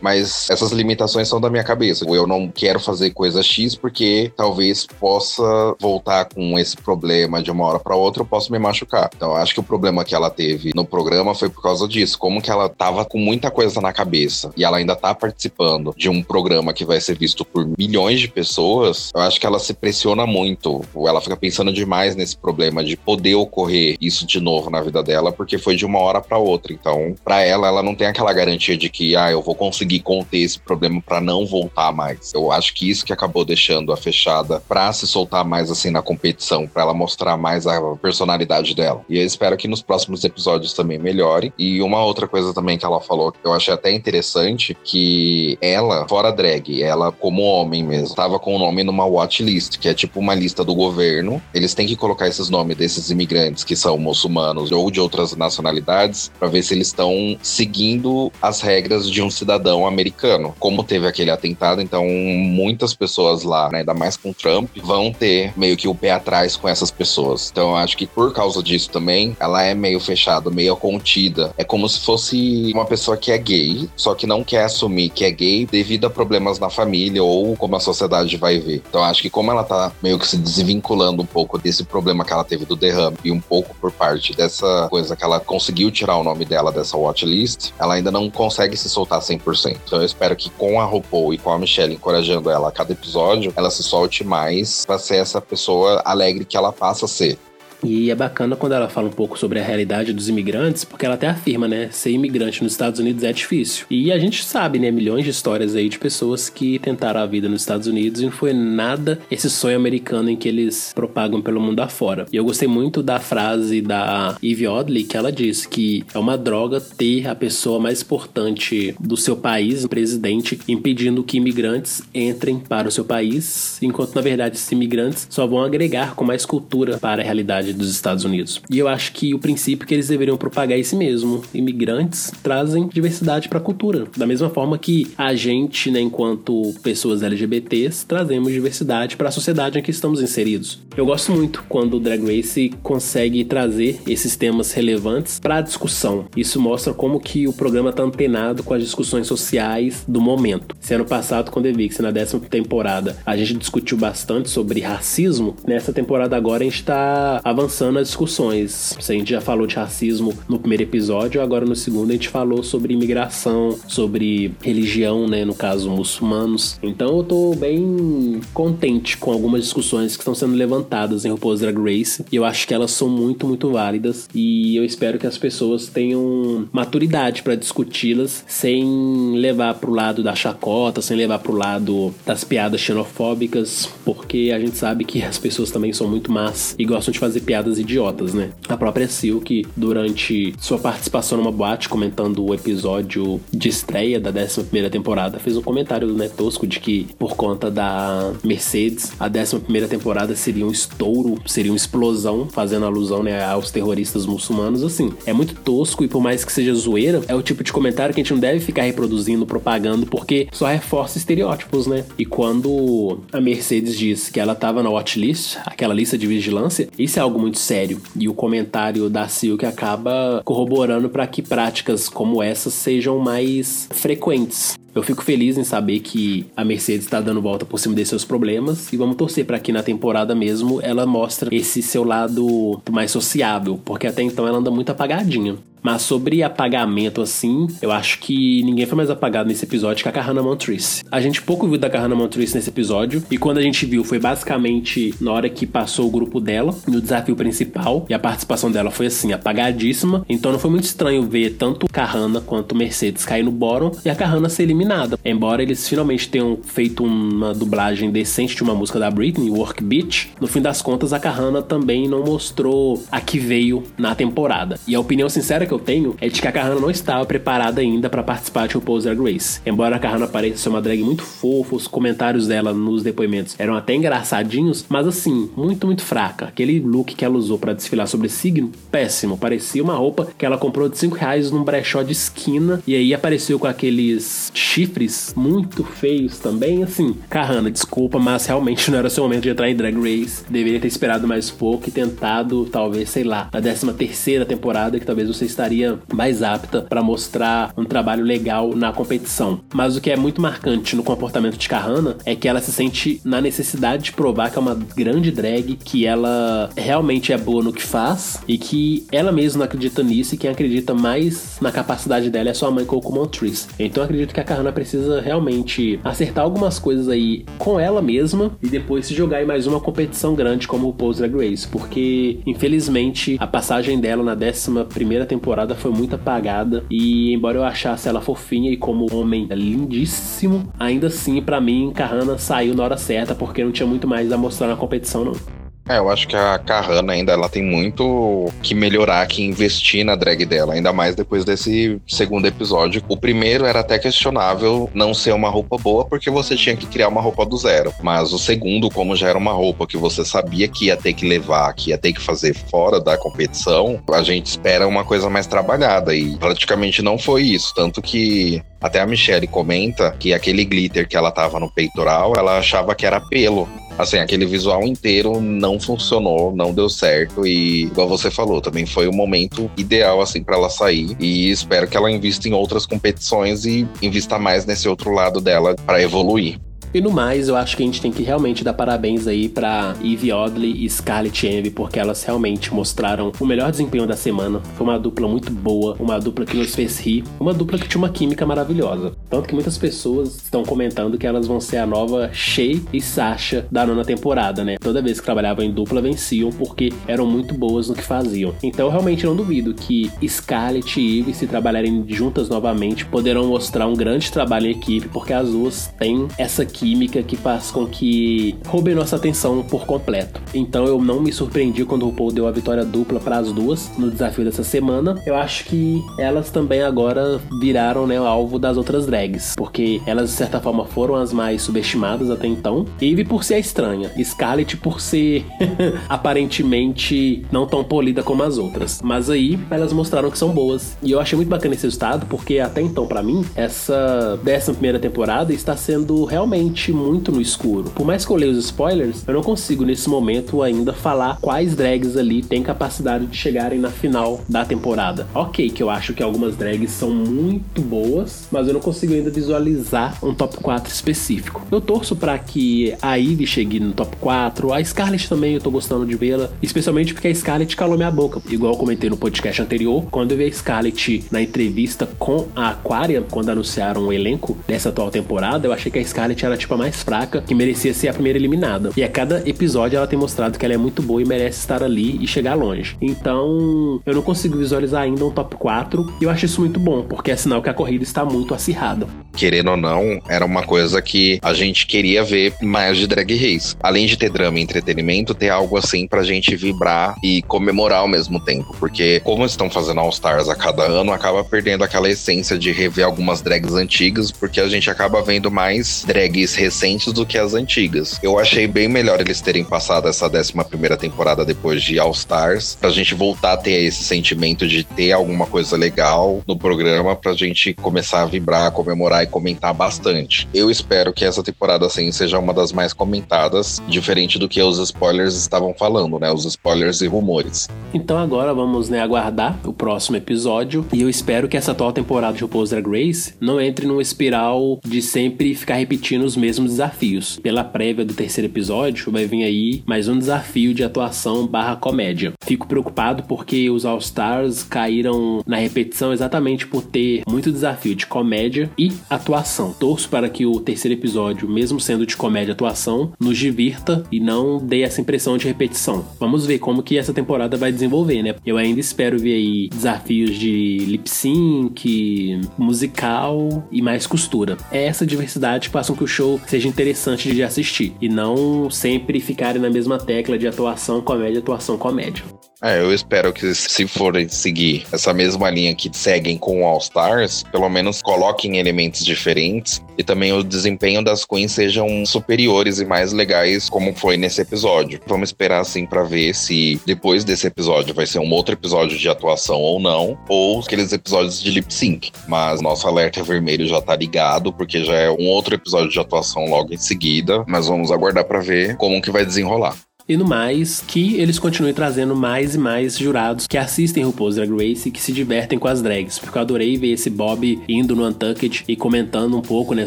mas 0.01 0.49
essas 0.51 0.73
limitações 0.73 1.29
são 1.29 1.41
da 1.41 1.51
minha 1.51 1.65
cabeça. 1.65 2.05
Eu 2.09 2.27
não 2.27 2.49
quero 2.49 2.81
fazer 2.81 3.11
coisa 3.11 3.43
X 3.43 3.75
porque 3.75 4.33
talvez 4.37 4.87
possa 4.87 5.77
voltar 5.81 6.25
com 6.27 6.59
esse 6.59 6.77
problema 6.77 7.43
de 7.43 7.51
uma 7.51 7.67
hora 7.67 7.79
para 7.79 7.97
outra, 7.97 8.23
eu 8.23 8.27
posso 8.27 8.51
me 8.51 8.59
machucar 8.59 8.78
machucar. 8.79 9.11
Então, 9.15 9.35
acho 9.35 9.55
que 9.55 9.61
o 9.61 9.63
problema 9.63 10.05
que 10.05 10.15
ela 10.15 10.31
teve 10.31 10.73
no 10.75 10.85
programa 10.85 11.35
foi 11.35 11.49
por 11.49 11.63
causa 11.63 11.89
disso. 11.89 12.19
Como 12.19 12.41
que 12.41 12.51
ela 12.51 12.69
tava 12.69 13.05
com 13.05 13.19
muita 13.19 13.51
coisa 13.51 13.81
na 13.81 13.93
cabeça 13.93 14.51
e 14.57 14.65
ela 14.65 14.79
ainda 14.79 14.95
tá 14.95 15.15
participando 15.15 15.95
de 15.97 16.09
um 16.09 16.23
programa 16.23 16.73
que 16.73 16.85
vai 16.85 17.01
ser 17.01 17.17
visto 17.17 17.45
por 17.45 17.67
milhões 17.79 18.21
de 18.21 18.29
pessoas, 18.29 19.11
eu 19.15 19.21
acho 19.21 19.41
que 19.41 19.47
ela 19.47 19.59
se 19.59 19.75
pressiona 19.75 20.27
muito. 20.27 20.85
Ela 20.95 21.21
fica 21.21 21.37
pensando 21.37 21.73
demais 21.73 22.15
nesse 22.15 22.37
problema 22.37 22.85
de 22.85 22.97
poder 22.97 23.35
ocorrer 23.35 23.97
isso 24.01 24.27
de 24.27 24.41
novo 24.41 24.71
na 24.71 24.81
vida 24.81 25.03
dela, 25.03 25.33
porque 25.33 25.59
foi 25.59 25.77
de 25.77 25.85
uma 25.85 25.99
hora 25.99 26.21
para 26.21 26.39
outra. 26.39 26.73
Então, 26.73 27.15
para 27.25 27.43
ela, 27.43 27.69
ela 27.69 27.83
não 27.83 27.95
tem 27.95 28.07
aquela 28.07 28.33
garantia 28.33 28.77
de 28.77 28.89
que, 28.89 29.17
ah, 29.17 29.31
eu 29.31 29.43
vou 29.43 29.55
conseguir 29.55 30.01
conter 30.01 30.39
esse 30.39 30.59
problema 30.59 31.01
para 31.01 31.21
não 31.21 31.47
voltar 31.47 31.93
mais. 31.93 32.33
Eu 32.35 32.53
acho 32.53 32.75
que 32.75 32.89
isso 32.89 33.05
que 33.05 33.13
acabou 33.13 33.45
deixando 33.45 33.93
a 33.93 33.97
fechada 33.97 34.61
para 34.69 34.93
se 34.93 35.07
soltar 35.07 35.45
mais 35.45 35.71
assim 35.71 35.91
na 35.91 36.03
competição, 36.03 36.67
para 36.67 36.83
ela 36.83 36.95
mostrar 36.95 37.37
mais 37.37 37.67
a 37.67 37.81
personalidade 37.97 38.68
dela. 38.75 39.05
E 39.09 39.19
eu 39.19 39.25
espero 39.25 39.57
que 39.57 39.69
nos 39.69 39.83
próximos 39.83 40.25
episódios 40.25 40.73
também 40.73 40.99
melhore. 40.99 41.53
E 41.59 41.81
uma 41.83 42.05
outra 42.05 42.27
coisa 42.27 42.53
também 42.53 42.79
que 42.79 42.85
ela 42.85 43.01
falou, 43.01 43.33
que 43.33 43.39
eu 43.45 43.53
achei 43.53 43.73
até 43.73 43.91
interessante, 43.93 44.77
que 44.85 45.59
ela, 45.61 46.07
fora 46.09 46.31
drag, 46.31 46.83
ela 46.83 47.13
como 47.13 47.43
homem 47.43 47.83
mesmo, 47.83 48.15
tava 48.15 48.39
com 48.39 48.55
o 48.55 48.59
nome 48.59 48.85
numa 48.85 49.05
watchlist, 49.05 49.79
que 49.79 49.89
é 49.89 49.95
tipo 49.95 50.21
uma 50.21 50.35
lista 50.35 50.65
do 50.65 50.75
governo. 50.75 51.41
Eles 51.53 51.75
têm 51.75 51.87
que 51.87 51.97
colocar 51.97 52.29
esses 52.29 52.49
nomes 52.49 52.77
desses 52.77 53.11
imigrantes 53.11 53.65
que 53.65 53.77
são 53.77 53.99
muçulmanos 53.99 54.71
ou 54.73 54.91
de 54.91 55.01
outras 55.01 55.35
nacionalidades 55.35 56.31
para 56.39 56.49
ver 56.49 56.63
se 56.63 56.75
eles 56.75 56.89
estão 56.89 57.37
seguindo 57.43 58.33
as 58.41 58.61
regras 58.61 59.11
de 59.11 59.23
um 59.23 59.31
cidadão 59.31 59.87
americano. 59.87 60.55
Como 60.59 60.85
teve 60.85 61.07
aquele 61.07 61.31
atentado, 61.31 61.81
então 61.81 62.07
muitas 62.07 62.95
pessoas 62.95 63.43
lá, 63.43 63.71
né, 63.71 63.81
ainda 63.81 63.95
mais 63.95 64.17
com 64.17 64.33
Trump, 64.33 64.71
vão 64.83 65.13
ter 65.13 65.53
meio 65.57 65.77
que 65.77 65.89
o 65.89 65.95
pé 65.95 66.13
atrás 66.13 66.57
com 66.57 66.69
essas 66.69 66.91
pessoas. 66.91 67.49
Então 67.51 67.71
eu 67.71 67.77
acho 67.77 67.97
que 67.97 68.07
por 68.07 68.33
causa 68.33 68.58
causa 68.59 68.63
disso 68.63 68.91
também, 68.91 69.37
ela 69.41 69.63
é 69.63 69.75
meio 69.75 70.01
fechada, 70.01 70.51
meio 70.51 70.77
contida. 70.77 71.53
É 71.57 71.65
como 71.65 71.89
se 71.89 72.01
fosse 72.01 72.71
uma 72.75 72.85
pessoa 72.85 73.17
que 73.17 73.33
é 73.33 73.39
gay, 73.39 73.89
só 73.97 74.15
que 74.15 74.27
não 74.27 74.45
quer 74.45 74.65
assumir 74.65 75.11
que 75.11 75.25
é 75.25 75.31
gay 75.31 75.67
devido 75.67 76.07
a 76.07 76.11
problemas 76.11 76.59
na 76.59 76.69
família 76.69 77.23
ou 77.23 77.57
como 77.57 77.77
a 77.77 77.81
sociedade 77.81 78.37
vai 78.37 78.59
ver. 78.59 78.83
Então 78.89 79.03
acho 79.03 79.23
que 79.23 79.31
como 79.31 79.51
ela 79.51 79.65
tá 79.65 79.93
meio 80.03 80.19
que 80.19 80.27
se 80.27 80.37
desvinculando 80.37 81.23
um 81.23 81.27
pouco 81.27 81.59
desse 81.59 81.85
problema 81.85 82.25
que 82.25 82.33
ela 82.33 82.45
teve 82.45 82.65
do 82.65 82.77
derrame 82.77 83.17
e 83.25 83.31
um 83.31 83.41
pouco 83.41 83.75
por 83.81 83.93
parte 83.93 84.35
dessa 84.35 84.89
coisa 84.91 85.17
que 85.17 85.25
ela 85.25 85.41
conseguiu 85.41 85.91
tirar 85.91 86.17
o 86.17 86.25
nome 86.25 86.45
dela 86.45 86.73
dessa 86.73 86.97
watchlist, 86.97 87.71
ela 87.79 87.95
ainda 87.95 88.11
não 88.11 88.31
consegue 88.31 88.77
se 88.77 88.89
soltar 88.89 89.21
100%. 89.21 89.79
Então 89.85 90.01
eu 90.01 90.07
espero 90.07 90.35
que 90.37 90.51
com 90.51 90.81
a 90.81 90.85
RuPaul 90.85 91.35
e 91.35 91.39
com 91.39 91.51
a 91.51 91.59
Michelle 91.59 91.95
encorajando 91.95 92.51
ela 92.51 92.69
a 92.69 92.73
cada 92.73 92.93
episódio, 92.93 93.53
ela 93.57 93.71
se 93.71 93.83
solte 93.83 94.25
mais 94.25 94.85
para 94.85 94.99
ser 94.99 95.17
essa 95.17 95.41
pessoa 95.41 96.03
alegre 96.05 96.45
que 96.45 96.57
ela 96.57 96.73
passa 96.73 97.05
a 97.05 97.09
ser. 97.09 97.39
E 97.83 98.11
é 98.11 98.15
bacana 98.15 98.57
quando 98.57 98.73
ela 98.73 98.89
fala 98.89 99.09
um 99.09 99.13
pouco 99.13 99.39
sobre 99.39 99.59
a 99.59 99.63
realidade 99.63 100.13
dos 100.13 100.29
imigrantes, 100.29 100.85
porque 100.85 101.07
ela 101.07 101.15
até 101.15 101.29
afirma, 101.29 101.69
né? 101.69 101.89
Ser 101.91 102.11
imigrante 102.11 102.63
nos 102.63 102.73
Estados 102.73 103.01
Unidos 103.01 103.23
é 103.25 103.33
difícil. 103.33 103.87
E 103.91 104.13
a 104.13 104.19
gente 104.19 104.45
sabe, 104.45 104.79
né? 104.79 104.91
Milhões 104.91 105.25
de 105.25 105.31
histórias 105.31 105.75
aí 105.75 105.89
de 105.89 105.99
pessoas 105.99 106.49
que 106.49 106.79
tentaram 106.79 107.21
a 107.21 107.27
vida 107.27 107.49
nos 107.49 107.63
Estados 107.63 107.87
Unidos 107.87 108.21
e 108.21 108.25
não 108.25 108.33
foi 108.33 108.53
nada 108.53 109.19
esse 109.31 109.49
sonho 109.49 109.77
americano 109.77 110.31
em 110.31 110.37
que 110.37 110.49
eles 110.49 110.93
propagam 110.95 111.41
pelo 111.41 111.61
mundo 111.61 111.81
afora. 111.81 112.27
E 112.33 112.37
eu 112.37 112.45
gostei 112.45 112.69
muito 112.69 113.03
da 113.03 113.19
frase 113.21 113.81
da 113.81 114.37
Eve 114.43 114.67
Oddly, 114.67 115.05
que 115.05 115.17
ela 115.17 115.33
disse 115.33 115.69
que 115.69 116.05
é 116.15 116.19
uma 116.19 116.37
droga 116.37 116.81
ter 116.81 117.29
a 117.29 117.35
pessoa 117.35 117.79
mais 117.79 118.03
importante 118.03 118.95
do 118.99 119.17
seu 119.17 119.37
país, 119.37 119.87
presidente, 119.87 120.59
impedindo 120.69 121.23
que 121.23 121.37
imigrantes 121.37 122.03
entrem 122.15 122.59
para 122.59 122.89
o 122.89 122.91
seu 122.91 123.05
país, 123.05 123.79
enquanto 123.83 124.15
na 124.15 124.21
verdade 124.21 124.57
esses 124.57 124.71
imigrantes 124.73 125.27
só 125.31 125.47
vão 125.47 125.63
agregar 125.63 126.15
com 126.15 126.25
mais 126.25 126.45
cultura 126.45 126.99
para 126.99 127.23
a 127.23 127.25
realidade 127.25 127.68
dos 127.73 127.91
Estados 127.91 128.25
Unidos. 128.25 128.61
E 128.71 128.79
eu 128.79 128.89
acho 128.89 129.13
que 129.13 129.35
o 129.35 129.39
princípio 129.39 129.87
que 129.87 129.95
eles 129.95 130.09
deveriam 130.09 130.37
propagar 130.37 130.77
é 130.77 130.81
esse 130.81 130.97
mesmo. 130.97 131.43
Imigrantes 131.53 132.33
trazem 132.43 132.89
diversidade 132.89 133.49
para 133.49 133.59
a 133.59 133.63
cultura. 133.63 134.07
Da 134.17 134.27
mesma 134.27 134.51
forma 134.51 134.79
que 134.79 135.09
a 135.17 135.35
gente, 135.35 135.91
né, 135.91 136.01
enquanto 136.01 136.75
pessoas 136.83 137.23
LGBTs, 137.23 138.07
trazemos 138.07 138.53
diversidade 138.53 139.17
para 139.17 139.29
a 139.29 139.33
sociedade 139.33 139.79
em 139.79 139.83
que 139.83 139.91
estamos 139.91 140.23
inseridos. 140.23 140.81
Eu 140.97 141.07
gosto 141.07 141.33
muito 141.33 141.65
quando 141.69 141.95
o 141.95 142.01
Drag 142.01 142.21
Race 142.21 142.73
consegue 142.83 143.45
trazer 143.45 144.01
esses 144.07 144.37
temas 144.37 144.73
relevantes 144.73 145.39
para 145.39 145.57
a 145.57 145.61
discussão. 145.61 146.27
Isso 146.37 146.61
mostra 146.61 146.93
como 146.93 147.21
que 147.21 147.47
o 147.47 147.53
programa 147.53 147.91
está 147.91 148.03
antenado 148.03 148.63
com 148.63 148.75
as 148.75 148.83
discussões 148.83 149.27
sociais 149.27 150.05
do 150.09 150.21
momento. 150.21 150.77
Se 150.81 150.95
ano 150.95 151.05
passado, 151.05 151.51
com 151.51 151.63
The 151.63 151.73
Vix, 151.73 151.99
na 151.99 152.11
décima 152.11 152.41
temporada, 152.41 153.17
a 153.25 153.37
gente 153.37 153.55
discutiu 153.55 153.97
bastante 153.97 154.49
sobre 154.49 154.81
racismo, 154.81 155.57
nessa 155.67 155.93
temporada 155.93 156.37
agora 156.37 156.63
a 156.63 156.65
gente 156.65 156.81
está 156.81 157.41
avançando 157.59 157.99
as 157.99 158.07
discussões. 158.07 158.97
A 158.97 159.13
gente 159.13 159.31
já 159.31 159.41
falou 159.41 159.67
de 159.67 159.75
racismo 159.75 160.33
no 160.49 160.61
primeiro 160.61 160.85
episódio, 160.85 161.43
agora 161.43 161.67
no 161.67 161.75
segundo 161.75 162.11
a 162.11 162.13
gente 162.13 162.29
falou 162.29 162.63
sobre 162.63 162.95
imigração, 162.95 163.77
sobre 163.89 164.53
religião, 164.63 165.27
né, 165.27 165.45
no 165.45 165.55
caso 165.55 165.91
muçulmanos. 165.91 166.79
Então 166.83 167.19
eu 167.19 167.25
tô 167.25 167.55
bem 167.57 168.41
contente 168.55 169.17
com 169.17 169.33
algumas 169.33 169.63
discussões 169.63 170.17
que 170.17 170.23
estão 170.23 170.35
sendo 170.35 170.55
levantadas 170.55 171.25
em 171.25 171.31
RuPaul's 171.31 171.61
Drag 171.61 171.77
Race 171.77 172.25
e 172.31 172.37
eu 172.37 172.45
acho 172.45 172.67
que 172.67 172.73
elas 172.73 172.93
são 172.93 173.09
muito, 173.09 173.47
muito 173.47 173.71
válidas 173.73 174.29
e 174.33 174.77
eu 174.77 174.85
espero 174.85 175.19
que 175.19 175.27
as 175.27 175.37
pessoas 175.37 175.89
tenham 175.89 176.69
maturidade 176.71 177.43
para 177.43 177.57
discuti-las 177.57 178.45
sem 178.47 179.33
levar 179.35 179.75
pro 179.75 179.93
lado 179.93 180.23
da 180.23 180.35
chacota, 180.35 181.03
sem 181.03 181.17
levar 181.17 181.41
pro 181.41 181.57
lado 181.57 182.15
das 182.25 182.45
piadas 182.45 182.81
xenofóbicas, 182.81 183.89
porque 184.05 184.53
a 184.55 184.61
gente 184.61 184.77
sabe 184.77 185.05
que 185.05 185.23
as 185.23 185.39
pessoas 185.39 185.73
também 185.73 185.93
são 185.93 186.07
muito 186.07 186.31
más 186.31 186.77
e 186.79 186.85
gostam 186.85 187.11
de 187.11 187.19
fazer 187.19 187.48
piadas 187.49 187.79
idiotas, 187.79 188.35
né? 188.35 188.51
A 188.69 188.77
própria 188.77 189.09
Silk, 189.09 189.67
durante 189.75 190.55
sua 190.61 190.79
participação 190.79 191.39
numa 191.39 191.51
boate, 191.51 191.89
comentando 191.89 192.45
o 192.45 192.53
episódio 192.53 193.41
de 193.51 193.71
estreia 193.71 194.21
da 194.21 194.31
11 194.31 194.91
temporada, 194.91 195.39
fez 195.39 195.57
um 195.57 195.63
comentário 195.63 196.09
né, 196.13 196.29
tosco 196.29 196.67
de 196.67 196.79
que, 196.79 197.07
por 197.19 197.37
conta 197.37 197.71
da 197.71 198.35
Mercedes, 198.45 199.13
a 199.19 199.29
11 199.29 199.89
temporada 199.89 200.37
seria 200.37 200.67
um 200.67 200.71
estouro, 200.71 201.41
seria 201.47 201.73
uma 201.73 201.77
explosão, 201.79 202.47
fazendo 202.51 202.85
alusão 202.85 203.23
né, 203.23 203.43
aos 203.43 203.71
terroristas 203.71 204.27
muçulmanos. 204.27 204.85
Assim, 204.85 205.11
é 205.25 205.33
muito 205.33 205.55
tosco 205.55 206.05
e, 206.05 206.09
por 206.09 206.21
mais 206.21 206.45
que 206.45 206.53
seja 206.53 206.75
zoeira, 206.75 207.23
é 207.29 207.35
o 207.35 207.41
tipo 207.41 207.65
de 207.65 207.73
comentário 207.73 208.15
que 208.15 208.21
a 208.21 208.25
gente 208.25 208.35
não 208.35 208.41
deve 208.41 208.61
ficar 208.61 208.83
reproduzindo, 208.83 209.47
propagando, 209.47 210.05
porque 210.05 210.49
só 210.53 210.67
reforça 210.67 211.17
estereótipos, 211.17 211.87
né? 211.87 212.05
E 212.19 212.27
quando 212.27 213.21
a 213.33 213.41
Mercedes 213.41 213.97
diz 213.97 214.29
que 214.29 214.39
ela 214.39 214.53
estava 214.53 214.83
na 214.83 214.91
watchlist, 214.91 215.57
aquela 215.65 215.95
lista 215.95 216.19
de 216.19 216.27
vigilância, 216.27 216.91
isso 216.99 217.19
é 217.19 217.23
algo 217.23 217.38
algo 217.39 217.41
muito 217.41 217.59
sério. 217.59 218.01
E 218.17 218.29
o 218.29 218.35
comentário 218.35 219.09
da 219.09 219.29
Silk 219.29 219.65
acaba 219.65 220.43
corroborando 220.45 221.09
para 221.09 221.27
que 221.27 221.41
práticas 221.41 222.09
como 222.09 222.43
essas 222.43 222.75
sejam 222.75 223.19
mais 223.19 223.89
frequentes. 223.91 224.77
Eu 224.95 225.03
fico 225.03 225.23
feliz 225.23 225.57
em 225.57 225.63
saber 225.63 226.01
que 226.01 226.47
a 226.57 226.65
Mercedes 226.65 227.05
está 227.05 227.21
dando 227.21 227.41
volta 227.41 227.65
por 227.65 227.79
cima 227.79 227.95
desses 227.95 228.09
seus 228.09 228.25
problemas 228.25 228.93
e 228.93 228.97
vamos 228.97 229.17
torcer 229.17 229.45
para 229.45 229.61
que 229.61 229.71
na 229.71 229.83
temporada 229.83 230.35
mesmo 230.35 230.81
ela 230.83 231.07
mostre 231.07 231.55
esse 231.55 231.81
seu 231.83 232.03
lado 232.03 232.81
mais 232.91 233.13
sociável, 233.13 233.81
porque 233.85 234.09
até 234.09 234.23
então 234.23 234.49
ela 234.49 234.59
anda 234.59 234.73
muito 234.73 234.91
apagadinha. 234.91 235.57
Mas 235.83 236.03
sobre 236.03 236.43
apagamento, 236.43 237.21
assim, 237.21 237.67
eu 237.81 237.91
acho 237.91 238.19
que 238.19 238.63
ninguém 238.63 238.87
foi 238.87 238.97
mais 238.97 239.11
apagado 239.11 239.49
nesse 239.49 239.65
episódio 239.65 240.03
que 240.03 240.09
a 240.09 240.13
Kahana 240.13 240.43
Montrese. 240.43 241.03
A 241.11 241.21
gente 241.21 241.43
pouco 241.43 241.67
viu 241.67 241.79
da 241.79 241.91
Kahana 241.91 242.15
Montrese 242.15 242.55
nesse 242.55 242.71
episódio, 242.71 243.23
e 243.31 243.39
quando 243.39 243.59
a 243.59 243.63
gente 243.63 243.87
viu 243.87 244.05
foi 244.05 244.19
basicamente 244.19 245.15
na 245.21 245.33
hora 245.33 245.49
que 245.49 245.67
passou 245.67 246.07
o 246.07 246.11
grupo 246.11 246.41
dela, 246.41 246.75
no 246.87 247.01
desafio 247.01 247.37
principal, 247.37 248.07
e 248.09 248.15
a 248.15 248.19
participação 248.19 248.71
dela 248.71 248.91
foi 248.91 249.07
assim, 249.07 249.33
apagadíssima. 249.33 250.25
Então 250.29 250.53
não 250.53 250.59
foi 250.59 250.71
muito 250.71 250.85
estranho 250.85 251.23
ver 251.23 251.57
tanto 251.59 251.87
Kahana 251.87 252.41
quanto 252.41 252.75
Mercedes 252.75 253.25
cair 253.25 253.43
no 253.43 253.51
bottom 253.51 253.93
e 254.05 254.11
a 254.11 254.15
Kahana 254.15 254.49
ser 254.49 254.65
eliminada. 254.65 255.19
Embora 255.25 255.63
eles 255.63 255.89
finalmente 255.89 256.29
tenham 256.29 256.59
feito 256.63 257.05
uma 257.05 257.55
dublagem 257.55 258.11
decente 258.11 258.57
de 258.57 258.63
uma 258.63 258.75
música 258.75 258.99
da 258.99 259.11
Britney, 259.11 259.51
Work 259.51 259.83
Beach, 259.83 260.33
no 260.41 260.47
fim 260.47 260.61
das 260.61 260.83
contas 260.83 261.13
a 261.13 261.21
Kahana 261.21 261.63
também 261.63 262.09
não 262.09 262.25
mostrou 262.25 263.03
a 263.11 263.21
que 263.21 263.39
veio 263.39 263.85
na 263.97 264.15
temporada. 264.15 264.79
E 264.87 264.95
a 264.95 265.01
opinião 265.01 265.29
sincera 265.29 265.67
que 265.69 265.75
eu 265.75 265.79
tenho 265.79 266.17
é 266.21 266.29
de 266.29 266.41
que 266.41 266.49
a 266.49 266.53
Kahana 266.53 266.81
não 266.81 266.91
estava 266.91 267.25
preparada 267.25 267.81
ainda 267.81 268.09
para 268.09 268.23
participar 268.23 268.67
de 268.67 268.75
RuPaul's 268.75 269.05
Drag 269.05 269.21
Race. 269.21 269.61
Embora 269.65 269.97
a 269.97 269.99
Kahana 269.99 270.27
pareça 270.27 270.57
ser 270.57 270.69
uma 270.71 270.83
drag 270.83 271.03
muito 271.03 271.23
fofa, 271.23 271.77
os 271.77 271.87
comentários 271.87 272.49
dela 272.49 272.73
nos 272.73 273.03
depoimentos 273.03 273.55
eram 273.59 273.75
até 273.75 273.95
engraçadinhos, 273.95 274.85
mas 274.89 275.07
assim, 275.07 275.51
muito, 275.57 275.87
muito 275.87 276.03
fraca. 276.03 276.47
Aquele 276.47 276.81
look 276.81 277.15
que 277.15 277.25
ela 277.25 277.37
usou 277.37 277.59
para 277.59 277.75
desfilar 277.75 278.07
sobre 278.09 278.29
signo, 278.29 278.73
péssimo. 278.91 279.37
Parecia 279.37 279.83
uma 279.83 279.95
roupa 279.95 280.29
que 280.37 280.45
ela 280.45 280.59
comprou 280.59 280.89
de 280.89 280.99
5 280.99 281.15
reais 281.15 281.51
num 281.51 281.63
brechó 281.63 282.03
de 282.03 282.13
esquina 282.13 282.83
e 282.87 282.95
aí 282.95 283.13
apareceu 283.13 283.59
com 283.59 283.67
aqueles 283.67 284.51
chifres 284.55 285.35
muito 285.37 285.85
feios 285.85 286.39
também. 286.39 286.83
Assim, 286.83 287.17
Kahana, 287.29 287.71
desculpa, 287.71 288.19
mas 288.19 288.47
realmente 288.47 288.91
não 288.91 288.99
era 288.99 289.11
seu 289.11 289.23
momento 289.23 289.43
de 289.43 289.51
entrar 289.51 289.69
em 289.69 289.77
Drag 289.77 289.95
Race. 289.95 290.45
Deveria 290.49 290.81
ter 290.81 290.89
esperado 290.89 291.29
mais 291.29 291.51
pouco 291.51 291.89
e 291.89 291.93
tentado, 291.93 292.65
talvez, 292.67 293.11
sei 293.11 293.25
lá, 293.25 293.51
na 293.53 293.61
13 293.61 293.93
terceira 293.93 294.47
temporada, 294.47 294.99
que 294.99 295.05
talvez 295.05 295.29
você 295.29 295.45
estaria 295.59 295.99
mais 296.13 296.43
apta 296.43 296.83
para 296.83 297.03
mostrar 297.03 297.73
um 297.77 297.85
trabalho 297.85 298.25
legal 298.25 298.75
na 298.77 298.93
competição. 298.93 299.61
Mas 299.75 299.97
o 299.97 300.01
que 300.01 300.11
é 300.11 300.17
muito 300.17 300.41
marcante 300.41 300.95
no 300.95 301.03
comportamento 301.03 301.59
de 301.59 301.69
Kahana 301.69 302.17
é 302.25 302.37
que 302.37 302.47
ela 302.47 302.61
se 302.61 302.71
sente 302.71 303.21
na 303.25 303.41
necessidade 303.41 304.05
de 304.05 304.13
provar 304.13 304.51
que 304.51 304.59
é 304.59 304.61
uma 304.61 304.75
grande 304.75 305.33
drag, 305.33 305.77
que 305.77 306.07
ela 306.07 306.71
realmente 306.77 307.33
é 307.33 307.39
boa 307.39 307.63
no 307.63 307.73
que 307.73 307.83
faz 307.83 308.41
e 308.47 308.57
que 308.57 309.07
ela 309.11 309.33
mesma 309.33 309.65
acredita 309.65 310.03
nisso 310.03 310.35
e 310.35 310.39
quem 310.39 310.51
acredita 310.51 310.95
mais 310.95 311.59
na 311.61 311.73
capacidade 311.73 312.31
dela 312.31 312.51
é 312.51 312.55
sua 312.55 312.71
mãe 312.71 312.85
Coco 312.85 313.13
Montrese. 313.13 313.67
Então 313.79 314.03
acredito 314.03 314.33
que 314.33 314.41
a 314.41 314.45
Kahana 314.45 314.73
precisa 314.73 315.21
realmente 315.21 315.99
acertar 316.05 316.45
algumas 316.45 316.79
coisas 316.79 317.09
aí 317.09 317.45
com 317.59 317.81
ela 317.81 318.01
mesma 318.01 318.57
e 318.63 318.69
depois 318.69 319.07
se 319.07 319.15
jogar 319.15 319.43
em 319.43 319.47
mais 319.47 319.67
uma 319.67 319.81
competição 319.81 320.35
grande 320.35 320.69
como 320.69 320.89
o 320.89 320.93
Pose 320.93 321.19
Drag 321.19 321.51
Race, 321.51 321.67
porque 321.67 322.39
infelizmente 322.47 323.37
a 323.41 323.47
passagem 323.47 323.99
dela 323.99 324.23
na 324.23 324.35
11 324.35 324.85
primeira 324.93 325.27
temporada 325.27 325.48
temporada 325.49 325.75
foi 325.75 325.91
muito 325.91 326.15
apagada 326.15 326.85
e 326.91 327.33
embora 327.33 327.57
eu 327.57 327.65
achasse 327.65 328.07
ela 328.07 328.21
fofinha 328.21 328.71
e 328.71 328.77
como 328.77 329.07
homem 329.15 329.47
lindíssimo, 329.51 330.71
ainda 330.79 331.07
assim 331.07 331.41
para 331.41 331.59
mim 331.59 331.91
Kahana 331.91 332.37
saiu 332.37 332.75
na 332.75 332.85
hora 332.85 332.99
certa 332.99 333.35
porque 333.35 333.65
não 333.65 333.73
tinha 333.73 333.87
muito 333.87 334.07
mais 334.07 334.31
a 334.31 334.37
mostrar 334.37 334.69
na 334.69 334.77
competição 334.77 335.25
não. 335.25 335.58
É, 335.89 335.99
eu 335.99 336.11
acho 336.11 336.29
que 336.29 336.37
a 336.37 336.59
Kahana 336.59 337.15
ainda 337.15 337.33
ela 337.33 337.49
tem 337.49 337.63
muito 337.63 338.53
que 338.63 338.75
melhorar, 338.75 339.27
que 339.27 339.43
investir 339.43 340.05
na 340.05 340.15
drag 340.15 340.45
dela, 340.45 340.75
ainda 340.75 340.93
mais 340.93 341.15
depois 341.15 341.45
desse 341.45 342.01
segundo 342.07 342.47
episódio. 342.47 343.03
O 343.09 343.17
primeiro 343.17 343.65
era 343.65 343.81
até 343.81 343.99
questionável 343.99 344.91
não 344.93 345.15
ser 345.15 345.33
uma 345.33 345.49
roupa 345.49 345.79
boa, 345.79 346.05
porque 346.05 346.29
você 346.29 346.57
tinha 346.57 346.77
que 346.77 346.87
criar 346.87 347.09
uma 347.09 347.23
roupa 347.23 347.47
do 347.47 347.57
zero. 347.57 347.93
Mas 348.03 348.33
o 348.35 348.39
segundo, 348.39 348.91
como 348.91 349.17
já 349.17 349.29
era 349.29 349.39
uma 349.39 349.53
roupa 349.53 349.87
que 349.87 349.97
você 349.97 350.25
sabia 350.25 350.69
que 350.69 350.87
ia 350.87 350.97
ter 350.97 351.15
que 351.15 351.27
levar, 351.27 351.73
que 351.73 351.91
ia 351.91 351.99
ter 351.99 352.13
que 352.13 352.21
fazer 352.21 352.55
fora 352.55 353.01
da 353.01 353.17
competição, 353.17 353.99
a 354.13 354.23
gente 354.23 354.47
espera 354.47 354.87
uma 354.87 355.05
coisa 355.05 355.31
mais 355.31 355.47
trabalhada. 355.47 356.15
E 356.15 356.37
praticamente 356.37 357.01
não 357.01 357.17
foi 357.17 357.45
isso. 357.45 357.73
Tanto 357.75 358.03
que 358.03 358.63
até 358.81 359.01
a 359.01 359.07
Michelle 359.07 359.47
comenta 359.47 360.15
que 360.19 360.33
aquele 360.33 360.65
glitter 360.65 361.09
que 361.09 361.17
ela 361.17 361.33
tava 361.33 361.59
no 361.59 361.71
peitoral, 361.71 362.35
ela 362.37 362.59
achava 362.59 362.95
que 362.95 363.05
era 363.05 363.21
pelo. 363.21 363.69
assim, 363.99 364.19
aquele 364.19 364.47
visual 364.47 364.85
inteiro 364.85 365.41
não 365.41 365.78
funcionou, 365.87 366.55
não 366.55 366.73
deu 366.73 366.89
certo 366.89 367.47
e, 367.47 367.85
igual 367.85 368.09
você 368.09 368.31
falou, 368.31 368.61
também 368.61 368.87
foi 368.87 369.09
o 369.09 369.13
momento 369.13 369.71
ideal, 369.77 370.21
assim, 370.21 370.43
para 370.43 370.57
ela 370.57 370.71
sair 370.71 371.17
e 371.21 371.51
espero 371.51 371.87
que 371.89 371.97
ela 371.97 372.11
invista 372.11 372.49
em 372.49 372.53
outras 372.53 372.87
competições 372.87 373.65
e 373.65 373.89
invista 374.03 374.39
mais 374.39 374.65
nesse 374.67 374.89
outro 374.89 375.13
lado 375.13 375.41
dela 375.41 375.75
para 375.87 376.03
evoluir. 376.03 376.59
E 376.95 377.03
no 377.03 377.11
mais, 377.11 377.49
eu 377.49 377.57
acho 377.57 377.77
que 377.77 377.83
a 377.83 377.87
gente 377.87 378.01
tem 378.01 378.11
que 378.11 378.23
realmente 378.23 378.65
dar 378.65 378.73
parabéns 378.73 379.27
aí 379.27 379.47
pra 379.47 379.95
Eve 380.03 380.33
Oddly 380.33 380.85
e 380.85 380.89
Scarlett 380.89 381.47
Envy, 381.47 381.71
porque 381.71 381.99
elas 381.99 382.25
realmente 382.25 382.73
mostraram 382.73 383.31
o 383.39 383.45
melhor 383.45 383.71
desempenho 383.71 384.07
da 384.07 384.17
semana. 384.17 384.61
Foi 384.75 384.87
uma 384.87 384.99
dupla 384.99 385.29
muito 385.29 385.53
boa, 385.53 385.97
uma 386.01 386.19
dupla 386.19 386.47
que 386.47 386.57
nos 386.57 386.75
fez 386.75 386.99
rir, 386.99 387.25
uma 387.39 387.53
dupla 387.53 387.79
que 387.79 387.87
tinha 387.87 387.99
uma 387.99 388.09
química 388.09 388.47
maravilhosa. 388.47 389.13
Tanto 389.29 389.49
que 389.49 389.55
muitas 389.55 389.77
pessoas 389.77 390.37
estão 390.37 390.63
comentando 390.63 391.19
que 391.19 391.27
elas 391.27 391.47
vão 391.47 391.61
ser 391.61 391.77
a 391.77 391.87
nova 391.87 392.31
Shay 392.33 392.83
e 392.91 393.03
Sasha 393.03 393.67
da 393.71 393.85
nona 393.85 394.05
temporada, 394.05 394.65
né? 394.65 394.77
Toda 394.81 395.03
vez 395.03 395.21
que 395.21 395.27
trabalhavam 395.27 395.65
em 395.65 395.71
dupla, 395.71 396.01
venciam 396.01 396.49
porque 396.51 396.91
eram 397.07 397.27
muito 397.27 397.53
boas 397.53 397.91
no 397.91 397.95
que 397.95 398.03
faziam. 398.03 398.55
Então 398.63 398.87
eu 398.87 398.91
realmente 398.91 399.27
não 399.27 399.37
duvido 399.37 399.75
que 399.75 400.11
Scarlett 400.27 400.99
e 400.99 401.21
Eve, 401.21 401.35
se 401.35 401.47
trabalharem 401.47 402.03
juntas 402.09 402.49
novamente, 402.49 403.05
poderão 403.05 403.47
mostrar 403.47 403.87
um 403.87 403.95
grande 403.95 404.33
trabalho 404.33 404.69
em 404.69 404.71
equipe, 404.71 405.09
porque 405.09 405.35
as 405.35 405.51
duas 405.51 405.93
têm 405.99 406.27
essa 406.39 406.65
química 406.65 406.78
química 406.79 407.23
que 407.23 407.37
faz 407.37 407.71
com 407.71 407.87
que 407.87 408.57
roube 408.67 408.95
nossa 408.95 409.17
atenção 409.17 409.63
por 409.63 409.85
completo. 409.85 410.41
Então 410.55 410.87
eu 410.87 411.01
não 411.01 411.21
me 411.21 411.33
surpreendi 411.33 411.85
quando 411.85 412.05
o 412.05 412.07
RuPaul 412.07 412.33
deu 412.33 412.47
a 412.47 412.53
vitória 412.53 412.85
dupla 412.85 413.19
para 413.19 413.39
as 413.39 413.53
duas 413.53 413.91
no 413.99 414.11
desafio 414.11 414.45
dessa 414.45 414.63
semana. 414.63 415.21
Eu 415.27 415.35
acho 415.35 415.65
que 415.65 416.03
elas 416.19 416.51
também 416.51 416.83
agora 416.83 417.41
viraram 417.61 418.07
né, 418.07 418.17
alvo 418.17 418.59
das 418.59 418.77
outras 418.77 419.07
drags, 419.07 419.55
porque 419.57 420.01
elas 420.07 420.31
de 420.31 420.37
certa 420.37 420.61
forma 420.61 420.85
foram 420.85 421.17
as 421.17 421.33
mais 421.33 421.63
subestimadas 421.63 422.31
até 422.31 422.47
então. 422.47 422.87
Eve 423.01 423.25
por 423.25 423.43
ser 423.43 423.59
estranha, 423.59 424.11
Scarlett 424.23 424.77
por 424.77 425.01
ser 425.01 425.45
aparentemente 426.09 427.45
não 427.51 427.67
tão 427.67 427.83
polida 427.83 428.23
como 428.23 428.43
as 428.43 428.59
outras. 428.59 429.01
Mas 429.03 429.29
aí 429.29 429.59
elas 429.71 429.93
mostraram 429.93 430.31
que 430.31 430.39
são 430.39 430.51
boas. 430.51 430.97
E 431.03 431.11
eu 431.11 431.21
achei 431.21 431.37
muito 431.37 431.49
bacana 431.49 431.75
esse 431.75 431.85
resultado, 431.85 432.27
porque 432.27 432.59
até 432.59 432.81
então 432.81 433.07
para 433.07 433.23
mim 433.23 433.45
essa 433.57 434.39
décima 434.43 434.75
primeira 434.75 434.99
temporada 434.99 435.53
está 435.53 435.77
sendo 435.77 436.25
realmente 436.25 436.68
realmente 436.69 436.93
muito 436.93 437.33
no 437.33 437.41
escuro. 437.41 437.91
Por 437.91 438.07
mais 438.07 438.25
que 438.25 438.31
eu 438.31 438.37
leia 438.37 438.53
os 438.53 438.59
spoilers, 438.59 439.25
eu 439.27 439.35
não 439.35 439.43
consigo 439.43 439.85
nesse 439.85 440.09
momento 440.09 440.63
ainda 440.63 440.93
falar 440.93 441.39
quais 441.41 441.75
drags 441.75 442.17
ali 442.17 442.43
têm 442.43 442.63
capacidade 442.63 443.27
de 443.27 443.37
chegarem 443.37 443.79
na 443.79 443.91
final 443.91 444.41
da 444.49 444.65
temporada. 444.65 445.27
Ok, 445.35 445.71
que 445.71 445.83
eu 445.83 445.91
acho 445.91 446.13
que 446.13 446.23
algumas 446.23 446.57
drags 446.57 446.91
são 446.91 447.11
muito 447.11 447.81
boas, 447.81 448.47
mas 448.51 448.67
eu 448.69 448.75
não 448.75 448.81
consigo 448.81 449.15
ainda 449.15 449.31
visualizar 449.31 450.19
um 450.23 450.35
top 450.35 450.59
4 450.59 450.93
específico. 450.93 451.67
Eu 451.71 451.81
torço 451.81 452.15
para 452.15 452.39
que 452.39 452.95
a 453.01 453.15
Ivy 453.15 453.47
chegue 453.47 453.81
no 453.81 453.93
top 453.93 454.17
4, 454.17 454.73
a 454.73 454.85
Scarlett 454.85 455.29
também 455.29 455.55
eu 455.55 455.61
tô 455.61 455.71
gostando 455.71 456.05
de 456.05 456.17
vê-la, 456.17 456.51
especialmente 456.63 457.15
porque 457.15 457.29
a 457.29 457.35
Scarlett 457.35 457.77
calou 457.77 457.97
minha 457.97 458.11
boca. 458.11 458.41
Igual 458.49 458.73
eu 458.73 458.79
comentei 458.79 459.09
no 459.09 459.17
podcast 459.17 459.63
anterior, 459.63 460.05
quando 460.11 460.33
eu 460.33 460.39
vi 460.39 460.45
a 460.45 460.53
Scarlett 460.53 461.25
na 461.31 461.41
entrevista 461.41 462.09
com 462.19 462.47
a 462.55 462.71
Aquaria, 462.71 463.23
quando 463.31 463.51
anunciaram 463.51 464.07
o 464.07 464.13
elenco 464.13 464.57
dessa 464.67 464.89
atual 464.89 465.11
temporada, 465.11 465.67
eu 465.67 465.73
achei 465.73 465.91
que 465.91 465.99
a 465.99 466.05
Scarlett 466.05 466.45
era 466.45 466.58
tipo 466.59 466.75
a 466.75 466.77
mais 466.77 467.03
fraca, 467.03 467.41
que 467.41 467.55
merecia 467.55 467.95
ser 467.95 468.09
a 468.09 468.13
primeira 468.13 468.39
eliminada. 468.39 468.91
E 468.97 469.03
a 469.03 469.09
cada 469.09 469.43
episódio 469.49 469.97
ela 469.97 470.07
tem 470.07 470.19
mostrado 470.19 470.59
que 470.59 470.65
ela 470.65 470.75
é 470.75 470.79
muito 470.79 471.03
boa 471.03 471.23
e 471.23 471.25
merece 471.25 471.61
estar 471.61 471.83
ali 471.83 472.23
e 472.23 472.27
chegar 472.27 472.55
longe. 472.55 472.97
Então, 473.01 474.01
eu 474.05 474.15
não 474.15 474.23
consigo 474.23 474.59
visualizar 474.59 475.03
ainda 475.03 475.25
um 475.25 475.31
top 475.31 475.57
4 475.57 476.15
e 476.21 476.25
eu 476.25 476.31
acho 476.31 476.45
isso 476.45 476.61
muito 476.61 476.79
bom, 476.79 477.03
porque 477.03 477.31
é 477.31 477.37
sinal 477.37 477.63
que 477.63 477.69
a 477.69 477.75
corrida 477.75 478.03
está 478.03 478.25
muito 478.25 478.55
acirrada. 478.55 479.07
Querendo 479.37 479.71
ou 479.71 479.77
não, 479.77 480.21
era 480.29 480.45
uma 480.45 480.63
coisa 480.63 481.01
que 481.01 481.39
a 481.43 481.55
gente 481.55 481.87
queria 481.87 482.25
ver 482.25 482.55
mais 482.61 482.99
de 482.99 483.07
Drag 483.07 483.31
Race. 483.37 483.77
Além 483.81 484.07
de 484.07 484.17
ter 484.17 484.31
drama 484.31 484.59
e 484.59 484.63
entretenimento, 484.63 485.35
ter 485.35 485.49
algo 485.49 485.77
assim 485.77 486.07
pra 486.07 486.23
gente 486.23 486.57
vibrar 486.57 487.15
e 487.23 487.43
comemorar 487.43 488.01
ao 488.01 488.09
mesmo 488.09 488.41
tempo. 488.41 488.75
Porque, 488.81 489.21
como 489.21 489.45
estão 489.45 489.71
fazendo 489.71 490.01
All 490.01 490.11
Stars 490.11 490.49
a 490.49 490.57
cada 490.57 490.83
ano, 490.83 491.13
acaba 491.13 491.45
perdendo 491.45 491.85
aquela 491.85 492.11
essência 492.11 492.59
de 492.59 492.73
rever 492.73 493.05
algumas 493.05 493.41
drags 493.41 493.75
antigas, 493.75 494.33
porque 494.33 494.61
a 494.61 494.69
gente 494.69 494.91
acaba 494.91 495.23
vendo 495.23 495.51
mais 495.51 496.05
drag 496.07 496.37
drags 496.49 496.55
recentes 496.55 497.13
do 497.13 497.27
que 497.27 497.37
as 497.37 497.55
antigas. 497.55 498.19
Eu 498.23 498.39
achei 498.39 498.67
bem 498.67 498.89
melhor 498.89 499.21
eles 499.21 499.41
terem 499.41 499.65
passado 499.65 500.09
essa 500.09 500.27
11 500.27 500.53
primeira 500.69 500.97
temporada 500.97 501.45
depois 501.45 501.83
de 501.83 501.99
All 501.99 502.13
Stars, 502.13 502.77
pra 502.81 502.91
gente 502.91 503.15
voltar 503.15 503.53
a 503.53 503.57
ter 503.57 503.83
esse 503.85 504.05
sentimento 504.05 504.67
de 504.67 504.85
ter 504.85 505.13
alguma 505.13 505.47
coisa 505.47 505.77
legal 505.77 506.43
no 506.47 506.57
programa, 506.57 507.17
pra 507.17 507.33
gente 507.33 507.75
começar 507.75 508.23
a 508.23 508.27
vibrar, 508.27 508.71
comemorar 508.73 509.23
e 509.23 509.27
comentar 509.27 509.75
bastante. 509.75 510.49
Eu 510.55 510.71
espero 510.71 511.13
que 511.13 511.25
essa 511.25 511.43
temporada, 511.43 511.87
assim, 511.87 512.11
seja 512.13 512.39
uma 512.39 512.55
das 512.55 512.73
mais 512.73 512.93
comentadas, 512.93 513.81
diferente 513.89 514.39
do 514.39 514.49
que 514.49 514.63
os 514.63 514.79
spoilers 514.79 515.35
estavam 515.35 515.75
falando, 515.75 516.19
né? 516.19 516.31
Os 516.31 516.45
spoilers 516.45 517.01
e 517.01 517.07
rumores. 517.07 517.69
Então 517.93 518.19
agora 518.19 518.55
vamos, 518.55 518.89
né, 518.89 519.01
aguardar 519.01 519.59
o 519.65 519.73
próximo 519.73 520.17
episódio 520.17 520.87
e 520.93 521.03
eu 521.03 521.09
espero 521.09 521.49
que 521.49 521.57
essa 521.57 521.73
atual 521.73 521.93
temporada 521.93 522.37
de 522.37 522.43
RuPaul's 522.43 522.71
Drag 522.71 522.87
Race 522.87 523.35
não 523.41 523.61
entre 523.61 523.87
numa 523.87 524.03
espiral 524.03 524.79
de 524.85 525.01
sempre 525.01 525.55
ficar 525.55 525.75
repetindo 525.75 526.25
os 526.25 526.37
mesmos 526.39 526.71
desafios. 526.71 527.39
Pela 527.43 527.65
prévia 527.65 528.05
do 528.05 528.15
terceiro 528.15 528.51
episódio, 528.51 529.11
vai 529.11 529.27
vir 529.27 529.45
aí 529.45 529.83
mais 529.87 530.09
um 530.09 530.19
desafio 530.19 530.73
de 530.73 530.85
atuação 530.85 531.47
barra 531.47 531.77
comédia. 531.77 532.33
Fico 532.43 532.67
preocupado 532.67 533.25
porque 533.25 533.69
os 533.69 533.85
All 533.85 533.99
Stars 533.99 534.63
caíram 534.63 535.43
na 535.47 535.57
repetição 535.57 536.13
exatamente 536.13 536.67
por 536.67 536.83
ter 536.83 537.23
muito 537.29 537.53
desafio 537.53 537.95
de 537.95 538.07
comédia 538.07 538.71
e 538.79 538.93
atuação. 539.11 539.73
Torço 539.73 540.09
para 540.09 540.29
que 540.29 540.47
o 540.47 540.61
terceiro 540.61 540.99
episódio, 540.99 541.49
mesmo 541.49 541.81
sendo 541.81 542.07
de 542.07 542.17
comédia 542.17 542.53
e 542.53 542.55
atuação, 542.55 543.13
nos 543.19 543.37
divirta 543.37 544.05
e 544.11 544.21
não 544.21 544.59
dê 544.59 544.83
essa 544.83 545.01
impressão 545.01 545.37
de 545.37 545.47
repetição. 545.47 546.05
Vamos 546.19 546.47
ver 546.47 546.59
como 546.59 546.83
que 546.83 546.99
essa 546.99 547.13
temporada 547.13 547.57
vai 547.57 547.73
desenvolver, 547.73 548.23
né? 548.23 548.35
Eu 548.45 548.57
ainda 548.57 548.81
espero 548.81 549.19
ver 549.19 549.35
aí 549.35 549.69
desafios 549.69 550.37
de 550.37 550.79
lip 550.87 551.09
sync, 551.09 552.41
musical 552.57 553.67
e 553.71 553.83
mais 553.83 554.07
costura. 554.07 554.57
É 554.71 554.85
essa 554.85 555.07
diversidade 555.07 555.69
que 555.69 555.73
faz 555.73 555.89
com 555.89 555.97
que 555.97 556.05
o 556.05 556.07
show 556.07 556.28
seja 556.47 556.69
interessante 556.69 557.33
de 557.33 557.43
assistir 557.43 557.95
e 558.01 558.09
não 558.09 558.69
sempre 558.69 559.21
ficarem 559.21 559.63
na 559.63 559.71
mesma 559.71 559.99
tecla 559.99 560.37
de 560.37 560.47
atuação, 560.47 561.01
comédia, 561.01 561.39
atuação, 561.39 561.79
comédia. 561.79 562.25
É, 562.61 562.81
eu 562.81 562.93
espero 562.93 563.33
que 563.33 563.55
se 563.55 563.87
forem 563.87 564.29
seguir 564.29 564.85
essa 564.91 565.15
mesma 565.15 565.49
linha 565.49 565.75
que 565.77 565.89
seguem 565.97 566.37
com 566.37 566.63
o 566.63 566.67
All 566.67 566.79
Stars, 566.79 567.45
pelo 567.53 567.69
menos 567.69 568.03
coloquem 568.03 568.59
elementos 568.59 569.05
diferentes 569.05 569.81
e 569.97 570.03
também 570.03 570.33
o 570.33 570.43
desempenho 570.43 571.03
das 571.03 571.25
queens 571.25 571.53
sejam 571.53 572.05
superiores 572.05 572.81
e 572.81 572.85
mais 572.85 573.13
legais 573.13 573.69
como 573.69 573.95
foi 573.95 574.17
nesse 574.17 574.41
episódio. 574.41 575.01
Vamos 575.07 575.29
esperar 575.29 575.61
assim 575.61 575.87
para 575.87 576.03
ver 576.03 576.35
se 576.35 576.81
depois 576.85 577.23
desse 577.23 577.47
episódio 577.47 577.95
vai 577.95 578.07
ser 578.07 578.19
um 578.19 578.33
outro 578.33 578.55
episódio 578.55 578.99
de 578.99 579.09
atuação 579.09 579.61
ou 579.61 579.79
não, 579.79 580.19
ou 580.29 580.61
aqueles 580.61 580.93
episódios 580.93 581.41
de 581.41 581.53
lip 581.53 581.73
sync. 581.73 582.11
Mas 582.27 582.61
nosso 582.61 582.89
alerta 582.89 583.23
vermelho 583.23 583.69
já 583.69 583.81
tá 583.81 583.95
ligado 583.95 584.53
porque 584.53 584.83
já 584.83 584.95
é 584.95 585.11
um 585.11 585.29
outro 585.29 585.55
episódio 585.55 585.91
de 585.91 586.01
atuação 586.01 586.47
logo 586.47 586.75
em 586.75 586.79
seguida, 586.79 587.45
mas 587.47 587.69
vamos 587.69 587.93
aguardar 587.93 588.25
para 588.25 588.41
ver 588.41 588.77
como 588.77 589.01
que 589.01 589.13
vai 589.13 589.25
desenrolar. 589.25 589.77
E 590.09 590.17
no 590.17 590.25
mais, 590.25 590.81
que 590.81 591.17
eles 591.17 591.39
continuem 591.39 591.75
trazendo 591.75 592.17
mais 592.17 592.55
e 592.55 592.59
mais 592.59 592.97
jurados 592.97 593.47
que 593.47 593.59
assistem 593.59 594.05
RuPaul's 594.05 594.37
Drag 594.37 594.51
Race 594.51 594.89
e 594.89 594.91
que 594.91 595.03
se 595.03 595.13
divertem 595.13 595.59
com 595.59 595.69
as 595.69 595.83
drags. 595.83 596.19
Porque 596.19 596.39
eu 596.39 596.41
adorei 596.41 596.79
ver 596.79 596.93
esse 596.93 597.11
Bob 597.11 597.61
indo 597.69 597.95
no 597.95 598.07
Untucked 598.07 598.65
e 598.67 598.75
comentando 598.75 599.37
um 599.37 599.43
pouco, 599.43 599.75
né, 599.75 599.87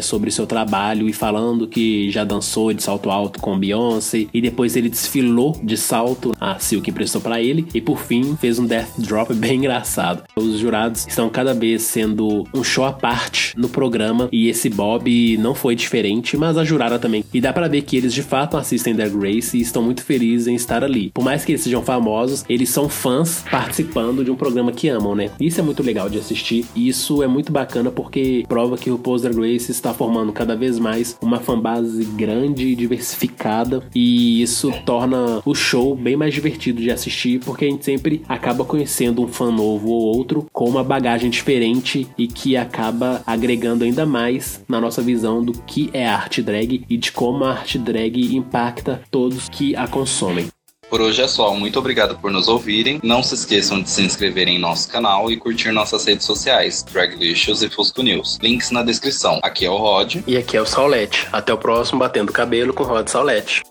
sobre 0.00 0.30
seu 0.30 0.46
trabalho 0.46 1.08
e 1.08 1.12
falando 1.12 1.66
que 1.66 2.08
já 2.08 2.22
dançou 2.22 2.72
de 2.72 2.84
salto 2.84 3.10
alto 3.10 3.40
com 3.40 3.58
Beyoncé. 3.58 4.28
E 4.32 4.40
depois 4.40 4.76
ele 4.76 4.88
desfilou 4.88 5.58
de 5.60 5.76
salto, 5.76 6.32
a 6.40 6.56
Silk 6.56 6.88
emprestou 6.88 7.20
para 7.20 7.42
ele. 7.42 7.66
E 7.74 7.80
por 7.80 7.98
fim, 7.98 8.36
fez 8.36 8.60
um 8.60 8.66
death 8.66 8.90
drop 8.98 9.34
bem 9.34 9.56
engraçado. 9.56 10.22
Os 10.36 10.60
jurados 10.60 11.04
estão 11.04 11.28
cada 11.28 11.52
vez 11.52 11.82
sendo 11.82 12.46
um 12.54 12.62
show 12.62 12.84
à 12.84 12.92
parte 12.92 13.58
no 13.58 13.68
programa. 13.68 14.28
E 14.30 14.48
esse 14.48 14.68
Bob 14.68 15.36
não 15.38 15.52
foi 15.52 15.74
diferente, 15.74 16.36
mas 16.36 16.56
a 16.56 16.62
jurada 16.62 16.96
também. 16.96 17.24
E 17.34 17.40
dá 17.40 17.52
para 17.52 17.66
ver 17.66 17.82
que 17.82 17.96
eles 17.96 18.14
de 18.14 18.22
fato 18.22 18.56
assistem 18.56 18.94
Drag 18.94 19.12
Race 19.16 19.58
e 19.58 19.60
estão 19.60 19.82
muito 19.82 20.04
felizes 20.12 20.46
em 20.46 20.54
estar 20.54 20.84
ali. 20.84 21.10
Por 21.10 21.24
mais 21.24 21.42
que 21.42 21.52
eles 21.52 21.62
sejam 21.62 21.82
famosos, 21.82 22.44
eles 22.46 22.68
são 22.68 22.86
fãs 22.86 23.44
participando 23.50 24.22
de 24.22 24.30
um 24.30 24.36
programa 24.36 24.70
que 24.70 24.88
amam, 24.88 25.14
né? 25.14 25.30
Isso 25.40 25.58
é 25.58 25.62
muito 25.62 25.82
legal 25.82 26.10
de 26.10 26.18
assistir. 26.18 26.66
Isso 26.76 27.22
é 27.22 27.26
muito 27.26 27.50
bacana 27.50 27.90
porque 27.90 28.44
prova 28.46 28.76
que 28.76 28.90
o 28.90 28.94
RuPaul's 28.96 29.22
Drag 29.22 29.36
Race 29.36 29.70
está 29.70 29.94
formando 29.94 30.30
cada 30.30 30.54
vez 30.54 30.78
mais 30.78 31.16
uma 31.22 31.40
fanbase 31.40 32.04
grande 32.04 32.68
e 32.68 32.76
diversificada. 32.76 33.82
E 33.94 34.42
isso 34.42 34.70
torna 34.84 35.40
o 35.46 35.54
show 35.54 35.96
bem 35.96 36.14
mais 36.14 36.34
divertido 36.34 36.82
de 36.82 36.90
assistir 36.90 37.40
porque 37.40 37.64
a 37.64 37.70
gente 37.70 37.84
sempre 37.84 38.22
acaba 38.28 38.64
conhecendo 38.64 39.22
um 39.22 39.28
fã 39.28 39.50
novo 39.50 39.88
ou 39.88 40.14
outro 40.14 40.46
com 40.52 40.68
uma 40.68 40.84
bagagem 40.84 41.30
diferente 41.30 42.06
e 42.18 42.26
que 42.26 42.54
acaba 42.54 43.22
agregando 43.26 43.84
ainda 43.84 44.04
mais 44.04 44.62
na 44.68 44.78
nossa 44.78 45.00
visão 45.00 45.42
do 45.42 45.52
que 45.52 45.88
é 45.94 46.06
arte 46.06 46.42
drag 46.42 46.84
e 46.88 46.96
de 46.98 47.12
como 47.12 47.44
a 47.44 47.52
arte 47.52 47.78
drag 47.78 48.36
impacta 48.36 49.00
todos 49.10 49.48
que 49.48 49.74
a 49.74 49.86
consomem. 50.02 50.48
Por 50.90 51.00
hoje 51.00 51.22
é 51.22 51.28
só. 51.28 51.54
Muito 51.54 51.78
obrigado 51.78 52.18
por 52.18 52.30
nos 52.30 52.48
ouvirem. 52.48 53.00
Não 53.02 53.22
se 53.22 53.34
esqueçam 53.34 53.80
de 53.80 53.88
se 53.88 54.02
inscreverem 54.02 54.56
em 54.56 54.58
nosso 54.58 54.90
canal 54.90 55.30
e 55.30 55.38
curtir 55.38 55.70
nossas 55.72 56.04
redes 56.04 56.26
sociais, 56.26 56.82
Draglicious 56.82 57.62
e 57.62 57.70
Fusco 57.70 58.02
News. 58.02 58.38
Links 58.42 58.70
na 58.70 58.82
descrição. 58.82 59.40
Aqui 59.42 59.64
é 59.64 59.70
o 59.70 59.76
Rod. 59.76 60.16
E 60.26 60.36
aqui 60.36 60.56
é 60.56 60.60
o 60.60 60.66
Saulete. 60.66 61.28
Até 61.32 61.54
o 61.54 61.56
próximo 61.56 62.00
Batendo 62.00 62.30
Cabelo 62.30 62.74
com 62.74 62.82
Rod 62.82 63.08
Saulete. 63.08 63.62